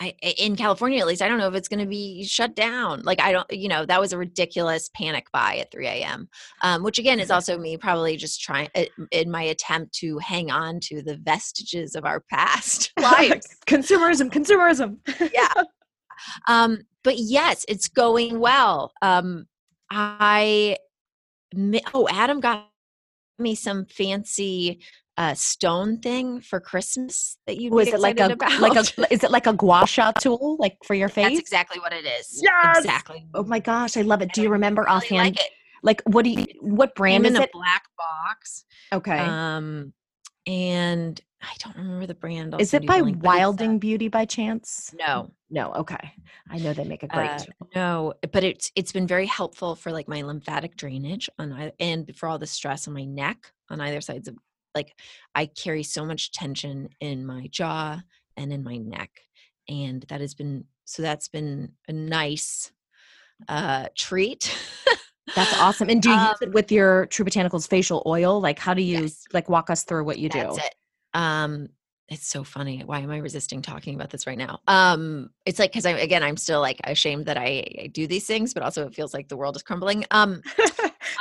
I, 0.01 0.13
in 0.21 0.55
California, 0.55 0.99
at 0.99 1.07
least, 1.07 1.21
I 1.21 1.27
don't 1.27 1.39
know 1.39 1.49
if 1.49 1.55
it's 1.55 1.67
going 1.67 1.81
to 1.81 1.85
be 1.85 2.23
shut 2.23 2.55
down. 2.55 3.01
Like, 3.03 3.21
I 3.21 3.33
don't, 3.33 3.51
you 3.51 3.67
know, 3.67 3.85
that 3.85 3.99
was 3.99 4.13
a 4.13 4.17
ridiculous 4.17 4.89
panic 4.95 5.27
buy 5.33 5.57
at 5.57 5.71
3 5.71 5.87
a.m., 5.87 6.29
um, 6.63 6.83
which 6.83 6.99
again 6.99 7.19
is 7.19 7.29
also 7.29 7.57
me 7.57 7.75
probably 7.75 8.15
just 8.15 8.41
trying 8.41 8.69
in 9.11 9.29
my 9.29 9.43
attempt 9.43 9.93
to 9.95 10.17
hang 10.19 10.51
on 10.51 10.79
to 10.81 11.01
the 11.01 11.17
vestiges 11.17 11.95
of 11.95 12.05
our 12.05 12.21
past 12.31 12.93
lives. 12.99 13.45
consumerism, 13.67 14.29
consumerism. 14.31 14.97
yeah. 15.33 15.63
Um, 16.49 16.79
but 17.05 17.17
yes, 17.17 17.63
it's 17.69 17.87
going 17.87 18.41
well. 18.41 18.91
Um, 19.01 19.47
I, 19.89 20.75
oh, 21.93 22.09
Adam 22.11 22.41
got 22.41 22.67
me 23.37 23.55
some 23.55 23.85
fancy 23.85 24.81
uh, 25.19 25.33
stone 25.33 25.99
thing 25.99 26.39
for 26.39 26.61
Christmas 26.61 27.37
that 27.45 27.57
you 27.57 27.71
was 27.71 27.89
it 27.89 27.99
like 27.99 28.21
a 28.21 28.31
about. 28.31 28.59
like 28.61 28.77
a 28.77 29.13
is 29.13 29.21
it 29.21 29.31
like 29.31 29.47
a 29.47 29.53
gua 29.53 29.85
sha 29.85 30.13
tool 30.13 30.55
like 30.59 30.77
for 30.85 30.93
your 30.93 31.09
face? 31.17 31.27
That's 31.27 31.39
exactly 31.39 31.77
what 31.81 31.91
it 31.91 32.05
is. 32.05 32.39
Yes! 32.41 32.77
exactly. 32.77 33.27
Oh 33.33 33.43
my 33.43 33.59
gosh, 33.59 33.97
I 33.97 34.01
love 34.01 34.21
it. 34.21 34.31
Do 34.31 34.41
you 34.41 34.49
remember 34.49 34.83
really 34.83 34.95
offhand? 34.95 35.35
Like, 35.35 35.51
like 35.83 36.01
what 36.05 36.23
do 36.23 36.31
you 36.31 36.45
what 36.61 36.95
brand 36.95 37.25
Came 37.25 37.33
is 37.33 37.35
in 37.37 37.43
it? 37.43 37.49
a 37.53 37.57
black 37.57 37.83
box. 37.97 38.63
Okay. 38.93 39.17
Um, 39.17 39.91
and 40.47 41.19
I 41.41 41.53
don't 41.59 41.75
remember 41.75 42.07
the 42.07 42.15
brand. 42.15 42.53
I'll 42.53 42.61
is 42.61 42.73
it 42.73 42.87
by 42.87 43.01
link, 43.01 43.17
uh, 43.17 43.27
Wildling 43.27 43.77
Beauty 43.77 44.07
by 44.07 44.23
chance? 44.23 44.95
No, 44.97 45.31
No, 45.49 45.73
okay. 45.73 46.13
I 46.49 46.59
know 46.59 46.73
they 46.73 46.85
make 46.85 47.03
a 47.03 47.07
great 47.07 47.29
Uh, 47.29 47.43
no, 47.75 48.13
but 48.31 48.45
it's 48.45 48.71
it's 48.73 48.93
been 48.93 49.05
very 49.07 49.25
helpful 49.25 49.75
for 49.75 49.91
like 49.91 50.07
my 50.07 50.21
lymphatic 50.21 50.77
drainage 50.77 51.29
on 51.37 51.73
and 51.77 52.15
for 52.15 52.29
all 52.29 52.39
the 52.39 52.47
stress 52.47 52.87
on 52.87 52.93
my 52.93 53.03
neck 53.03 53.51
on 53.69 53.81
either 53.81 53.99
sides 53.99 54.29
of 54.29 54.37
like 54.79 54.93
I 55.35 55.45
carry 55.47 55.83
so 55.83 56.05
much 56.05 56.31
tension 56.31 56.89
in 56.99 57.25
my 57.25 57.47
jaw 57.51 58.01
and 58.37 58.53
in 58.53 58.63
my 58.63 58.77
neck, 58.77 59.11
and 59.67 60.03
that 60.09 60.21
has 60.21 60.33
been 60.33 60.65
so 60.85 61.01
that's 61.01 61.27
been 61.27 61.73
a 61.87 61.93
nice 61.93 62.71
uh 63.47 63.87
treat. 63.95 64.55
That's 65.35 65.53
awesome. 65.53 65.89
And 65.89 66.01
do 66.01 66.09
you 66.09 66.17
Um, 66.17 66.29
use 66.29 66.41
it 66.41 66.51
with 66.53 66.71
your 66.71 67.05
True 67.07 67.25
Botanicals 67.25 67.67
facial 67.69 68.03
oil? 68.05 68.41
Like 68.41 68.59
how 68.59 68.73
do 68.73 68.81
you 68.81 69.15
Yes. 69.15 69.25
like 69.33 69.49
walk 69.49 69.69
us 69.69 69.83
through 69.83 70.03
what 70.05 70.19
you 70.19 70.29
That's 70.29 70.57
do? 70.57 70.57
it. 70.57 70.75
Um, 71.13 71.69
it's 72.07 72.27
so 72.27 72.43
funny. 72.43 72.81
Why 72.85 72.99
am 72.99 73.11
I 73.11 73.17
resisting 73.17 73.61
talking 73.61 73.95
about 73.95 74.09
this 74.09 74.25
right 74.27 74.37
now? 74.37 74.61
Um, 74.67 75.31
it's 75.45 75.59
like 75.59 75.71
because 75.71 75.85
I 75.85 75.91
again 75.91 76.23
I'm 76.23 76.37
still 76.37 76.61
like 76.61 76.79
ashamed 76.83 77.25
that 77.25 77.37
I, 77.37 77.65
I 77.83 77.87
do 77.87 78.07
these 78.07 78.27
things, 78.27 78.53
but 78.53 78.63
also 78.63 78.85
it 78.87 78.95
feels 78.95 79.13
like 79.13 79.27
the 79.29 79.37
world 79.37 79.55
is 79.55 79.63
crumbling. 79.63 80.05
Um, 80.11 80.41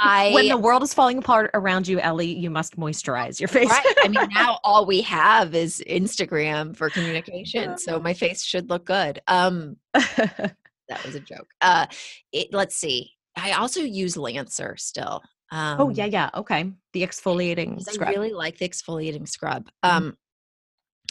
I 0.01 0.33
when 0.33 0.49
the 0.49 0.57
world 0.57 0.83
is 0.83 0.95
falling 0.95 1.19
apart 1.19 1.51
around 1.55 1.89
you, 1.89 2.01
Ellie, 2.01 2.35
you 2.35 2.51
must 2.51 2.77
moisturize 2.77 3.41
your 3.41 3.49
face. 3.49 3.69
right. 3.69 3.95
I 4.05 4.09
mean, 4.09 4.29
now 4.35 4.59
all 4.65 4.87
we 4.87 5.01
have 5.03 5.55
is 5.55 5.83
Instagram 5.89 6.77
for 6.77 6.91
communication, 6.91 7.79
so 7.79 7.99
my 8.01 8.15
face 8.15 8.45
should 8.45 8.71
look 8.71 8.85
good. 8.85 9.21
Um, 9.27 9.77
that 9.95 11.05
was 11.05 11.15
a 11.15 11.21
joke. 11.21 11.49
Uh, 11.61 11.87
it, 12.33 12.49
let's 12.53 12.77
see. 12.77 13.13
I 13.37 13.53
also 13.53 13.81
use 13.81 14.17
Lancer 14.17 14.77
still. 14.79 15.23
Um, 15.51 15.81
oh 15.81 15.89
yeah, 15.91 16.07
yeah. 16.07 16.31
Okay. 16.35 16.71
The 16.93 17.03
exfoliating. 17.03 17.81
scrub. 17.83 18.09
I 18.09 18.13
really 18.13 18.33
like 18.33 18.59
the 18.59 18.69
exfoliating 18.69 19.29
scrub. 19.29 19.69
Mhm. 19.85 19.91
Um, 19.91 20.17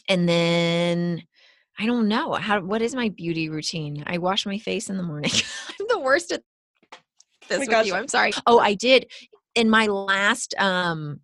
and 0.10 0.28
then 0.28 1.24
I 1.80 1.86
don't 1.86 2.08
know 2.08 2.34
how. 2.34 2.62
What 2.62 2.82
is 2.82 2.96
my 2.96 3.10
beauty 3.10 3.50
routine? 3.50 4.04
I 4.08 4.18
wash 4.18 4.46
my 4.46 4.58
face 4.58 4.90
in 4.90 4.98
the 4.98 5.04
morning. 5.04 5.32
I'm 5.80 5.86
the 5.90 6.00
worst 6.00 6.32
at 6.32 6.44
this 7.48 7.60
my 7.60 7.62
with 7.62 7.70
gosh. 7.70 7.86
you. 7.88 7.94
I'm 7.94 8.08
sorry. 8.08 8.32
Oh, 8.46 8.60
I 8.60 8.74
did 8.74 9.08
in 9.58 9.70
my 9.70 9.88
last 9.88 10.54
um 10.60 11.20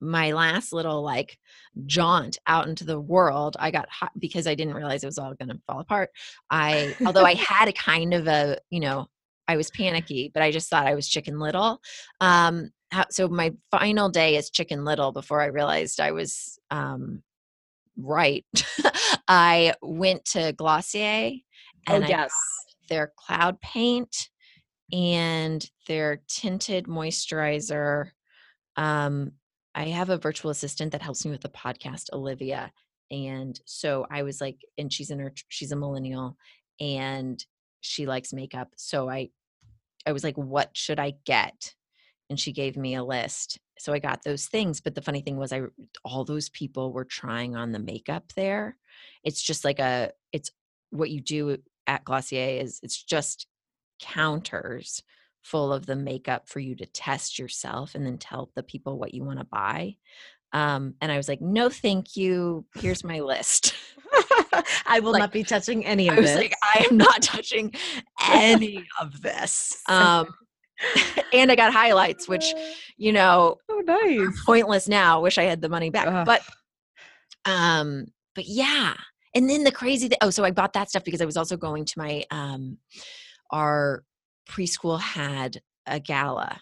my 0.00 0.32
last 0.32 0.72
little 0.72 1.02
like 1.02 1.38
jaunt 1.86 2.36
out 2.48 2.66
into 2.66 2.84
the 2.84 3.00
world 3.00 3.56
i 3.60 3.70
got 3.70 3.88
hot 3.88 4.10
because 4.18 4.48
i 4.48 4.54
didn't 4.54 4.74
realize 4.74 5.02
it 5.02 5.06
was 5.06 5.16
all 5.16 5.32
going 5.34 5.48
to 5.48 5.60
fall 5.66 5.78
apart 5.78 6.10
i 6.50 6.94
although 7.06 7.24
i 7.24 7.34
had 7.34 7.68
a 7.68 7.72
kind 7.72 8.12
of 8.12 8.26
a 8.26 8.58
you 8.68 8.80
know 8.80 9.06
i 9.46 9.56
was 9.56 9.70
panicky 9.70 10.30
but 10.34 10.42
i 10.42 10.50
just 10.50 10.68
thought 10.68 10.88
i 10.88 10.94
was 10.94 11.08
chicken 11.08 11.38
little 11.38 11.80
um 12.20 12.68
how, 12.90 13.04
so 13.10 13.28
my 13.28 13.52
final 13.70 14.08
day 14.08 14.36
is 14.36 14.50
chicken 14.50 14.84
little 14.84 15.12
before 15.12 15.40
i 15.40 15.46
realized 15.46 16.00
i 16.00 16.10
was 16.10 16.58
um 16.72 17.22
right 17.96 18.44
i 19.28 19.72
went 19.80 20.24
to 20.24 20.52
glossier 20.54 21.30
oh 21.88 21.94
and 21.94 22.04
I 22.04 22.08
yes. 22.08 22.32
their 22.88 23.12
cloud 23.16 23.60
paint 23.60 24.30
and 24.92 25.64
their 25.88 26.22
tinted 26.28 26.86
moisturizer. 26.86 28.10
Um, 28.76 29.32
I 29.74 29.84
have 29.84 30.10
a 30.10 30.18
virtual 30.18 30.50
assistant 30.50 30.92
that 30.92 31.02
helps 31.02 31.24
me 31.24 31.30
with 31.30 31.40
the 31.40 31.48
podcast, 31.48 32.12
Olivia. 32.12 32.72
And 33.10 33.58
so 33.64 34.06
I 34.10 34.22
was 34.22 34.40
like, 34.40 34.58
and 34.78 34.92
she's 34.92 35.10
in 35.10 35.18
her, 35.18 35.32
she's 35.48 35.72
a 35.72 35.76
millennial 35.76 36.36
and 36.80 37.42
she 37.80 38.06
likes 38.06 38.32
makeup. 38.32 38.68
So 38.76 39.08
I, 39.08 39.30
I 40.06 40.12
was 40.12 40.24
like, 40.24 40.36
what 40.36 40.70
should 40.76 40.98
I 40.98 41.14
get? 41.24 41.74
And 42.28 42.38
she 42.38 42.52
gave 42.52 42.76
me 42.76 42.94
a 42.94 43.04
list. 43.04 43.58
So 43.78 43.92
I 43.92 43.98
got 43.98 44.22
those 44.24 44.46
things. 44.46 44.80
But 44.80 44.94
the 44.94 45.02
funny 45.02 45.20
thing 45.20 45.36
was, 45.36 45.52
I, 45.52 45.62
all 46.04 46.24
those 46.24 46.48
people 46.48 46.92
were 46.92 47.04
trying 47.04 47.56
on 47.56 47.72
the 47.72 47.78
makeup 47.78 48.32
there. 48.36 48.76
It's 49.24 49.42
just 49.42 49.64
like 49.64 49.78
a, 49.78 50.12
it's 50.32 50.50
what 50.90 51.10
you 51.10 51.20
do 51.20 51.56
at 51.86 52.04
Glossier 52.04 52.60
is 52.60 52.80
it's 52.82 53.02
just 53.02 53.46
counters 54.02 55.02
full 55.42 55.72
of 55.72 55.86
the 55.86 55.96
makeup 55.96 56.48
for 56.48 56.60
you 56.60 56.76
to 56.76 56.86
test 56.86 57.38
yourself 57.38 57.94
and 57.94 58.04
then 58.06 58.18
tell 58.18 58.50
the 58.54 58.62
people 58.62 58.98
what 58.98 59.14
you 59.14 59.24
want 59.24 59.38
to 59.38 59.46
buy. 59.46 59.96
Um, 60.52 60.94
and 61.00 61.10
I 61.10 61.16
was 61.16 61.28
like, 61.28 61.40
no, 61.40 61.70
thank 61.70 62.14
you. 62.16 62.66
Here's 62.74 63.02
my 63.04 63.20
list. 63.20 63.74
I 64.86 65.00
will 65.00 65.12
Like, 65.12 65.20
not 65.20 65.32
be 65.32 65.42
touching 65.42 65.86
any 65.86 66.08
of 66.08 66.16
I 66.16 66.20
was 66.20 66.30
this. 66.30 66.36
like, 66.36 66.54
I 66.62 66.86
am 66.90 66.98
not 66.98 67.22
touching 67.22 67.72
any 68.30 68.84
of 69.00 69.22
this. 69.22 69.80
Um, 69.88 70.26
and 71.32 71.50
I 71.50 71.56
got 71.56 71.72
highlights, 71.72 72.28
which, 72.28 72.52
you 72.98 73.12
know, 73.12 73.56
oh 73.70 73.82
nice. 73.86 74.42
pointless 74.44 74.88
now. 74.88 75.20
Wish 75.22 75.38
I 75.38 75.44
had 75.44 75.62
the 75.62 75.68
money 75.70 75.90
back. 75.90 76.06
Ugh. 76.08 76.26
But 76.26 76.42
um, 77.44 78.06
but 78.34 78.44
yeah. 78.46 78.94
And 79.34 79.48
then 79.48 79.64
the 79.64 79.72
crazy 79.72 80.08
thing, 80.08 80.18
oh, 80.20 80.30
so 80.30 80.44
I 80.44 80.50
bought 80.50 80.74
that 80.74 80.90
stuff 80.90 81.04
because 81.04 81.22
I 81.22 81.24
was 81.24 81.36
also 81.38 81.56
going 81.56 81.84
to 81.86 81.98
my 81.98 82.24
um 82.30 82.76
our 83.52 84.04
preschool 84.48 84.98
had 85.00 85.60
a 85.86 86.00
gala 86.00 86.60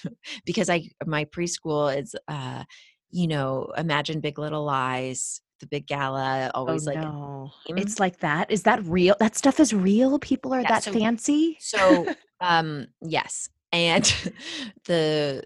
because 0.44 0.68
I 0.68 0.90
my 1.06 1.24
preschool 1.24 1.96
is 1.96 2.14
uh, 2.28 2.64
you 3.10 3.26
know, 3.28 3.70
imagine 3.76 4.20
Big 4.20 4.38
Little 4.38 4.64
Lies, 4.64 5.40
the 5.60 5.66
big 5.66 5.86
gala, 5.86 6.50
Oh 6.54 6.60
always 6.60 6.86
like 6.86 6.98
no. 6.98 7.50
It's 7.68 8.00
like 8.00 8.18
that. 8.20 8.50
Is 8.50 8.62
that 8.64 8.82
real? 8.84 9.14
That 9.20 9.36
stuff 9.36 9.60
is 9.60 9.72
real? 9.74 10.18
People 10.18 10.52
are 10.54 10.60
Yeah, 10.62 10.68
that 10.68 10.84
so- 10.84 10.92
fancy? 10.92 11.56
So, 11.60 12.06
um, 12.40 12.86
yes. 13.02 13.48
And 13.70 14.04
the 14.86 15.44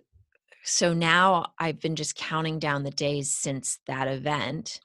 so 0.64 0.92
now 0.94 1.46
I've 1.58 1.80
been 1.80 1.94
just 1.96 2.16
counting 2.16 2.58
down 2.58 2.82
the 2.82 2.90
days 2.90 3.30
since 3.32 3.78
that 3.86 4.08
event, 4.08 4.80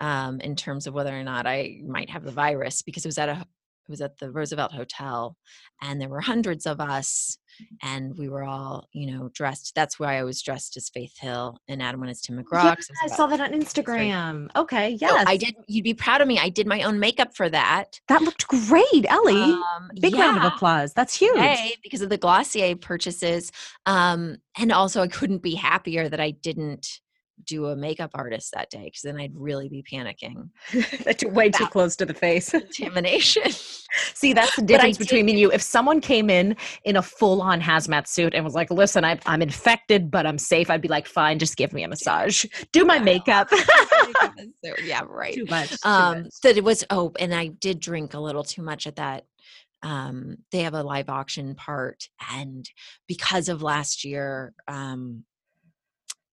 um, 0.00 0.40
in 0.40 0.56
terms 0.56 0.86
of 0.86 0.94
whether 0.94 1.16
or 1.16 1.22
not 1.22 1.46
I 1.46 1.80
might 1.86 2.10
have 2.10 2.24
the 2.24 2.32
virus 2.32 2.82
because 2.82 3.04
it 3.04 3.08
was 3.08 3.18
at 3.18 3.28
a 3.28 3.46
was 3.92 4.00
at 4.00 4.18
the 4.18 4.32
Roosevelt 4.32 4.72
Hotel 4.72 5.36
and 5.80 6.00
there 6.00 6.08
were 6.08 6.20
hundreds 6.20 6.66
of 6.66 6.80
us 6.80 7.38
and 7.82 8.16
we 8.16 8.28
were 8.28 8.44
all, 8.44 8.88
you 8.92 9.12
know, 9.12 9.30
dressed. 9.34 9.72
That's 9.76 10.00
why 10.00 10.18
I 10.18 10.24
was 10.24 10.40
dressed 10.42 10.76
as 10.76 10.88
Faith 10.88 11.18
Hill 11.18 11.58
and 11.68 11.82
Adam 11.82 12.00
went 12.00 12.10
as 12.10 12.20
Tim 12.20 12.42
McGraw. 12.42 12.64
Yeah, 12.64 12.72
it 12.72 12.86
I 13.04 13.06
saw 13.08 13.26
that 13.26 13.40
on 13.40 13.52
Instagram. 13.52 14.48
Okay, 14.56 14.96
So 14.96 15.06
yes. 15.06 15.24
I 15.28 15.36
did. 15.36 15.54
You'd 15.68 15.84
be 15.84 15.94
proud 15.94 16.20
of 16.20 16.28
me. 16.28 16.38
I 16.38 16.48
did 16.48 16.66
my 16.66 16.82
own 16.82 16.98
makeup 16.98 17.36
for 17.36 17.48
that. 17.50 18.00
That 18.08 18.22
looked 18.22 18.48
great, 18.48 19.06
Ellie. 19.08 19.34
Um, 19.36 19.90
Big 20.00 20.14
round 20.14 20.38
of 20.38 20.44
applause. 20.44 20.92
That's 20.94 21.14
huge. 21.14 21.36
Yay, 21.36 21.74
because 21.82 22.00
of 22.00 22.08
the 22.08 22.18
Glossier 22.18 22.74
purchases. 22.76 23.52
Um, 23.86 24.38
and 24.58 24.72
also, 24.72 25.02
I 25.02 25.08
couldn't 25.08 25.42
be 25.42 25.54
happier 25.54 26.08
that 26.08 26.20
I 26.20 26.30
didn't 26.30 27.00
do 27.44 27.66
a 27.66 27.76
makeup 27.76 28.10
artist 28.14 28.52
that 28.54 28.70
day 28.70 28.84
because 28.84 29.02
then 29.02 29.18
I'd 29.18 29.32
really 29.34 29.68
be 29.68 29.82
panicking. 29.82 30.48
That's 31.04 31.24
way 31.24 31.50
too 31.50 31.66
close 31.66 31.96
to 31.96 32.06
the 32.06 32.14
face. 32.14 32.50
Contamination. 32.50 33.42
See, 34.14 34.32
that's 34.32 34.56
the 34.56 34.62
difference 34.62 34.96
between 34.96 35.26
me 35.26 35.32
and 35.32 35.38
you. 35.38 35.52
If 35.52 35.60
someone 35.60 36.00
came 36.00 36.30
in 36.30 36.56
in 36.84 36.96
a 36.96 37.02
full 37.02 37.42
on 37.42 37.60
hazmat 37.60 38.06
suit 38.06 38.34
and 38.34 38.42
was 38.42 38.54
like, 38.54 38.70
listen, 38.70 39.04
I, 39.04 39.18
I'm 39.26 39.42
infected, 39.42 40.10
but 40.10 40.24
I'm 40.24 40.38
safe, 40.38 40.70
I'd 40.70 40.80
be 40.80 40.88
like, 40.88 41.06
fine, 41.06 41.38
just 41.38 41.56
give 41.58 41.74
me 41.74 41.82
a 41.82 41.88
massage. 41.88 42.46
Do 42.72 42.86
my 42.86 42.98
makeup. 42.98 43.50
Yeah, 44.82 45.02
right. 45.06 45.34
too 45.34 45.44
much. 45.44 45.70
too 45.70 45.76
Um, 45.88 46.22
much. 46.22 46.40
that 46.42 46.56
it 46.56 46.64
was. 46.64 46.84
Oh, 46.88 47.12
and 47.18 47.34
I 47.34 47.48
did 47.48 47.80
drink 47.80 48.14
a 48.14 48.20
little 48.20 48.44
too 48.44 48.62
much 48.62 48.86
at 48.86 48.96
that. 48.96 49.24
Um, 49.82 50.36
they 50.52 50.60
have 50.60 50.74
a 50.74 50.82
live 50.82 51.08
auction 51.08 51.54
part, 51.54 52.08
and 52.32 52.68
because 53.08 53.48
of 53.48 53.62
last 53.62 54.04
year, 54.04 54.54
um, 54.68 55.24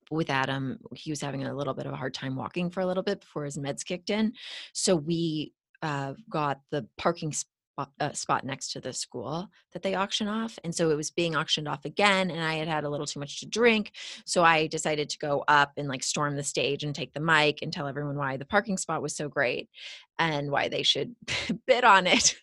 with 0.09 0.29
Adam, 0.29 0.79
he 0.95 1.11
was 1.11 1.21
having 1.21 1.43
a 1.43 1.53
little 1.53 1.73
bit 1.73 1.85
of 1.85 1.93
a 1.93 1.97
hard 1.97 2.13
time 2.13 2.35
walking 2.35 2.69
for 2.69 2.81
a 2.81 2.85
little 2.85 3.03
bit 3.03 3.21
before 3.21 3.45
his 3.45 3.57
meds 3.57 3.85
kicked 3.85 4.09
in. 4.09 4.33
So 4.73 4.95
we 4.95 5.53
uh, 5.81 6.13
got 6.29 6.61
the 6.71 6.87
parking 6.97 7.33
a 7.99 8.13
spot 8.13 8.43
next 8.43 8.71
to 8.73 8.81
the 8.81 8.91
school 8.91 9.49
that 9.71 9.81
they 9.83 9.95
auction 9.95 10.27
off 10.27 10.59
and 10.63 10.73
so 10.73 10.89
it 10.89 10.97
was 10.97 11.11
being 11.11 11.35
auctioned 11.35 11.67
off 11.67 11.85
again 11.85 12.29
and 12.29 12.41
i 12.41 12.55
had 12.55 12.67
had 12.67 12.83
a 12.83 12.89
little 12.89 13.05
too 13.05 13.19
much 13.19 13.39
to 13.39 13.45
drink 13.45 13.93
so 14.25 14.43
i 14.43 14.67
decided 14.67 15.09
to 15.09 15.17
go 15.17 15.43
up 15.47 15.71
and 15.77 15.87
like 15.87 16.03
storm 16.03 16.35
the 16.35 16.43
stage 16.43 16.83
and 16.83 16.93
take 16.93 17.13
the 17.13 17.19
mic 17.19 17.59
and 17.61 17.71
tell 17.71 17.87
everyone 17.87 18.17
why 18.17 18.35
the 18.37 18.45
parking 18.45 18.77
spot 18.77 19.01
was 19.01 19.15
so 19.15 19.29
great 19.29 19.69
and 20.17 20.51
why 20.51 20.67
they 20.67 20.83
should 20.83 21.15
bid 21.67 21.83
on 21.83 22.05
it 22.05 22.35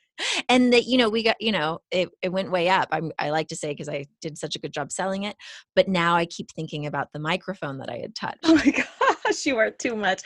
and 0.48 0.72
that 0.72 0.84
you 0.84 0.98
know 0.98 1.08
we 1.08 1.22
got 1.22 1.36
you 1.40 1.52
know 1.52 1.80
it, 1.90 2.08
it 2.22 2.30
went 2.30 2.50
way 2.50 2.68
up. 2.68 2.88
I'm, 2.92 3.12
i 3.18 3.30
like 3.30 3.48
to 3.48 3.56
say 3.56 3.70
because 3.72 3.88
i 3.88 4.06
did 4.20 4.38
such 4.38 4.56
a 4.56 4.58
good 4.58 4.72
job 4.72 4.92
selling 4.92 5.24
it 5.24 5.36
but 5.74 5.88
now 5.88 6.16
i 6.16 6.26
keep 6.26 6.50
thinking 6.52 6.86
about 6.86 7.12
the 7.12 7.18
microphone 7.18 7.78
that 7.78 7.90
i 7.90 7.96
had 7.96 8.12
oh 8.22 8.26
touched. 8.26 8.38
oh 8.44 8.54
my 8.54 8.70
gosh 8.70 9.46
you 9.46 9.56
are 9.58 9.70
too 9.70 9.96
much. 9.96 10.22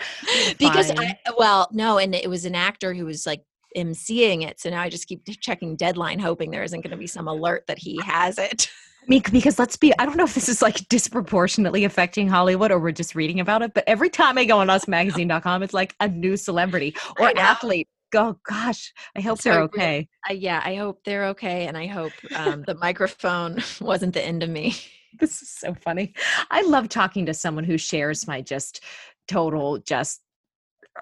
Because 0.58 0.90
i 0.96 1.18
well 1.38 1.68
no 1.72 1.98
and 1.98 2.14
it 2.14 2.28
was 2.28 2.44
an 2.44 2.54
actor 2.54 2.94
who 2.94 3.04
was 3.04 3.26
like 3.26 3.42
emceeing 3.76 4.42
it 4.42 4.60
so 4.60 4.68
now 4.68 4.82
i 4.82 4.88
just 4.88 5.06
keep 5.06 5.24
checking 5.40 5.76
deadline 5.76 6.18
hoping 6.18 6.50
there 6.50 6.62
isn't 6.62 6.80
going 6.80 6.90
to 6.90 6.96
be 6.96 7.06
some 7.06 7.28
alert 7.28 7.64
that 7.68 7.78
he 7.78 8.00
has 8.04 8.36
it. 8.38 8.68
Because 9.08 9.58
let's 9.58 9.76
be 9.76 9.92
i 9.98 10.04
don't 10.04 10.16
know 10.16 10.24
if 10.24 10.34
this 10.34 10.48
is 10.48 10.60
like 10.60 10.88
disproportionately 10.88 11.84
affecting 11.84 12.28
hollywood 12.28 12.70
or 12.70 12.78
we're 12.78 12.92
just 12.92 13.14
reading 13.14 13.40
about 13.40 13.62
it 13.62 13.72
but 13.74 13.84
every 13.86 14.10
time 14.10 14.38
i 14.38 14.44
go 14.44 14.58
on 14.58 14.66
usmagazine.com 14.68 15.62
it's 15.62 15.74
like 15.74 15.94
a 16.00 16.08
new 16.08 16.36
celebrity 16.36 16.94
or 17.18 17.36
athlete 17.36 17.88
oh 18.14 18.36
gosh 18.48 18.92
i 19.16 19.20
hope 19.20 19.40
so 19.40 19.50
they're 19.50 19.62
okay. 19.62 20.08
Uh, 20.28 20.32
yeah 20.32 20.60
i 20.64 20.74
hope 20.74 21.00
they're 21.04 21.26
okay 21.26 21.66
and 21.66 21.76
i 21.76 21.86
hope 21.86 22.12
um, 22.34 22.64
the 22.66 22.74
microphone 22.74 23.62
wasn't 23.80 24.14
the 24.14 24.24
end 24.24 24.42
of 24.42 24.50
me. 24.50 24.74
This 25.18 25.42
is 25.42 25.50
so 25.50 25.74
funny. 25.74 26.14
I 26.52 26.62
love 26.62 26.88
talking 26.88 27.26
to 27.26 27.34
someone 27.34 27.64
who 27.64 27.76
shares 27.76 28.28
my 28.28 28.40
just 28.40 28.84
total 29.26 29.78
just 29.78 30.20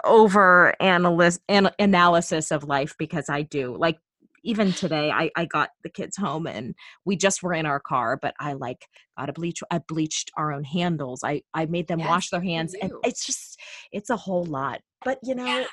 over 0.05 0.71
analysis 0.81 1.41
an- 1.49 1.71
analysis 1.79 2.51
of 2.51 2.65
life 2.65 2.95
because 2.99 3.29
i 3.29 3.43
do. 3.43 3.77
Like 3.77 3.99
even 4.45 4.73
today 4.73 5.11
I, 5.11 5.31
I 5.37 5.45
got 5.45 5.71
the 5.83 5.91
kids 5.91 6.17
home 6.17 6.47
and 6.47 6.75
we 7.05 7.17
just 7.17 7.43
were 7.43 7.53
in 7.53 7.67
our 7.67 7.81
car 7.81 8.19
but 8.21 8.35
i 8.41 8.55
like 8.55 8.87
got 9.19 9.29
a 9.29 9.33
bleach 9.33 9.61
i 9.71 9.79
bleached 9.79 10.31
our 10.39 10.53
own 10.53 10.65
handles. 10.65 11.21
I 11.23 11.43
i 11.53 11.67
made 11.67 11.89
them 11.89 11.99
yes, 11.99 12.09
wash 12.09 12.31
their 12.31 12.43
hands 12.43 12.75
and 12.81 12.93
it's 13.05 13.27
just 13.27 13.61
it's 13.93 14.09
a 14.09 14.17
whole 14.17 14.47
lot. 14.47 14.81
But 15.05 15.19
you 15.23 15.35
know 15.35 15.45
yeah. 15.45 15.67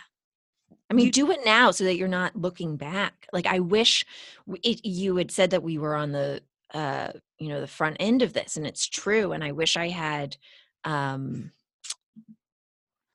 I 0.90 0.94
mean, 0.94 1.08
you, 1.08 1.12
do 1.12 1.32
it 1.32 1.40
now 1.46 1.72
so 1.72 1.84
that 1.84 1.96
you're 1.98 2.08
not 2.08 2.36
looking 2.36 2.78
back. 2.78 3.28
Like 3.34 3.48
I 3.48 3.60
wish 3.60 4.06
it, 4.64 4.86
you 4.86 5.16
had 5.16 5.32
said 5.32 5.50
that 5.52 5.64
we 5.64 5.78
were 5.78 5.96
on 5.96 6.12
the, 6.12 6.42
uh, 6.74 7.12
you 7.40 7.50
know, 7.50 7.60
the 7.60 7.68
front 7.68 7.98
end 8.00 8.22
of 8.22 8.34
this, 8.34 8.58
and 8.58 8.68
it's 8.68 8.88
true. 8.88 9.32
And 9.32 9.44
I 9.44 9.52
wish 9.52 9.78
I 9.78 9.90
had. 9.90 10.38
Um, 10.84 11.52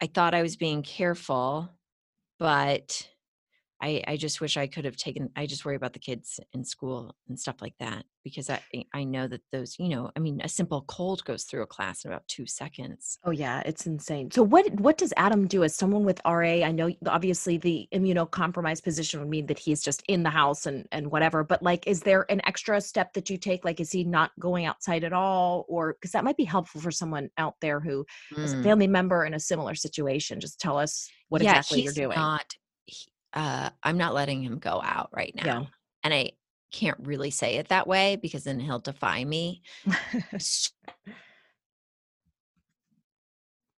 I 0.03 0.07
thought 0.07 0.35
I 0.35 0.43
was 0.43 0.57
being 0.57 0.83
careful, 0.83 1.71
but 2.39 3.07
I, 3.83 4.03
I 4.07 4.17
just 4.17 4.41
wish 4.41 4.57
I 4.57 4.67
could 4.67 4.85
have 4.85 4.97
taken. 4.97 5.31
I 5.37 5.47
just 5.47 5.65
worry 5.65 5.77
about 5.77 5.93
the 5.95 5.99
kids 5.99 6.39
in 6.53 6.65
school 6.65 7.15
and 7.29 7.39
stuff 7.39 7.57
like 7.63 7.75
that 7.81 8.05
because 8.23 8.51
I 8.51 8.61
I 8.93 9.05
know 9.05 9.27
that 9.27 9.41
those 9.53 9.77
you 9.79 9.89
know 9.89 10.11
I 10.15 10.21
mean 10.21 10.41
a 10.43 10.49
simple 10.49 10.83
cold 10.83 11.25
goes 11.25 11.45
through 11.45 11.63
a 11.63 11.67
class 11.67 12.05
in 12.05 12.11
about 12.11 12.29
two 12.29 12.47
seconds. 12.47 13.19
Oh 13.25 13.31
yeah, 13.31 13.63
it's 13.65 13.87
insane. 13.87 14.31
So 14.31 14.43
what 14.43 14.71
what 14.81 14.99
does 14.99 15.15
Adam 15.17 15.47
do 15.47 15.65
as 15.65 15.75
someone 15.75 16.05
with 16.05 16.21
RA? 16.27 16.63
I 16.63 16.73
know 16.73 16.91
obviously 17.07 17.57
the 17.57 17.89
immunocompromised 17.95 18.83
position 18.83 19.21
would 19.21 19.29
mean 19.29 19.47
that 19.47 19.59
he's 19.59 19.83
just 19.83 20.03
in 20.09 20.23
the 20.23 20.31
house 20.31 20.67
and 20.67 20.87
and 20.93 21.11
whatever. 21.11 21.43
But 21.43 21.63
like, 21.63 21.87
is 21.87 22.01
there 22.01 22.27
an 22.31 22.43
extra 22.47 22.81
step 22.81 23.15
that 23.15 23.31
you 23.31 23.39
take? 23.39 23.65
Like, 23.65 23.81
is 23.81 23.93
he 23.93 24.05
not 24.05 24.33
going 24.39 24.67
outside 24.67 25.05
at 25.05 25.13
all, 25.13 25.65
or 25.69 25.95
because 25.95 26.13
that 26.13 26.25
might 26.25 26.37
be 26.37 26.45
helpful 26.45 26.81
for 26.81 26.91
someone 26.91 27.31
out 27.39 27.55
there 27.61 27.81
who 27.81 28.05
mm. 28.35 28.45
is 28.45 28.53
a 28.53 28.63
family 28.63 28.89
member 28.89 29.25
in 29.25 29.35
a 29.35 29.41
similar 29.41 29.75
situation? 29.75 30.41
Just 30.41 30.61
tell 30.61 30.77
us 30.77 31.09
what 31.29 31.43
yeah, 31.43 31.59
exactly 31.59 31.83
you're 31.83 31.93
doing. 31.93 32.17
Not 32.17 32.55
uh, 33.33 33.71
I'm 33.83 33.99
not 33.99 34.15
letting 34.15 34.43
him 34.43 34.59
go 34.59 34.81
out 34.83 35.11
right 35.13 35.35
now. 35.35 35.45
Yeah. 35.45 35.65
And 36.03 36.15
I 36.15 36.33
can't 36.73 36.99
really 37.01 37.31
say 37.31 37.57
it 37.57 37.69
that 37.69 37.87
way 37.87 38.17
because 38.17 38.45
then 38.45 38.61
he'll 38.61 38.79
defy 38.79 39.25
me. 39.25 39.63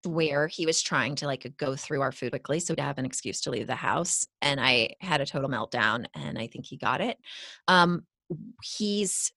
where 0.05 0.49
he 0.49 0.67
was 0.67 0.83
trying 0.83 1.15
to 1.15 1.27
like 1.27 1.51
go 1.57 1.77
through 1.77 2.01
our 2.01 2.13
food 2.13 2.31
quickly 2.31 2.59
so 2.59 2.75
to 2.75 2.83
have 2.83 2.99
an 2.99 3.05
excuse 3.05 3.41
to 3.41 3.51
leave 3.51 3.67
the 3.67 3.75
house 3.75 4.27
and 4.41 4.61
i 4.61 4.89
had 5.01 5.21
a 5.21 5.27
total 5.27 5.49
meltdown 5.49 6.05
and 6.15 6.39
i 6.39 6.47
think 6.47 6.67
he 6.67 6.77
got 6.77 7.01
it 7.01 7.17
um 7.69 8.03
he's 8.63 9.33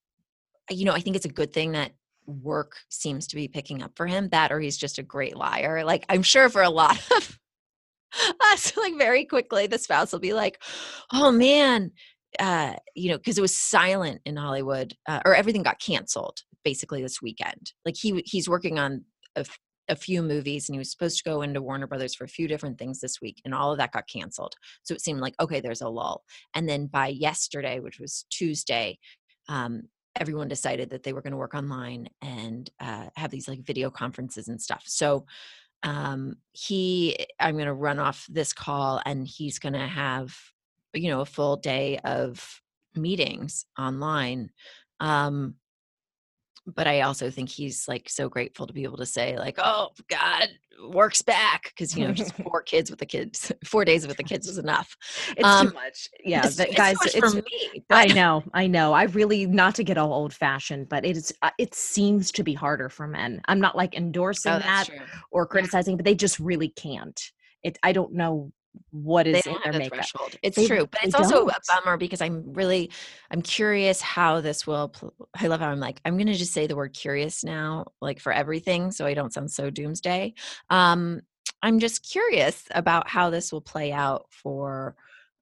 you 0.69 0.85
know 0.85 0.93
i 0.93 0.99
think 0.99 1.15
it's 1.15 1.25
a 1.25 1.29
good 1.29 1.53
thing 1.53 1.73
that 1.73 1.91
work 2.25 2.77
seems 2.89 3.27
to 3.27 3.35
be 3.35 3.47
picking 3.47 3.83
up 3.83 3.91
for 3.95 4.07
him 4.07 4.27
that 4.29 4.51
or 4.51 4.59
he's 4.59 4.77
just 4.77 4.97
a 4.97 5.03
great 5.03 5.35
liar 5.35 5.83
like 5.85 6.03
i'm 6.09 6.23
sure 6.23 6.49
for 6.49 6.63
a 6.63 6.69
lot 6.69 6.97
of 7.15 7.39
so 8.57 8.81
like 8.81 8.97
very 8.97 9.25
quickly 9.25 9.67
the 9.67 9.77
spouse 9.77 10.11
will 10.11 10.19
be 10.19 10.33
like 10.33 10.61
oh 11.13 11.31
man 11.31 11.91
uh 12.39 12.73
you 12.95 13.09
know 13.09 13.17
because 13.17 13.37
it 13.37 13.41
was 13.41 13.55
silent 13.55 14.21
in 14.25 14.35
hollywood 14.35 14.93
uh, 15.07 15.21
or 15.25 15.35
everything 15.35 15.63
got 15.63 15.79
canceled 15.79 16.39
basically 16.65 17.01
this 17.01 17.21
weekend. 17.21 17.71
Like 17.85 17.95
he 17.95 18.21
he's 18.25 18.49
working 18.49 18.77
on 18.77 19.05
a, 19.37 19.45
a 19.87 19.95
few 19.95 20.21
movies 20.21 20.67
and 20.67 20.73
he 20.73 20.79
was 20.79 20.91
supposed 20.91 21.17
to 21.19 21.29
go 21.29 21.43
into 21.43 21.61
warner 21.61 21.87
brothers 21.87 22.15
for 22.15 22.25
a 22.25 22.27
few 22.27 22.49
different 22.49 22.77
things 22.77 22.99
this 22.99 23.21
week 23.21 23.39
and 23.45 23.53
all 23.53 23.71
of 23.71 23.77
that 23.77 23.93
got 23.93 24.09
canceled. 24.09 24.55
So 24.83 24.93
it 24.93 25.01
seemed 25.01 25.21
like 25.21 25.35
okay 25.39 25.61
there's 25.61 25.81
a 25.81 25.87
lull. 25.87 26.23
And 26.53 26.67
then 26.67 26.87
by 26.87 27.07
yesterday 27.07 27.79
which 27.79 27.99
was 27.99 28.25
tuesday 28.29 28.97
um, 29.47 29.83
everyone 30.19 30.47
decided 30.47 30.89
that 30.89 31.03
they 31.03 31.13
were 31.13 31.21
going 31.21 31.31
to 31.31 31.37
work 31.37 31.53
online 31.53 32.07
and 32.21 32.69
uh, 32.79 33.05
have 33.15 33.31
these 33.31 33.47
like 33.47 33.63
video 33.63 33.89
conferences 33.89 34.47
and 34.47 34.61
stuff. 34.61 34.83
So 34.85 35.25
um, 35.85 36.35
he 36.51 37.15
i'm 37.39 37.55
going 37.55 37.65
to 37.67 37.73
run 37.73 37.99
off 37.99 38.27
this 38.29 38.51
call 38.51 39.01
and 39.05 39.25
he's 39.25 39.59
going 39.59 39.73
to 39.73 39.87
have 39.87 40.35
you 40.93 41.09
know 41.09 41.21
a 41.21 41.25
full 41.25 41.55
day 41.57 41.99
of 41.99 42.61
meetings 42.97 43.65
online. 43.77 44.49
Um, 44.99 45.55
but 46.65 46.87
I 46.87 47.01
also 47.01 47.29
think 47.29 47.49
he's 47.49 47.87
like 47.87 48.09
so 48.09 48.27
grateful 48.27 48.65
to 48.67 48.73
be 48.73 48.83
able 48.83 48.97
to 48.97 49.05
say 49.05 49.37
like, 49.37 49.59
"Oh 49.59 49.89
God, 50.09 50.49
works 50.89 51.21
back," 51.21 51.65
because 51.65 51.95
you 51.95 52.07
know 52.07 52.13
just 52.13 52.33
four 52.43 52.61
kids 52.61 52.89
with 52.89 52.99
the 52.99 53.05
kids, 53.05 53.51
four 53.65 53.85
days 53.85 54.07
with 54.07 54.17
the 54.17 54.23
kids 54.23 54.47
is 54.47 54.57
enough. 54.57 54.95
It's 55.37 55.47
um, 55.47 55.67
too 55.67 55.73
much. 55.73 56.09
Yeah, 56.23 56.45
it's, 56.45 56.57
guys, 56.75 56.97
it's, 57.03 57.15
it's 57.15 57.33
for 57.33 57.35
me. 57.35 57.83
I 57.89 58.07
know, 58.07 58.43
I 58.53 58.67
know. 58.67 58.93
I 58.93 59.03
really 59.03 59.45
not 59.45 59.75
to 59.75 59.83
get 59.83 59.97
all 59.97 60.13
old 60.13 60.33
fashioned, 60.33 60.89
but 60.89 61.05
it 61.05 61.17
is. 61.17 61.33
Uh, 61.41 61.51
it 61.59 61.75
seems 61.75 62.31
to 62.33 62.43
be 62.43 62.53
harder 62.53 62.89
for 62.89 63.07
men. 63.07 63.41
I'm 63.47 63.59
not 63.59 63.75
like 63.75 63.95
endorsing 63.95 64.53
oh, 64.53 64.59
that 64.59 64.87
true. 64.87 64.99
or 65.31 65.45
criticizing, 65.45 65.93
yeah. 65.93 65.97
but 65.97 66.05
they 66.05 66.15
just 66.15 66.39
really 66.39 66.69
can't. 66.69 67.19
It. 67.63 67.77
I 67.83 67.91
don't 67.91 68.13
know 68.13 68.51
what 68.91 69.27
is 69.27 69.45
in 69.45 69.55
their 69.63 69.73
makeup. 69.73 69.93
Threshold. 69.95 70.35
It's 70.41 70.55
they, 70.55 70.67
true, 70.67 70.87
but 70.87 71.03
it's 71.03 71.15
also 71.15 71.45
don't. 71.45 71.51
a 71.51 71.59
bummer 71.67 71.97
because 71.97 72.21
I'm 72.21 72.53
really 72.53 72.91
I'm 73.31 73.41
curious 73.41 74.01
how 74.01 74.41
this 74.41 74.65
will. 74.65 74.89
Pl- 74.89 75.13
I 75.39 75.47
love 75.47 75.59
how 75.59 75.69
I'm 75.69 75.79
like 75.79 75.99
I'm 76.05 76.17
going 76.17 76.27
to 76.27 76.33
just 76.33 76.53
say 76.53 76.67
the 76.67 76.75
word 76.75 76.93
curious 76.93 77.43
now, 77.43 77.85
like 78.01 78.19
for 78.19 78.31
everything, 78.31 78.91
so 78.91 79.05
I 79.05 79.13
don't 79.13 79.33
sound 79.33 79.51
so 79.51 79.69
doomsday. 79.69 80.33
Um, 80.69 81.21
I'm 81.61 81.79
just 81.79 82.09
curious 82.09 82.63
about 82.71 83.07
how 83.07 83.29
this 83.29 83.51
will 83.51 83.61
play 83.61 83.91
out 83.91 84.27
for 84.29 84.95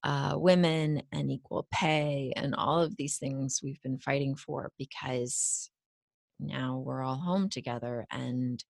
uh, 0.03 0.33
women 0.37 1.01
and 1.11 1.31
equal 1.31 1.67
pay 1.71 2.33
and 2.35 2.53
all 2.55 2.81
of 2.81 2.95
these 2.97 3.17
things 3.17 3.61
we've 3.63 3.81
been 3.81 3.99
fighting 3.99 4.35
for 4.35 4.71
because 4.77 5.69
now 6.39 6.77
we're 6.85 7.01
all 7.01 7.15
home 7.15 7.49
together 7.49 8.05
and 8.11 8.63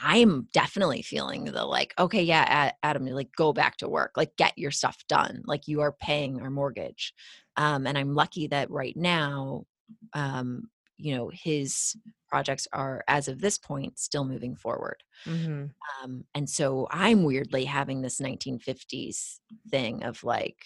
I'm 0.00 0.48
definitely 0.52 1.02
feeling 1.02 1.44
the 1.44 1.64
like, 1.64 1.94
okay, 1.98 2.22
yeah, 2.22 2.72
Adam, 2.82 3.06
like 3.06 3.30
go 3.36 3.52
back 3.52 3.76
to 3.78 3.88
work, 3.88 4.12
like 4.16 4.36
get 4.36 4.58
your 4.58 4.70
stuff 4.70 4.96
done. 5.08 5.42
Like 5.46 5.68
you 5.68 5.80
are 5.82 5.92
paying 5.92 6.40
our 6.40 6.50
mortgage. 6.50 7.14
Um, 7.56 7.86
and 7.86 7.96
I'm 7.96 8.14
lucky 8.14 8.48
that 8.48 8.70
right 8.70 8.96
now, 8.96 9.64
um, 10.12 10.68
you 10.96 11.14
know, 11.14 11.30
his 11.32 11.96
projects 12.28 12.66
are, 12.72 13.04
as 13.08 13.28
of 13.28 13.40
this 13.40 13.58
point, 13.58 13.98
still 13.98 14.24
moving 14.24 14.56
forward. 14.56 15.02
Mm-hmm. 15.26 15.66
Um, 16.02 16.24
and 16.34 16.48
so 16.48 16.88
I'm 16.90 17.24
weirdly 17.24 17.64
having 17.64 18.02
this 18.02 18.20
1950s 18.20 19.38
thing 19.70 20.02
of 20.02 20.24
like, 20.24 20.58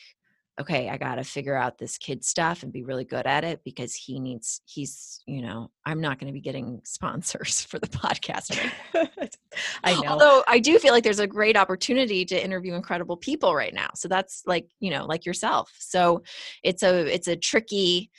okay, 0.61 0.89
I 0.89 0.97
got 0.97 1.17
to 1.17 1.25
figure 1.25 1.55
out 1.55 1.79
this 1.79 1.99
kid 1.99 2.25
stuff 2.25 2.63
and 2.63 2.73
be 2.73 2.83
really 2.83 3.05
good 3.05 3.27
at 3.27 3.45
it 3.45 3.61
because 3.65 3.95
he 3.95 4.19
needs, 4.19 4.61
he's, 4.67 5.23
you 5.27 5.41
know, 5.41 5.71
I'm 5.87 6.01
not 6.01 6.19
going 6.19 6.27
to 6.27 6.33
be 6.33 6.41
getting 6.41 6.81
sponsors 6.85 7.63
for 7.63 7.79
the 7.79 7.87
podcast. 7.87 8.59
I 9.85 9.95
know. 10.03 10.09
Although 10.09 10.43
I 10.49 10.59
do 10.59 10.79
feel 10.79 10.93
like 10.93 11.05
there's 11.05 11.21
a 11.21 11.27
great 11.27 11.57
opportunity 11.57 12.25
to 12.27 12.43
interview 12.45 12.75
incredible 12.75 13.17
people 13.17 13.55
right 13.55 13.75
now. 13.75 13.91
So 13.95 14.09
that's 14.09 14.43
like, 14.47 14.69
you 14.81 14.91
know, 14.91 15.07
like 15.07 15.25
yourself. 15.25 15.73
So 15.79 16.23
it's 16.63 16.83
a, 16.83 17.07
it's 17.13 17.29
a 17.29 17.37
tricky, 17.37 18.11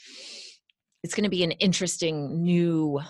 it's 1.02 1.14
going 1.14 1.24
to 1.24 1.30
be 1.30 1.44
an 1.44 1.52
interesting 1.52 2.42
new 2.42 3.00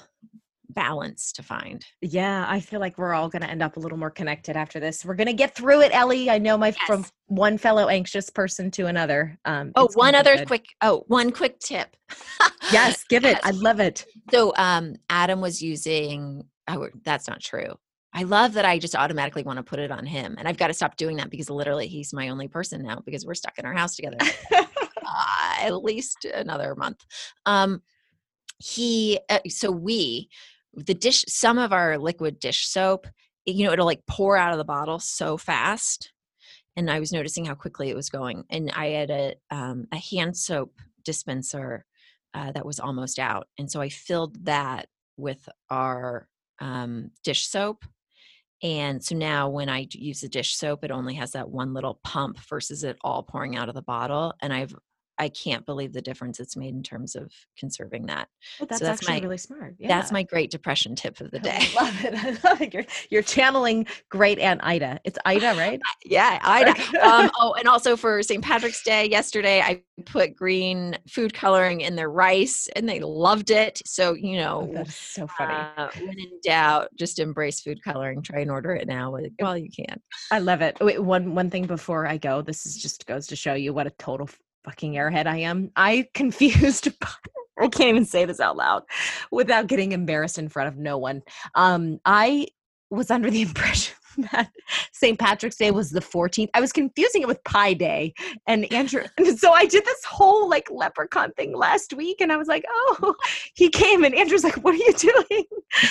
balance 0.75 1.33
to 1.33 1.43
find. 1.43 1.85
Yeah, 2.01 2.47
I 2.49 2.61
feel 2.61 2.81
like 2.81 2.99
we're 2.99 3.15
all 3.15 3.29
going 3.29 3.43
to 3.43 3.51
end 3.51 3.63
up 3.63 3.77
a 3.77 3.81
little 3.81 3.99
more 3.99 4.11
connected 4.11 4.57
after 4.57 4.81
this. 4.81 5.05
We're 5.05 5.15
going 5.15 5.27
to 5.27 5.33
get 5.33 5.55
through 5.55 5.83
it, 5.83 5.95
Ellie. 5.95 6.31
I 6.31 6.39
know 6.39 6.57
my 6.57 6.69
yes. 6.69 6.79
from 6.87 7.05
one 7.27 7.59
fellow 7.59 7.89
anxious 7.89 8.31
person 8.31 8.71
to 8.73 8.87
another. 8.87 9.39
Um, 9.45 9.73
oh, 9.75 9.89
one 9.95 10.15
other 10.15 10.37
good. 10.37 10.47
quick. 10.47 10.67
Oh, 10.81 11.05
one 11.09 11.31
quick 11.33 11.59
tip. 11.61 11.97
yes, 12.73 13.05
give 13.05 13.25
it. 13.25 13.39
I 13.43 13.51
love 13.51 13.81
it. 13.81 14.07
So, 14.31 14.53
um, 14.57 14.95
Adam 15.09 15.41
was 15.41 15.63
using. 15.63 16.45
Oh, 16.69 16.89
that's 17.05 17.29
not 17.29 17.41
true. 17.41 17.75
I 18.13 18.25
love 18.25 18.55
that 18.55 18.65
I 18.65 18.79
just 18.79 18.97
automatically 18.97 19.45
want 19.45 19.59
to 19.59 19.63
put 19.63 19.79
it 19.79 19.93
on 19.93 20.05
him, 20.05 20.35
and 20.39 20.49
I've 20.49 20.57
got 20.57 20.67
to 20.67 20.75
stop 20.75 20.97
doing 20.97 21.17
that 21.19 21.31
because 21.31 21.49
literally 21.49 21.87
he's 21.87 22.13
my 22.13 22.29
only 22.29 22.49
person 22.49 22.83
now 22.83 23.01
because 23.05 23.25
we're 23.25 23.35
stuck 23.35 23.59
in 23.59 23.65
our 23.65 23.75
house 23.75 23.95
together. 23.95 24.19
at 25.61 25.83
least 25.83 26.25
another 26.25 26.75
month. 26.75 27.05
Um, 27.47 27.83
he, 28.59 29.19
uh, 29.29 29.41
so 29.49 29.71
we, 29.71 30.29
the 30.75 30.95
dish, 30.95 31.25
some 31.29 31.59
of 31.59 31.73
our 31.73 31.99
liquid 31.99 32.39
dish 32.39 32.67
soap, 32.67 33.07
you 33.47 33.65
know, 33.65 33.73
it'll 33.73 33.87
like 33.87 34.07
pour 34.07 34.37
out 34.37 34.53
of 34.53 34.59
the 34.59 34.65
bottle 34.65 34.99
so 34.99 35.37
fast. 35.37 36.13
And 36.77 36.91
I 36.91 37.01
was 37.01 37.13
noticing 37.13 37.45
how 37.45 37.55
quickly 37.55 37.91
it 37.91 37.97
was 37.97 38.09
going. 38.09 38.45
And 38.51 38.71
I 38.75 38.87
had 38.89 39.11
a 39.11 39.35
um, 39.51 39.87
a 39.93 39.97
hand 39.97 40.37
soap 40.37 40.73
dispenser 41.05 41.85
uh, 42.35 42.53
that 42.53 42.65
was 42.65 42.79
almost 42.79 43.19
out, 43.19 43.49
and 43.59 43.71
so 43.71 43.81
I 43.81 43.89
filled 43.89 44.45
that 44.45 44.89
with 45.17 45.49
our 45.69 46.29
um, 46.61 47.11
dish 47.25 47.47
soap 47.47 47.85
and 48.63 49.03
so 49.03 49.17
now 49.17 49.49
when 49.49 49.69
I 49.69 49.87
use 49.91 50.21
the 50.21 50.29
dish 50.29 50.55
soap, 50.55 50.85
it 50.85 50.91
only 50.91 51.15
has 51.15 51.33
that 51.33 51.49
one 51.49 51.73
little 51.73 51.99
pump 52.05 52.39
versus 52.41 52.85
it 52.85 52.99
all 53.03 53.23
pouring 53.23 53.57
out 53.57 53.69
of 53.69 53.75
the 53.75 53.83
bottle. 53.83 54.35
And 54.43 54.53
I've 54.53 54.75
I 55.21 55.29
can't 55.29 55.67
believe 55.67 55.93
the 55.93 56.01
difference 56.01 56.41
it's 56.41 56.57
made 56.57 56.75
in 56.75 56.83
terms 56.83 57.15
of 57.15 57.31
conserving 57.59 58.07
that. 58.07 58.29
Well, 58.59 58.67
that's, 58.67 58.81
so 58.81 58.87
that's 58.87 59.03
actually 59.03 59.21
my, 59.21 59.25
really 59.25 59.37
smart. 59.37 59.75
Yeah. 59.79 59.89
That's 59.89 60.11
my 60.11 60.23
Great 60.23 60.51
Depression 60.51 60.97
tip 60.97 61.21
of 61.21 61.31
the 61.31 61.39
day. 61.39 61.59
I 61.61 61.85
love 61.85 62.05
it. 62.07 62.15
I 62.15 62.49
love 62.49 62.63
it. 62.63 62.73
You're, 62.73 62.87
you're 63.11 63.23
channeling 63.23 63.87
great 64.09 64.39
Aunt 64.39 64.61
Ida. 64.65 64.99
It's 65.05 65.19
Ida, 65.27 65.55
right? 65.59 65.79
yeah, 66.07 66.39
Ida. 66.43 66.71
um, 67.07 67.31
oh, 67.39 67.55
and 67.59 67.69
also 67.69 67.97
for 67.97 68.23
St. 68.23 68.43
Patrick's 68.43 68.83
Day 68.83 69.11
yesterday, 69.11 69.61
I 69.61 69.83
put 70.07 70.35
green 70.35 70.97
food 71.07 71.35
coloring 71.35 71.83
in 71.83 71.97
their 71.97 72.11
rice, 72.11 72.67
and 72.75 72.89
they 72.89 73.01
loved 73.01 73.51
it. 73.51 73.83
So 73.85 74.15
you 74.15 74.39
know, 74.39 74.69
oh, 74.71 74.75
that's 74.75 74.97
so 74.97 75.27
funny. 75.27 75.53
Uh, 75.77 75.89
when 75.99 76.19
in 76.19 76.41
doubt, 76.43 76.89
just 76.97 77.19
embrace 77.19 77.61
food 77.61 77.85
coloring. 77.85 78.23
Try 78.23 78.41
and 78.41 78.51
order 78.51 78.75
it 78.75 78.89
now 78.89 79.15
while 79.39 79.59
you 79.59 79.69
can. 79.71 80.01
I 80.31 80.39
love 80.39 80.63
it. 80.63 80.79
Wait, 80.81 81.03
one 81.03 81.35
one 81.35 81.51
thing 81.51 81.67
before 81.67 82.07
I 82.07 82.17
go. 82.17 82.41
This 82.41 82.65
is 82.65 82.79
just 82.79 83.07
goes 83.07 83.27
to 83.27 83.37
show 83.37 83.53
you 83.53 83.75
what 83.75 83.87
a 83.87 83.91
total 83.91 84.31
fucking 84.65 84.95
airhead 84.95 85.27
I 85.27 85.39
am. 85.39 85.71
I 85.77 86.09
confused 86.15 86.89
I 87.61 87.69
can't 87.69 87.91
even 87.91 88.05
say 88.05 88.25
this 88.25 88.41
out 88.41 88.57
loud 88.57 88.85
without 89.31 89.67
getting 89.67 89.93
embarrassed 89.93 90.39
in 90.39 90.49
front 90.49 90.69
of 90.69 90.79
no 90.79 90.97
one. 90.97 91.23
Um, 91.55 92.01
I 92.05 92.47
was 92.91 93.11
under 93.11 93.31
the 93.31 93.43
impression 93.43 93.95
that 94.33 94.51
St. 94.93 95.19
Patrick's 95.19 95.57
Day 95.57 95.71
was 95.71 95.91
the 95.91 96.01
14th. 96.01 96.49
I 96.55 96.61
was 96.61 96.73
confusing 96.73 97.23
it 97.23 97.29
with 97.29 97.43
Pi 97.45 97.75
Day. 97.75 98.13
And 98.47 98.71
Andrew, 98.73 99.05
and 99.19 99.39
so 99.39 99.53
I 99.53 99.67
did 99.67 99.85
this 99.85 100.05
whole 100.05 100.49
like 100.49 100.69
leprechaun 100.71 101.33
thing 101.33 101.57
last 101.57 101.93
week. 101.93 102.21
And 102.21 102.33
I 102.33 102.37
was 102.37 102.49
like, 102.49 102.65
oh, 102.69 103.15
he 103.55 103.69
came. 103.69 104.05
And 104.05 104.15
Andrew's 104.15 104.45
like, 104.45 104.57
what 104.57 104.75
are 104.75 104.79
you 104.79 104.93
doing? 104.95 105.45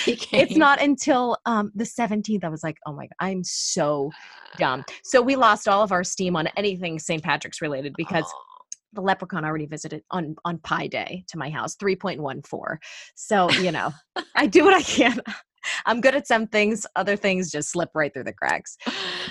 It's 0.06 0.56
not 0.56 0.82
until 0.82 1.38
um, 1.46 1.72
the 1.74 1.84
17th. 1.84 2.44
I 2.44 2.48
was 2.48 2.62
like, 2.62 2.78
oh 2.86 2.92
my 2.92 3.04
God, 3.04 3.16
I'm 3.20 3.44
so 3.44 4.10
dumb. 4.58 4.84
So 5.02 5.22
we 5.22 5.36
lost 5.36 5.68
all 5.68 5.82
of 5.82 5.92
our 5.92 6.04
steam 6.04 6.36
on 6.36 6.48
anything 6.56 6.98
St. 6.98 7.22
Patrick's 7.22 7.62
related 7.62 7.94
because. 7.96 8.24
Oh 8.26 8.44
the 8.92 9.00
leprechaun 9.00 9.44
already 9.44 9.66
visited 9.66 10.02
on 10.10 10.36
on 10.44 10.58
Pi 10.58 10.86
Day 10.86 11.24
to 11.28 11.38
my 11.38 11.50
house, 11.50 11.76
3.14. 11.76 12.78
So, 13.14 13.50
you 13.52 13.72
know, 13.72 13.92
I 14.34 14.46
do 14.46 14.64
what 14.64 14.74
I 14.74 14.82
can. 14.82 15.20
I'm 15.86 16.00
good 16.00 16.14
at 16.14 16.26
some 16.26 16.46
things, 16.46 16.86
other 16.96 17.16
things 17.16 17.50
just 17.50 17.70
slip 17.70 17.90
right 17.94 18.12
through 18.12 18.24
the 18.24 18.32
cracks. 18.32 18.76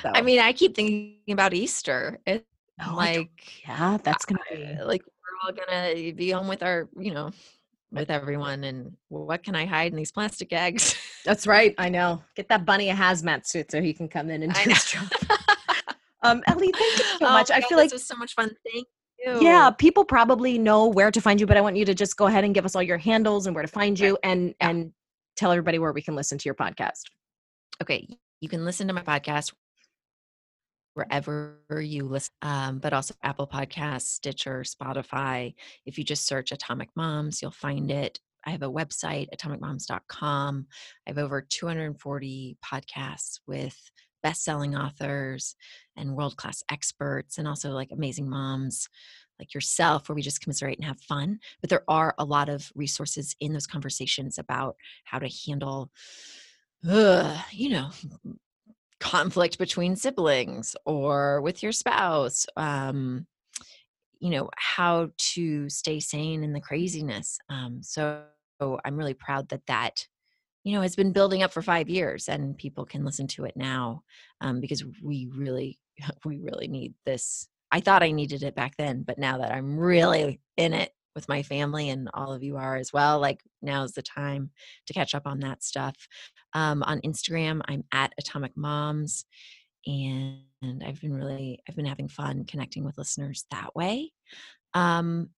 So. 0.01 0.11
I 0.13 0.21
mean, 0.21 0.39
I 0.39 0.53
keep 0.53 0.75
thinking 0.75 1.19
about 1.29 1.53
Easter. 1.53 2.19
It's 2.25 2.45
oh, 2.87 2.93
like, 2.95 3.31
yeah, 3.67 3.97
that's 4.03 4.25
going 4.25 4.39
to 4.49 4.55
be 4.55 4.83
like, 4.83 5.01
we're 5.03 5.47
all 5.47 5.51
going 5.51 5.95
to 5.95 6.13
be 6.13 6.31
home 6.31 6.47
with 6.47 6.63
our, 6.63 6.87
you 6.97 7.13
know, 7.13 7.31
with 7.91 8.09
everyone. 8.11 8.63
And 8.63 8.95
what 9.09 9.43
can 9.43 9.55
I 9.55 9.65
hide 9.65 9.91
in 9.91 9.97
these 9.97 10.11
plastic 10.11 10.53
eggs? 10.53 10.95
That's 11.25 11.47
right. 11.47 11.73
I 11.77 11.89
know. 11.89 12.23
Get 12.35 12.49
that 12.49 12.65
bunny 12.65 12.89
a 12.89 12.95
hazmat 12.95 13.45
suit 13.45 13.71
so 13.71 13.81
he 13.81 13.93
can 13.93 14.07
come 14.07 14.29
in 14.29 14.43
and 14.43 14.53
do 14.53 14.69
his 14.69 14.85
job. 14.85 15.07
um, 16.23 16.43
Ellie, 16.47 16.71
thank 16.71 16.97
you 16.97 17.03
so 17.03 17.17
oh, 17.21 17.29
much. 17.29 17.51
I 17.51 17.61
feel 17.61 17.77
like 17.77 17.89
this 17.89 17.93
was 17.93 18.07
so 18.07 18.15
much 18.15 18.33
fun. 18.33 18.51
Thank 18.71 18.87
Yeah, 19.25 19.69
people 19.71 20.05
probably 20.05 20.57
know 20.57 20.87
where 20.87 21.11
to 21.11 21.21
find 21.21 21.39
you, 21.39 21.45
but 21.45 21.57
I 21.57 21.61
want 21.61 21.75
you 21.75 21.85
to 21.85 21.93
just 21.93 22.17
go 22.17 22.27
ahead 22.27 22.43
and 22.43 22.53
give 22.53 22.65
us 22.65 22.75
all 22.75 22.83
your 22.83 22.97
handles 22.97 23.47
and 23.47 23.55
where 23.55 23.63
to 23.63 23.67
find 23.67 23.99
you 23.99 24.17
and 24.23 24.53
yeah. 24.59 24.69
and 24.69 24.93
tell 25.35 25.51
everybody 25.51 25.79
where 25.79 25.91
we 25.91 26.01
can 26.01 26.15
listen 26.15 26.37
to 26.37 26.45
your 26.45 26.55
podcast. 26.55 27.03
Okay, 27.81 28.07
you 28.41 28.49
can 28.49 28.65
listen 28.65 28.87
to 28.87 28.93
my 28.93 29.03
podcast 29.03 29.53
wherever 30.93 31.59
you 31.79 32.03
listen, 32.03 32.33
um, 32.41 32.79
but 32.79 32.93
also 32.93 33.13
Apple 33.23 33.47
Podcasts, 33.47 34.07
Stitcher, 34.07 34.63
Spotify. 34.63 35.53
If 35.85 35.97
you 35.97 36.03
just 36.03 36.25
search 36.25 36.51
Atomic 36.51 36.89
Moms, 36.95 37.41
you'll 37.41 37.51
find 37.51 37.89
it. 37.89 38.19
I 38.45 38.51
have 38.51 38.63
a 38.63 38.71
website, 38.71 39.27
atomicmoms.com. 39.35 40.67
I 41.07 41.09
have 41.09 41.17
over 41.17 41.41
240 41.41 42.57
podcasts 42.65 43.39
with 43.47 43.77
best-selling 44.21 44.75
authors 44.75 45.55
and 45.95 46.15
world-class 46.15 46.63
experts 46.69 47.37
and 47.37 47.47
also 47.47 47.71
like 47.71 47.91
amazing 47.91 48.29
moms 48.29 48.87
like 49.39 49.53
yourself 49.53 50.07
where 50.07 50.15
we 50.15 50.21
just 50.21 50.41
commiserate 50.41 50.77
and 50.77 50.85
have 50.85 50.99
fun 50.99 51.39
but 51.61 51.69
there 51.69 51.83
are 51.87 52.13
a 52.17 52.25
lot 52.25 52.49
of 52.49 52.71
resources 52.75 53.35
in 53.39 53.53
those 53.53 53.67
conversations 53.67 54.37
about 54.37 54.75
how 55.05 55.17
to 55.19 55.29
handle 55.45 55.89
uh, 56.89 57.37
you 57.51 57.69
know 57.69 57.89
conflict 58.99 59.57
between 59.57 59.95
siblings 59.95 60.75
or 60.85 61.41
with 61.41 61.63
your 61.63 61.71
spouse 61.71 62.45
um, 62.57 63.25
you 64.19 64.29
know 64.29 64.49
how 64.57 65.09
to 65.17 65.69
stay 65.69 65.99
sane 65.99 66.43
in 66.43 66.53
the 66.53 66.59
craziness 66.59 67.39
um, 67.49 67.79
so 67.81 68.23
i'm 68.83 68.97
really 68.97 69.13
proud 69.13 69.47
that 69.49 69.65
that 69.67 70.05
you 70.63 70.73
know 70.73 70.81
has 70.81 70.95
been 70.95 71.13
building 71.13 71.43
up 71.43 71.51
for 71.51 71.61
five 71.61 71.89
years 71.89 72.27
and 72.27 72.57
people 72.57 72.85
can 72.85 73.05
listen 73.05 73.27
to 73.27 73.45
it 73.45 73.55
now 73.55 74.03
um, 74.41 74.59
because 74.59 74.83
we 75.03 75.29
really 75.35 75.79
we 76.25 76.39
really 76.39 76.67
need 76.67 76.93
this. 77.05 77.47
I 77.71 77.81
thought 77.81 78.01
i 78.01 78.09
needed 78.09 78.41
it 78.41 78.55
back 78.55 78.75
then 78.77 79.03
but 79.03 79.19
now 79.19 79.37
that 79.37 79.51
i'm 79.51 79.77
really 79.77 80.41
in 80.57 80.73
it 80.73 80.91
with 81.13 81.29
my 81.29 81.43
family 81.43 81.89
and 81.89 82.09
all 82.13 82.33
of 82.33 82.41
you 82.41 82.57
are 82.57 82.77
as 82.77 82.91
well 82.91 83.19
like 83.19 83.41
now's 83.61 83.91
the 83.91 84.01
time 84.01 84.49
to 84.87 84.93
catch 84.93 85.13
up 85.13 85.27
on 85.27 85.39
that 85.41 85.63
stuff. 85.63 85.95
Um, 86.53 86.81
on 86.81 86.99
instagram 87.01 87.61
i'm 87.65 87.83
at 87.91 88.13
atomic 88.17 88.57
moms 88.57 89.25
and 89.85 90.83
i've 90.83 90.99
been 90.99 91.13
really 91.13 91.59
i've 91.69 91.75
been 91.75 91.85
having 91.85 92.07
fun 92.07 92.45
connecting 92.45 92.83
with 92.83 92.97
listeners 92.97 93.45
that 93.51 93.75
way. 93.75 94.13
Um, 94.73 95.29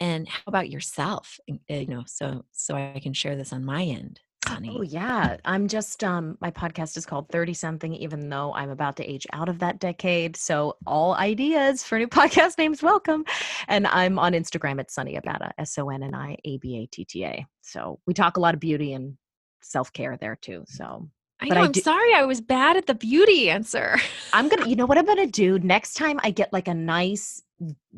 and 0.00 0.28
how 0.28 0.42
about 0.46 0.70
yourself? 0.70 1.38
You 1.46 1.86
know 1.86 2.04
so 2.06 2.44
so 2.52 2.76
i 2.76 3.00
can 3.02 3.12
share 3.12 3.34
this 3.34 3.52
on 3.52 3.64
my 3.64 3.82
end 3.82 4.20
Oh 4.48 4.82
yeah, 4.82 5.36
I'm 5.44 5.68
just 5.68 6.04
um 6.04 6.38
my 6.40 6.50
podcast 6.50 6.96
is 6.96 7.06
called 7.06 7.28
30 7.30 7.54
something 7.54 7.94
even 7.94 8.28
though 8.28 8.52
I'm 8.54 8.70
about 8.70 8.96
to 8.96 9.04
age 9.04 9.26
out 9.32 9.48
of 9.48 9.58
that 9.60 9.78
decade. 9.78 10.36
So 10.36 10.76
all 10.86 11.14
ideas 11.14 11.82
for 11.82 11.98
new 11.98 12.06
podcast 12.08 12.58
names 12.58 12.82
welcome. 12.82 13.24
And 13.68 13.86
I'm 13.86 14.18
on 14.18 14.32
Instagram 14.32 14.80
at 14.80 14.88
Sonni 14.88 15.20
Abatta, 15.20 15.50
S 15.58 15.78
O 15.78 15.90
N 15.90 16.02
N 16.02 16.14
I 16.14 16.36
A 16.44 16.58
B 16.58 16.78
A 16.78 16.86
T 16.86 17.04
T 17.04 17.24
A. 17.24 17.46
So 17.62 17.98
we 18.06 18.14
talk 18.14 18.36
a 18.36 18.40
lot 18.40 18.54
of 18.54 18.60
beauty 18.60 18.92
and 18.92 19.16
self-care 19.62 20.16
there 20.20 20.38
too. 20.40 20.64
So 20.68 21.08
I 21.40 21.48
know, 21.48 21.60
I 21.60 21.64
am 21.66 21.74
sorry 21.74 22.14
I 22.14 22.24
was 22.24 22.40
bad 22.40 22.76
at 22.76 22.86
the 22.86 22.94
beauty 22.94 23.50
answer. 23.50 23.98
I'm 24.32 24.48
gonna 24.48 24.68
you 24.68 24.76
know 24.76 24.86
what 24.86 24.98
I'm 24.98 25.06
gonna 25.06 25.26
do 25.44 25.58
next 25.58 25.94
time 25.94 26.20
I 26.22 26.30
get 26.30 26.52
like 26.52 26.68
a 26.68 26.74
nice 26.74 27.42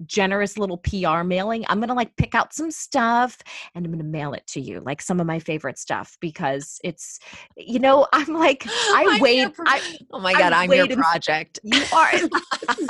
generous 0.06 0.56
little 0.56 0.78
PR 0.78 1.22
mailing. 1.22 1.64
I'm 1.68 1.78
going 1.78 1.88
to 1.88 1.94
like 1.94 2.14
pick 2.16 2.34
out 2.34 2.52
some 2.52 2.70
stuff 2.70 3.38
and 3.74 3.84
I'm 3.84 3.90
going 3.90 4.04
to 4.04 4.08
mail 4.08 4.32
it 4.32 4.46
to 4.48 4.60
you, 4.60 4.80
like 4.80 5.02
some 5.02 5.20
of 5.20 5.26
my 5.26 5.38
favorite 5.38 5.78
stuff 5.78 6.16
because 6.20 6.78
it's, 6.84 7.18
you 7.56 7.78
know, 7.78 8.06
I'm 8.12 8.28
like, 8.28 8.64
I 8.68 9.18
wait. 9.20 9.52
Pro- 9.54 9.64
I, 9.66 9.80
oh 10.12 10.20
my 10.20 10.32
God, 10.32 10.52
I'm, 10.52 10.70
I'm 10.70 10.76
your 10.76 10.96
project. 10.96 11.58
You 11.64 11.82
are 11.92 12.12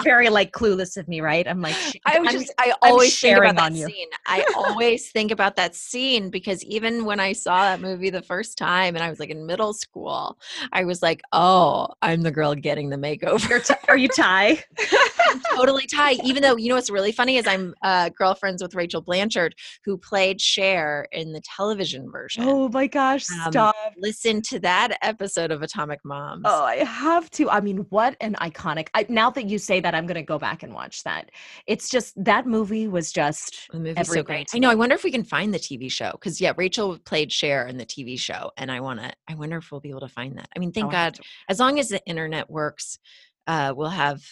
very 0.03 0.29
like 0.29 0.53
clueless 0.53 0.97
of 0.97 1.09
me, 1.09 1.21
right? 1.21 1.47
I'm 1.47 1.63
like, 1.63 1.77
I 2.05 2.19
was 2.19 2.33
just, 2.33 2.53
I 2.59 2.75
always 2.83 3.19
think 3.19 3.39
about 3.39 3.57
that 3.57 3.75
scene. 3.75 4.09
I 4.27 4.45
always 4.55 5.11
think 5.11 5.31
about 5.31 5.57
that 5.57 5.75
scene 5.75 6.31
because 6.31 6.63
even 6.65 7.05
when 7.05 7.21
I 7.21 7.33
saw 7.33 7.63
that 7.63 7.81
movie 7.81 8.11
the 8.11 8.23
first 8.23 8.59
time 8.59 8.95
and 8.95 9.03
I 9.03 9.09
was 9.09 9.19
like 9.19 9.31
in 9.31 9.47
middle 9.47 9.73
school, 9.73 10.39
I 10.73 10.85
was 10.85 11.03
like, 11.03 11.23
oh, 11.33 11.89
I'm 12.03 12.23
the 12.23 12.31
girl 12.31 12.55
getting 12.55 12.91
the 12.91 12.97
makeover. 12.97 13.75
Are 13.89 13.97
you 13.97 14.09
Tai? 14.09 14.63
totally 15.57 15.87
Tai, 15.87 16.13
even 16.25 16.43
though 16.43 16.58
you 16.59 16.69
know 16.69 16.75
what's 16.75 16.91
really 16.91 17.13
funny 17.13 17.37
is 17.37 17.47
I'm 17.47 17.75
uh, 17.83 18.11
girlfriends 18.11 18.63
with 18.63 18.75
Rachel 18.75 19.01
Blanchard, 19.01 19.55
who 19.85 19.97
played 19.97 20.41
Cher 20.41 21.09
in 21.13 21.33
the 21.33 21.41
television 21.41 22.11
version. 22.11 22.45
Oh 22.47 22.69
my 22.69 22.87
gosh! 22.87 23.25
Um, 23.31 23.53
stop. 23.53 23.77
Listen 23.97 24.43
to 24.43 24.59
that 24.61 24.99
episode 25.03 25.51
of 25.51 25.63
Atomic 25.63 26.01
Moms. 26.05 26.43
Oh, 26.45 26.65
I 26.65 26.77
have 26.85 27.31
to. 27.33 27.51
I 27.51 27.61
mean, 27.61 27.79
what 27.91 28.17
an 28.21 28.35
iconic! 28.41 28.89
I, 28.95 29.07
now 29.09 29.31
that 29.31 29.47
you 29.47 29.59
say 29.59 29.81
that, 29.81 29.95
I'm 29.95 30.07
going 30.07 30.17
to 30.17 30.23
go 30.23 30.39
back 30.39 30.63
and 30.63 30.75
watch 30.75 31.03
that. 31.05 31.31
It's 31.67 31.89
just 31.89 32.13
that 32.25 32.47
movie 32.47 32.89
was 32.89 33.13
just 33.13 33.69
the 33.73 33.79
movie's 33.79 34.09
so 34.09 34.23
great. 34.23 34.49
I 34.55 34.59
know. 34.59 34.71
I 34.71 34.75
wonder 34.75 34.95
if 34.95 35.05
we 35.05 35.11
can 35.11 35.25
find 35.25 35.53
the 35.53 35.59
TV 35.59 35.91
show 35.91 36.11
because 36.13 36.41
yeah, 36.41 36.53
Rachel 36.57 36.99
played 36.99 37.33
Cher 37.33 37.67
in 37.67 37.77
the 37.77 37.87
TV 37.87 38.19
show, 38.19 38.51
and 38.57 38.71
I 38.71 38.81
want 38.81 39.01
to. 39.01 39.13
I 39.29 39.35
wonder 39.35 39.59
if 39.59 39.71
we'll 39.71 39.81
be 39.81 39.91
able 39.91 40.01
to 40.01 40.09
find 40.09 40.37
that. 40.39 40.49
I 40.55 40.59
mean, 40.59 40.73
thank 40.73 40.87
oh, 40.87 40.91
God, 40.91 41.19
as 41.49 41.59
long 41.59 41.79
as 41.79 41.89
the 41.89 42.05
internet 42.07 42.51
works, 42.51 42.99
uh, 43.47 43.73
we'll 43.77 43.89
have 43.89 44.23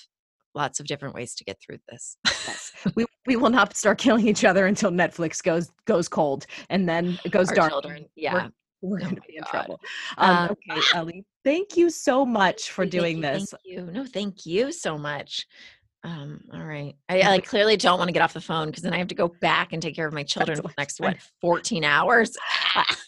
lots 0.57 0.81
of 0.81 0.87
different 0.87 1.15
ways 1.15 1.35
to 1.37 1.45
get 1.45 1.59
through 1.61 1.79
this. 1.89 2.17
yes. 2.25 2.73
We 2.97 3.05
we 3.27 3.37
will 3.37 3.51
not 3.51 3.77
start 3.77 3.99
killing 3.99 4.27
each 4.27 4.45
other 4.45 4.67
until 4.67 4.91
Netflix 4.91 5.43
goes 5.43 5.71
goes 5.85 6.09
cold 6.09 6.47
and 6.71 6.89
then 6.89 7.19
it 7.25 7.31
goes 7.31 7.49
Our 7.51 7.55
dark. 7.55 7.71
Children, 7.71 8.07
yeah. 8.17 8.35
We're, 8.35 8.51
we're 8.83 8.99
oh 8.99 9.01
going 9.01 9.17
to 9.17 9.23
be 9.23 9.37
in 9.37 9.45
trouble. 9.45 9.81
Um, 10.19 10.37
um, 10.37 10.57
okay, 10.71 10.81
Ellie, 10.95 11.25
thank 11.45 11.77
you 11.77 11.91
so 11.91 12.25
much 12.25 12.71
for 12.71 12.85
doing 12.87 13.17
you, 13.17 13.23
this. 13.23 13.51
Thank 13.51 13.63
you. 13.65 13.93
No, 13.93 14.05
thank 14.05 14.47
you 14.47 14.71
so 14.71 14.97
much. 14.99 15.47
Um, 16.07 16.41
all 16.55 16.63
right. 16.63 16.95
I, 17.09 17.23
I 17.23 17.39
clearly 17.41 17.77
don't 17.77 17.99
want 17.99 18.07
to 18.07 18.13
get 18.13 18.23
off 18.23 18.33
the 18.33 18.41
phone 18.41 18.67
because 18.67 18.85
then 18.85 18.95
I 18.95 18.99
have 18.99 19.09
to 19.09 19.15
go 19.17 19.27
back 19.27 19.73
and 19.73 19.83
take 19.83 19.97
care 19.97 20.07
of 20.07 20.15
my 20.15 20.23
children 20.23 20.57
for 20.57 20.69
the 20.69 20.75
next 20.79 21.01
what 21.01 21.17
14 21.41 21.83
hours. 21.83 22.37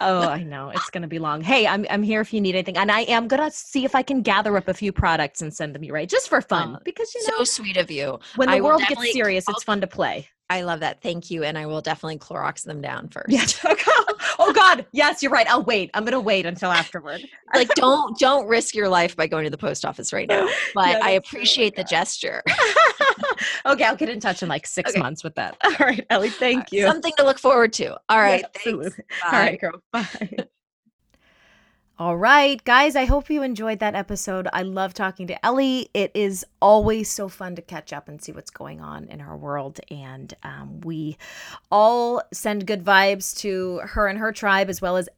oh, 0.00 0.26
I 0.26 0.42
know. 0.42 0.70
It's 0.70 0.90
gonna 0.90 1.06
be 1.06 1.20
long. 1.20 1.40
Hey, 1.40 1.64
I'm 1.64 1.86
I'm 1.90 2.02
here 2.02 2.20
if 2.20 2.32
you 2.32 2.40
need 2.40 2.56
anything. 2.56 2.76
And 2.76 2.90
I 2.90 3.02
am 3.02 3.28
gonna 3.28 3.52
see 3.52 3.84
if 3.84 3.94
I 3.94 4.02
can 4.02 4.22
gather 4.22 4.56
up 4.56 4.66
a 4.66 4.74
few 4.74 4.92
products 4.92 5.42
and 5.42 5.54
send 5.54 5.76
them 5.76 5.84
your 5.84 5.94
way 5.94 6.00
right? 6.00 6.08
just 6.08 6.28
for 6.28 6.40
fun. 6.40 6.74
Oh, 6.76 6.78
because 6.84 7.14
you 7.14 7.22
know 7.28 7.38
so 7.38 7.44
sweet 7.44 7.76
of 7.76 7.88
you. 7.88 8.18
When 8.34 8.48
the 8.48 8.56
I 8.56 8.60
world 8.60 8.82
gets 8.88 9.12
serious, 9.12 9.44
it's 9.48 9.62
fun 9.62 9.80
to 9.80 9.86
play. 9.86 10.28
I 10.50 10.62
love 10.62 10.80
that. 10.80 11.02
Thank 11.02 11.30
you. 11.30 11.44
And 11.44 11.58
I 11.58 11.66
will 11.66 11.80
definitely 11.80 12.18
Clorox 12.18 12.64
them 12.64 12.80
down 12.80 13.08
first. 13.08 13.28
Yes. 13.28 13.60
oh 14.38 14.52
God. 14.54 14.86
Yes, 14.92 15.22
you're 15.22 15.32
right. 15.32 15.48
I'll 15.48 15.62
wait. 15.62 15.90
I'm 15.94 16.04
gonna 16.04 16.20
wait 16.20 16.46
until 16.46 16.70
afterward. 16.70 17.22
like 17.54 17.68
don't 17.74 18.18
don't 18.18 18.46
risk 18.46 18.74
your 18.74 18.88
life 18.88 19.16
by 19.16 19.26
going 19.26 19.44
to 19.44 19.50
the 19.50 19.58
post 19.58 19.84
office 19.84 20.12
right 20.12 20.28
now. 20.28 20.48
But 20.74 20.88
yeah, 20.88 21.00
I 21.02 21.10
appreciate 21.10 21.76
the 21.76 21.84
gesture. 21.84 22.42
okay, 23.66 23.84
I'll 23.84 23.96
get 23.96 24.08
in 24.08 24.20
touch 24.20 24.42
in 24.42 24.48
like 24.48 24.66
six 24.66 24.90
okay. 24.90 25.00
months 25.00 25.22
with 25.22 25.34
that. 25.34 25.56
All 25.64 25.72
right, 25.80 26.04
Ellie. 26.10 26.30
Thank 26.30 26.72
you. 26.72 26.86
Something 26.86 27.12
to 27.18 27.24
look 27.24 27.38
forward 27.38 27.72
to. 27.74 27.98
All 28.08 28.18
right. 28.18 28.40
Yes, 28.40 28.50
absolutely. 28.54 29.04
All 29.24 29.32
right, 29.32 29.60
girl. 29.60 29.82
Bye. 29.92 30.48
All 32.00 32.16
right, 32.16 32.62
guys, 32.62 32.94
I 32.94 33.06
hope 33.06 33.28
you 33.28 33.42
enjoyed 33.42 33.80
that 33.80 33.96
episode. 33.96 34.46
I 34.52 34.62
love 34.62 34.94
talking 34.94 35.26
to 35.26 35.44
Ellie. 35.44 35.88
It 35.92 36.12
is 36.14 36.46
always 36.62 37.10
so 37.10 37.28
fun 37.28 37.56
to 37.56 37.62
catch 37.62 37.92
up 37.92 38.06
and 38.06 38.22
see 38.22 38.30
what's 38.30 38.52
going 38.52 38.80
on 38.80 39.08
in 39.08 39.18
her 39.18 39.36
world. 39.36 39.80
And 39.90 40.32
um, 40.44 40.80
we 40.82 41.18
all 41.72 42.22
send 42.32 42.68
good 42.68 42.84
vibes 42.84 43.36
to 43.38 43.80
her 43.82 44.06
and 44.06 44.16
her 44.16 44.30
tribe, 44.30 44.68
as 44.68 44.80
well 44.80 44.96
as 44.96 45.08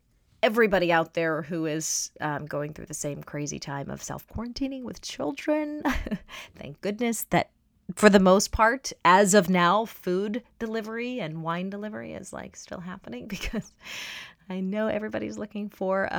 everybody 0.43 0.91
out 0.91 1.13
there 1.13 1.43
who 1.43 1.67
is 1.67 2.13
um, 2.23 2.47
going 2.47 2.73
through 2.73 2.87
the 2.87 2.95
same 2.95 3.23
crazy 3.23 3.59
time 3.59 3.91
of 3.91 4.03
self 4.03 4.27
quarantining 4.29 4.83
with 4.83 5.03
children. 5.03 5.83
Thank 6.57 6.81
goodness 6.81 7.27
that 7.29 7.51
for 7.95 8.09
the 8.09 8.21
most 8.21 8.53
part, 8.53 8.91
as 9.05 9.35
of 9.35 9.51
now, 9.51 9.85
food 9.85 10.43
delivery 10.59 11.21
and 11.21 11.43
wine 11.43 11.69
delivery 11.69 12.15
is 12.15 12.33
like 12.33 12.57
still 12.57 12.81
happening 12.81 13.27
because 13.29 13.71
I 14.49 14.61
know 14.61 14.89
everybody's 14.89 15.37
looking 15.37 15.69
for 15.69 16.13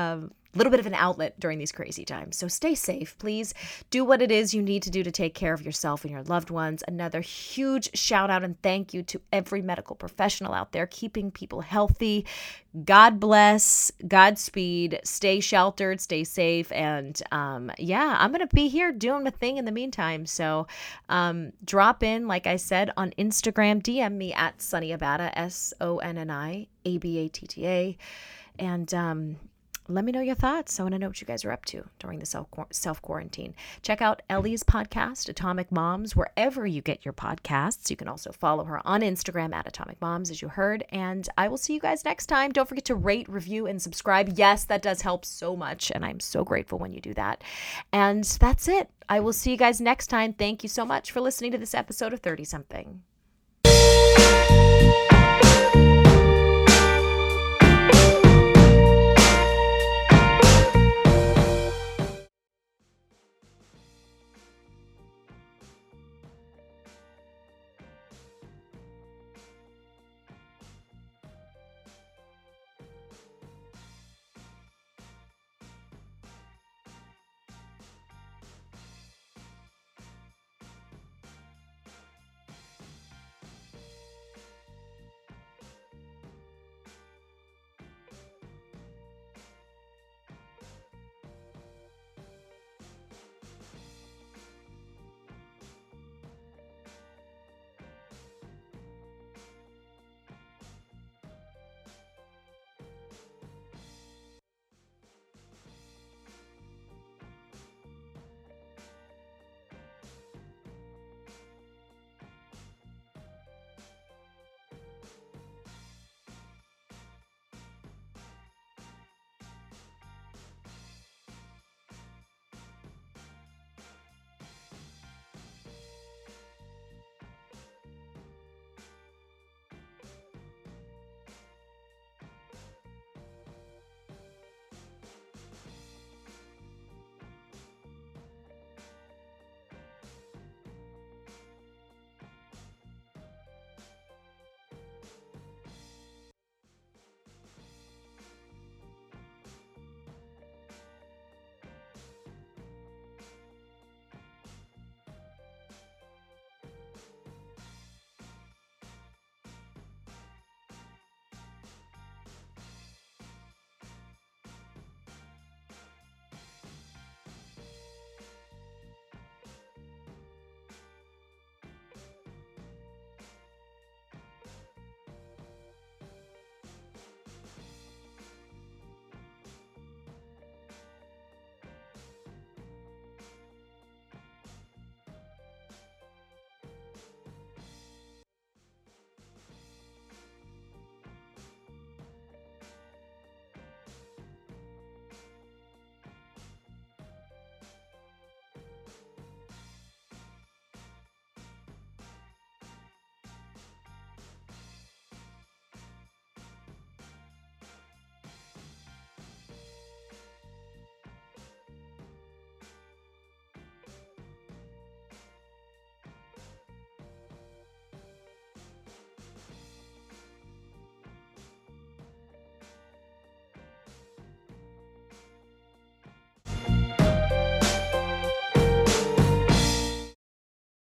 a 0.53 0.57
little 0.57 0.71
bit 0.71 0.79
of 0.79 0.85
an 0.85 0.93
outlet 0.93 1.39
during 1.39 1.59
these 1.59 1.71
crazy 1.71 2.03
times. 2.03 2.37
So 2.37 2.47
stay 2.47 2.75
safe, 2.75 3.17
please. 3.17 3.53
Do 3.89 4.03
what 4.03 4.21
it 4.21 4.31
is 4.31 4.53
you 4.53 4.61
need 4.61 4.83
to 4.83 4.89
do 4.89 5.03
to 5.03 5.11
take 5.11 5.33
care 5.33 5.53
of 5.53 5.61
yourself 5.61 6.03
and 6.03 6.11
your 6.11 6.23
loved 6.23 6.49
ones. 6.49 6.83
Another 6.87 7.21
huge 7.21 7.95
shout 7.97 8.29
out 8.29 8.43
and 8.43 8.61
thank 8.61 8.93
you 8.93 9.01
to 9.03 9.21
every 9.31 9.61
medical 9.61 9.95
professional 9.95 10.53
out 10.53 10.73
there 10.73 10.87
keeping 10.87 11.31
people 11.31 11.61
healthy. 11.61 12.25
God 12.85 13.19
bless, 13.19 13.91
Godspeed, 14.07 15.01
stay 15.03 15.39
sheltered, 15.39 15.99
stay 15.99 16.23
safe. 16.23 16.71
And 16.71 17.21
um, 17.31 17.71
yeah, 17.77 18.15
I'm 18.19 18.31
going 18.31 18.47
to 18.47 18.55
be 18.55 18.67
here 18.67 18.91
doing 18.91 19.23
my 19.23 19.29
thing 19.29 19.57
in 19.57 19.65
the 19.65 19.71
meantime. 19.71 20.25
So 20.25 20.67
um, 21.09 21.51
drop 21.63 22.03
in, 22.03 22.27
like 22.27 22.47
I 22.47 22.57
said, 22.57 22.91
on 22.97 23.11
Instagram, 23.17 23.81
DM 23.81 24.13
me 24.13 24.33
at 24.33 24.59
Sonni 24.59 24.97
Abatta, 24.97 25.31
S 25.33 25.73
O 25.79 25.97
N 25.99 26.17
N 26.17 26.29
I 26.29 26.67
A 26.85 26.97
B 26.97 27.19
A 27.19 27.27
T 27.27 27.47
T 27.47 27.67
A. 27.67 27.97
And 28.59 28.93
um, 28.93 29.37
let 29.93 30.05
me 30.05 30.11
know 30.11 30.21
your 30.21 30.35
thoughts. 30.35 30.79
I 30.79 30.83
want 30.83 30.93
to 30.93 30.99
know 30.99 31.07
what 31.07 31.21
you 31.21 31.27
guys 31.27 31.45
are 31.45 31.51
up 31.51 31.65
to 31.65 31.87
during 31.99 32.19
the 32.19 32.25
self 32.71 33.01
quarantine. 33.01 33.53
Check 33.81 34.01
out 34.01 34.21
Ellie's 34.29 34.63
podcast, 34.63 35.29
Atomic 35.29 35.71
Moms, 35.71 36.15
wherever 36.15 36.65
you 36.65 36.81
get 36.81 37.05
your 37.05 37.13
podcasts. 37.13 37.89
You 37.89 37.95
can 37.95 38.07
also 38.07 38.31
follow 38.31 38.63
her 38.65 38.85
on 38.85 39.01
Instagram 39.01 39.53
at 39.53 39.67
Atomic 39.67 40.01
Moms, 40.01 40.29
as 40.29 40.41
you 40.41 40.47
heard. 40.47 40.83
And 40.89 41.27
I 41.37 41.47
will 41.47 41.57
see 41.57 41.73
you 41.73 41.79
guys 41.79 42.05
next 42.05 42.27
time. 42.27 42.51
Don't 42.51 42.67
forget 42.67 42.85
to 42.85 42.95
rate, 42.95 43.27
review, 43.29 43.67
and 43.67 43.81
subscribe. 43.81 44.33
Yes, 44.35 44.65
that 44.65 44.81
does 44.81 45.01
help 45.01 45.25
so 45.25 45.55
much. 45.55 45.91
And 45.93 46.05
I'm 46.05 46.19
so 46.19 46.43
grateful 46.43 46.79
when 46.79 46.93
you 46.93 47.01
do 47.01 47.13
that. 47.15 47.43
And 47.91 48.23
that's 48.23 48.67
it. 48.67 48.89
I 49.09 49.19
will 49.19 49.33
see 49.33 49.51
you 49.51 49.57
guys 49.57 49.81
next 49.81 50.07
time. 50.07 50.33
Thank 50.33 50.63
you 50.63 50.69
so 50.69 50.85
much 50.85 51.11
for 51.11 51.21
listening 51.21 51.51
to 51.51 51.57
this 51.57 51.73
episode 51.73 52.13
of 52.13 52.21
30 52.21 52.43
something. 52.45 53.01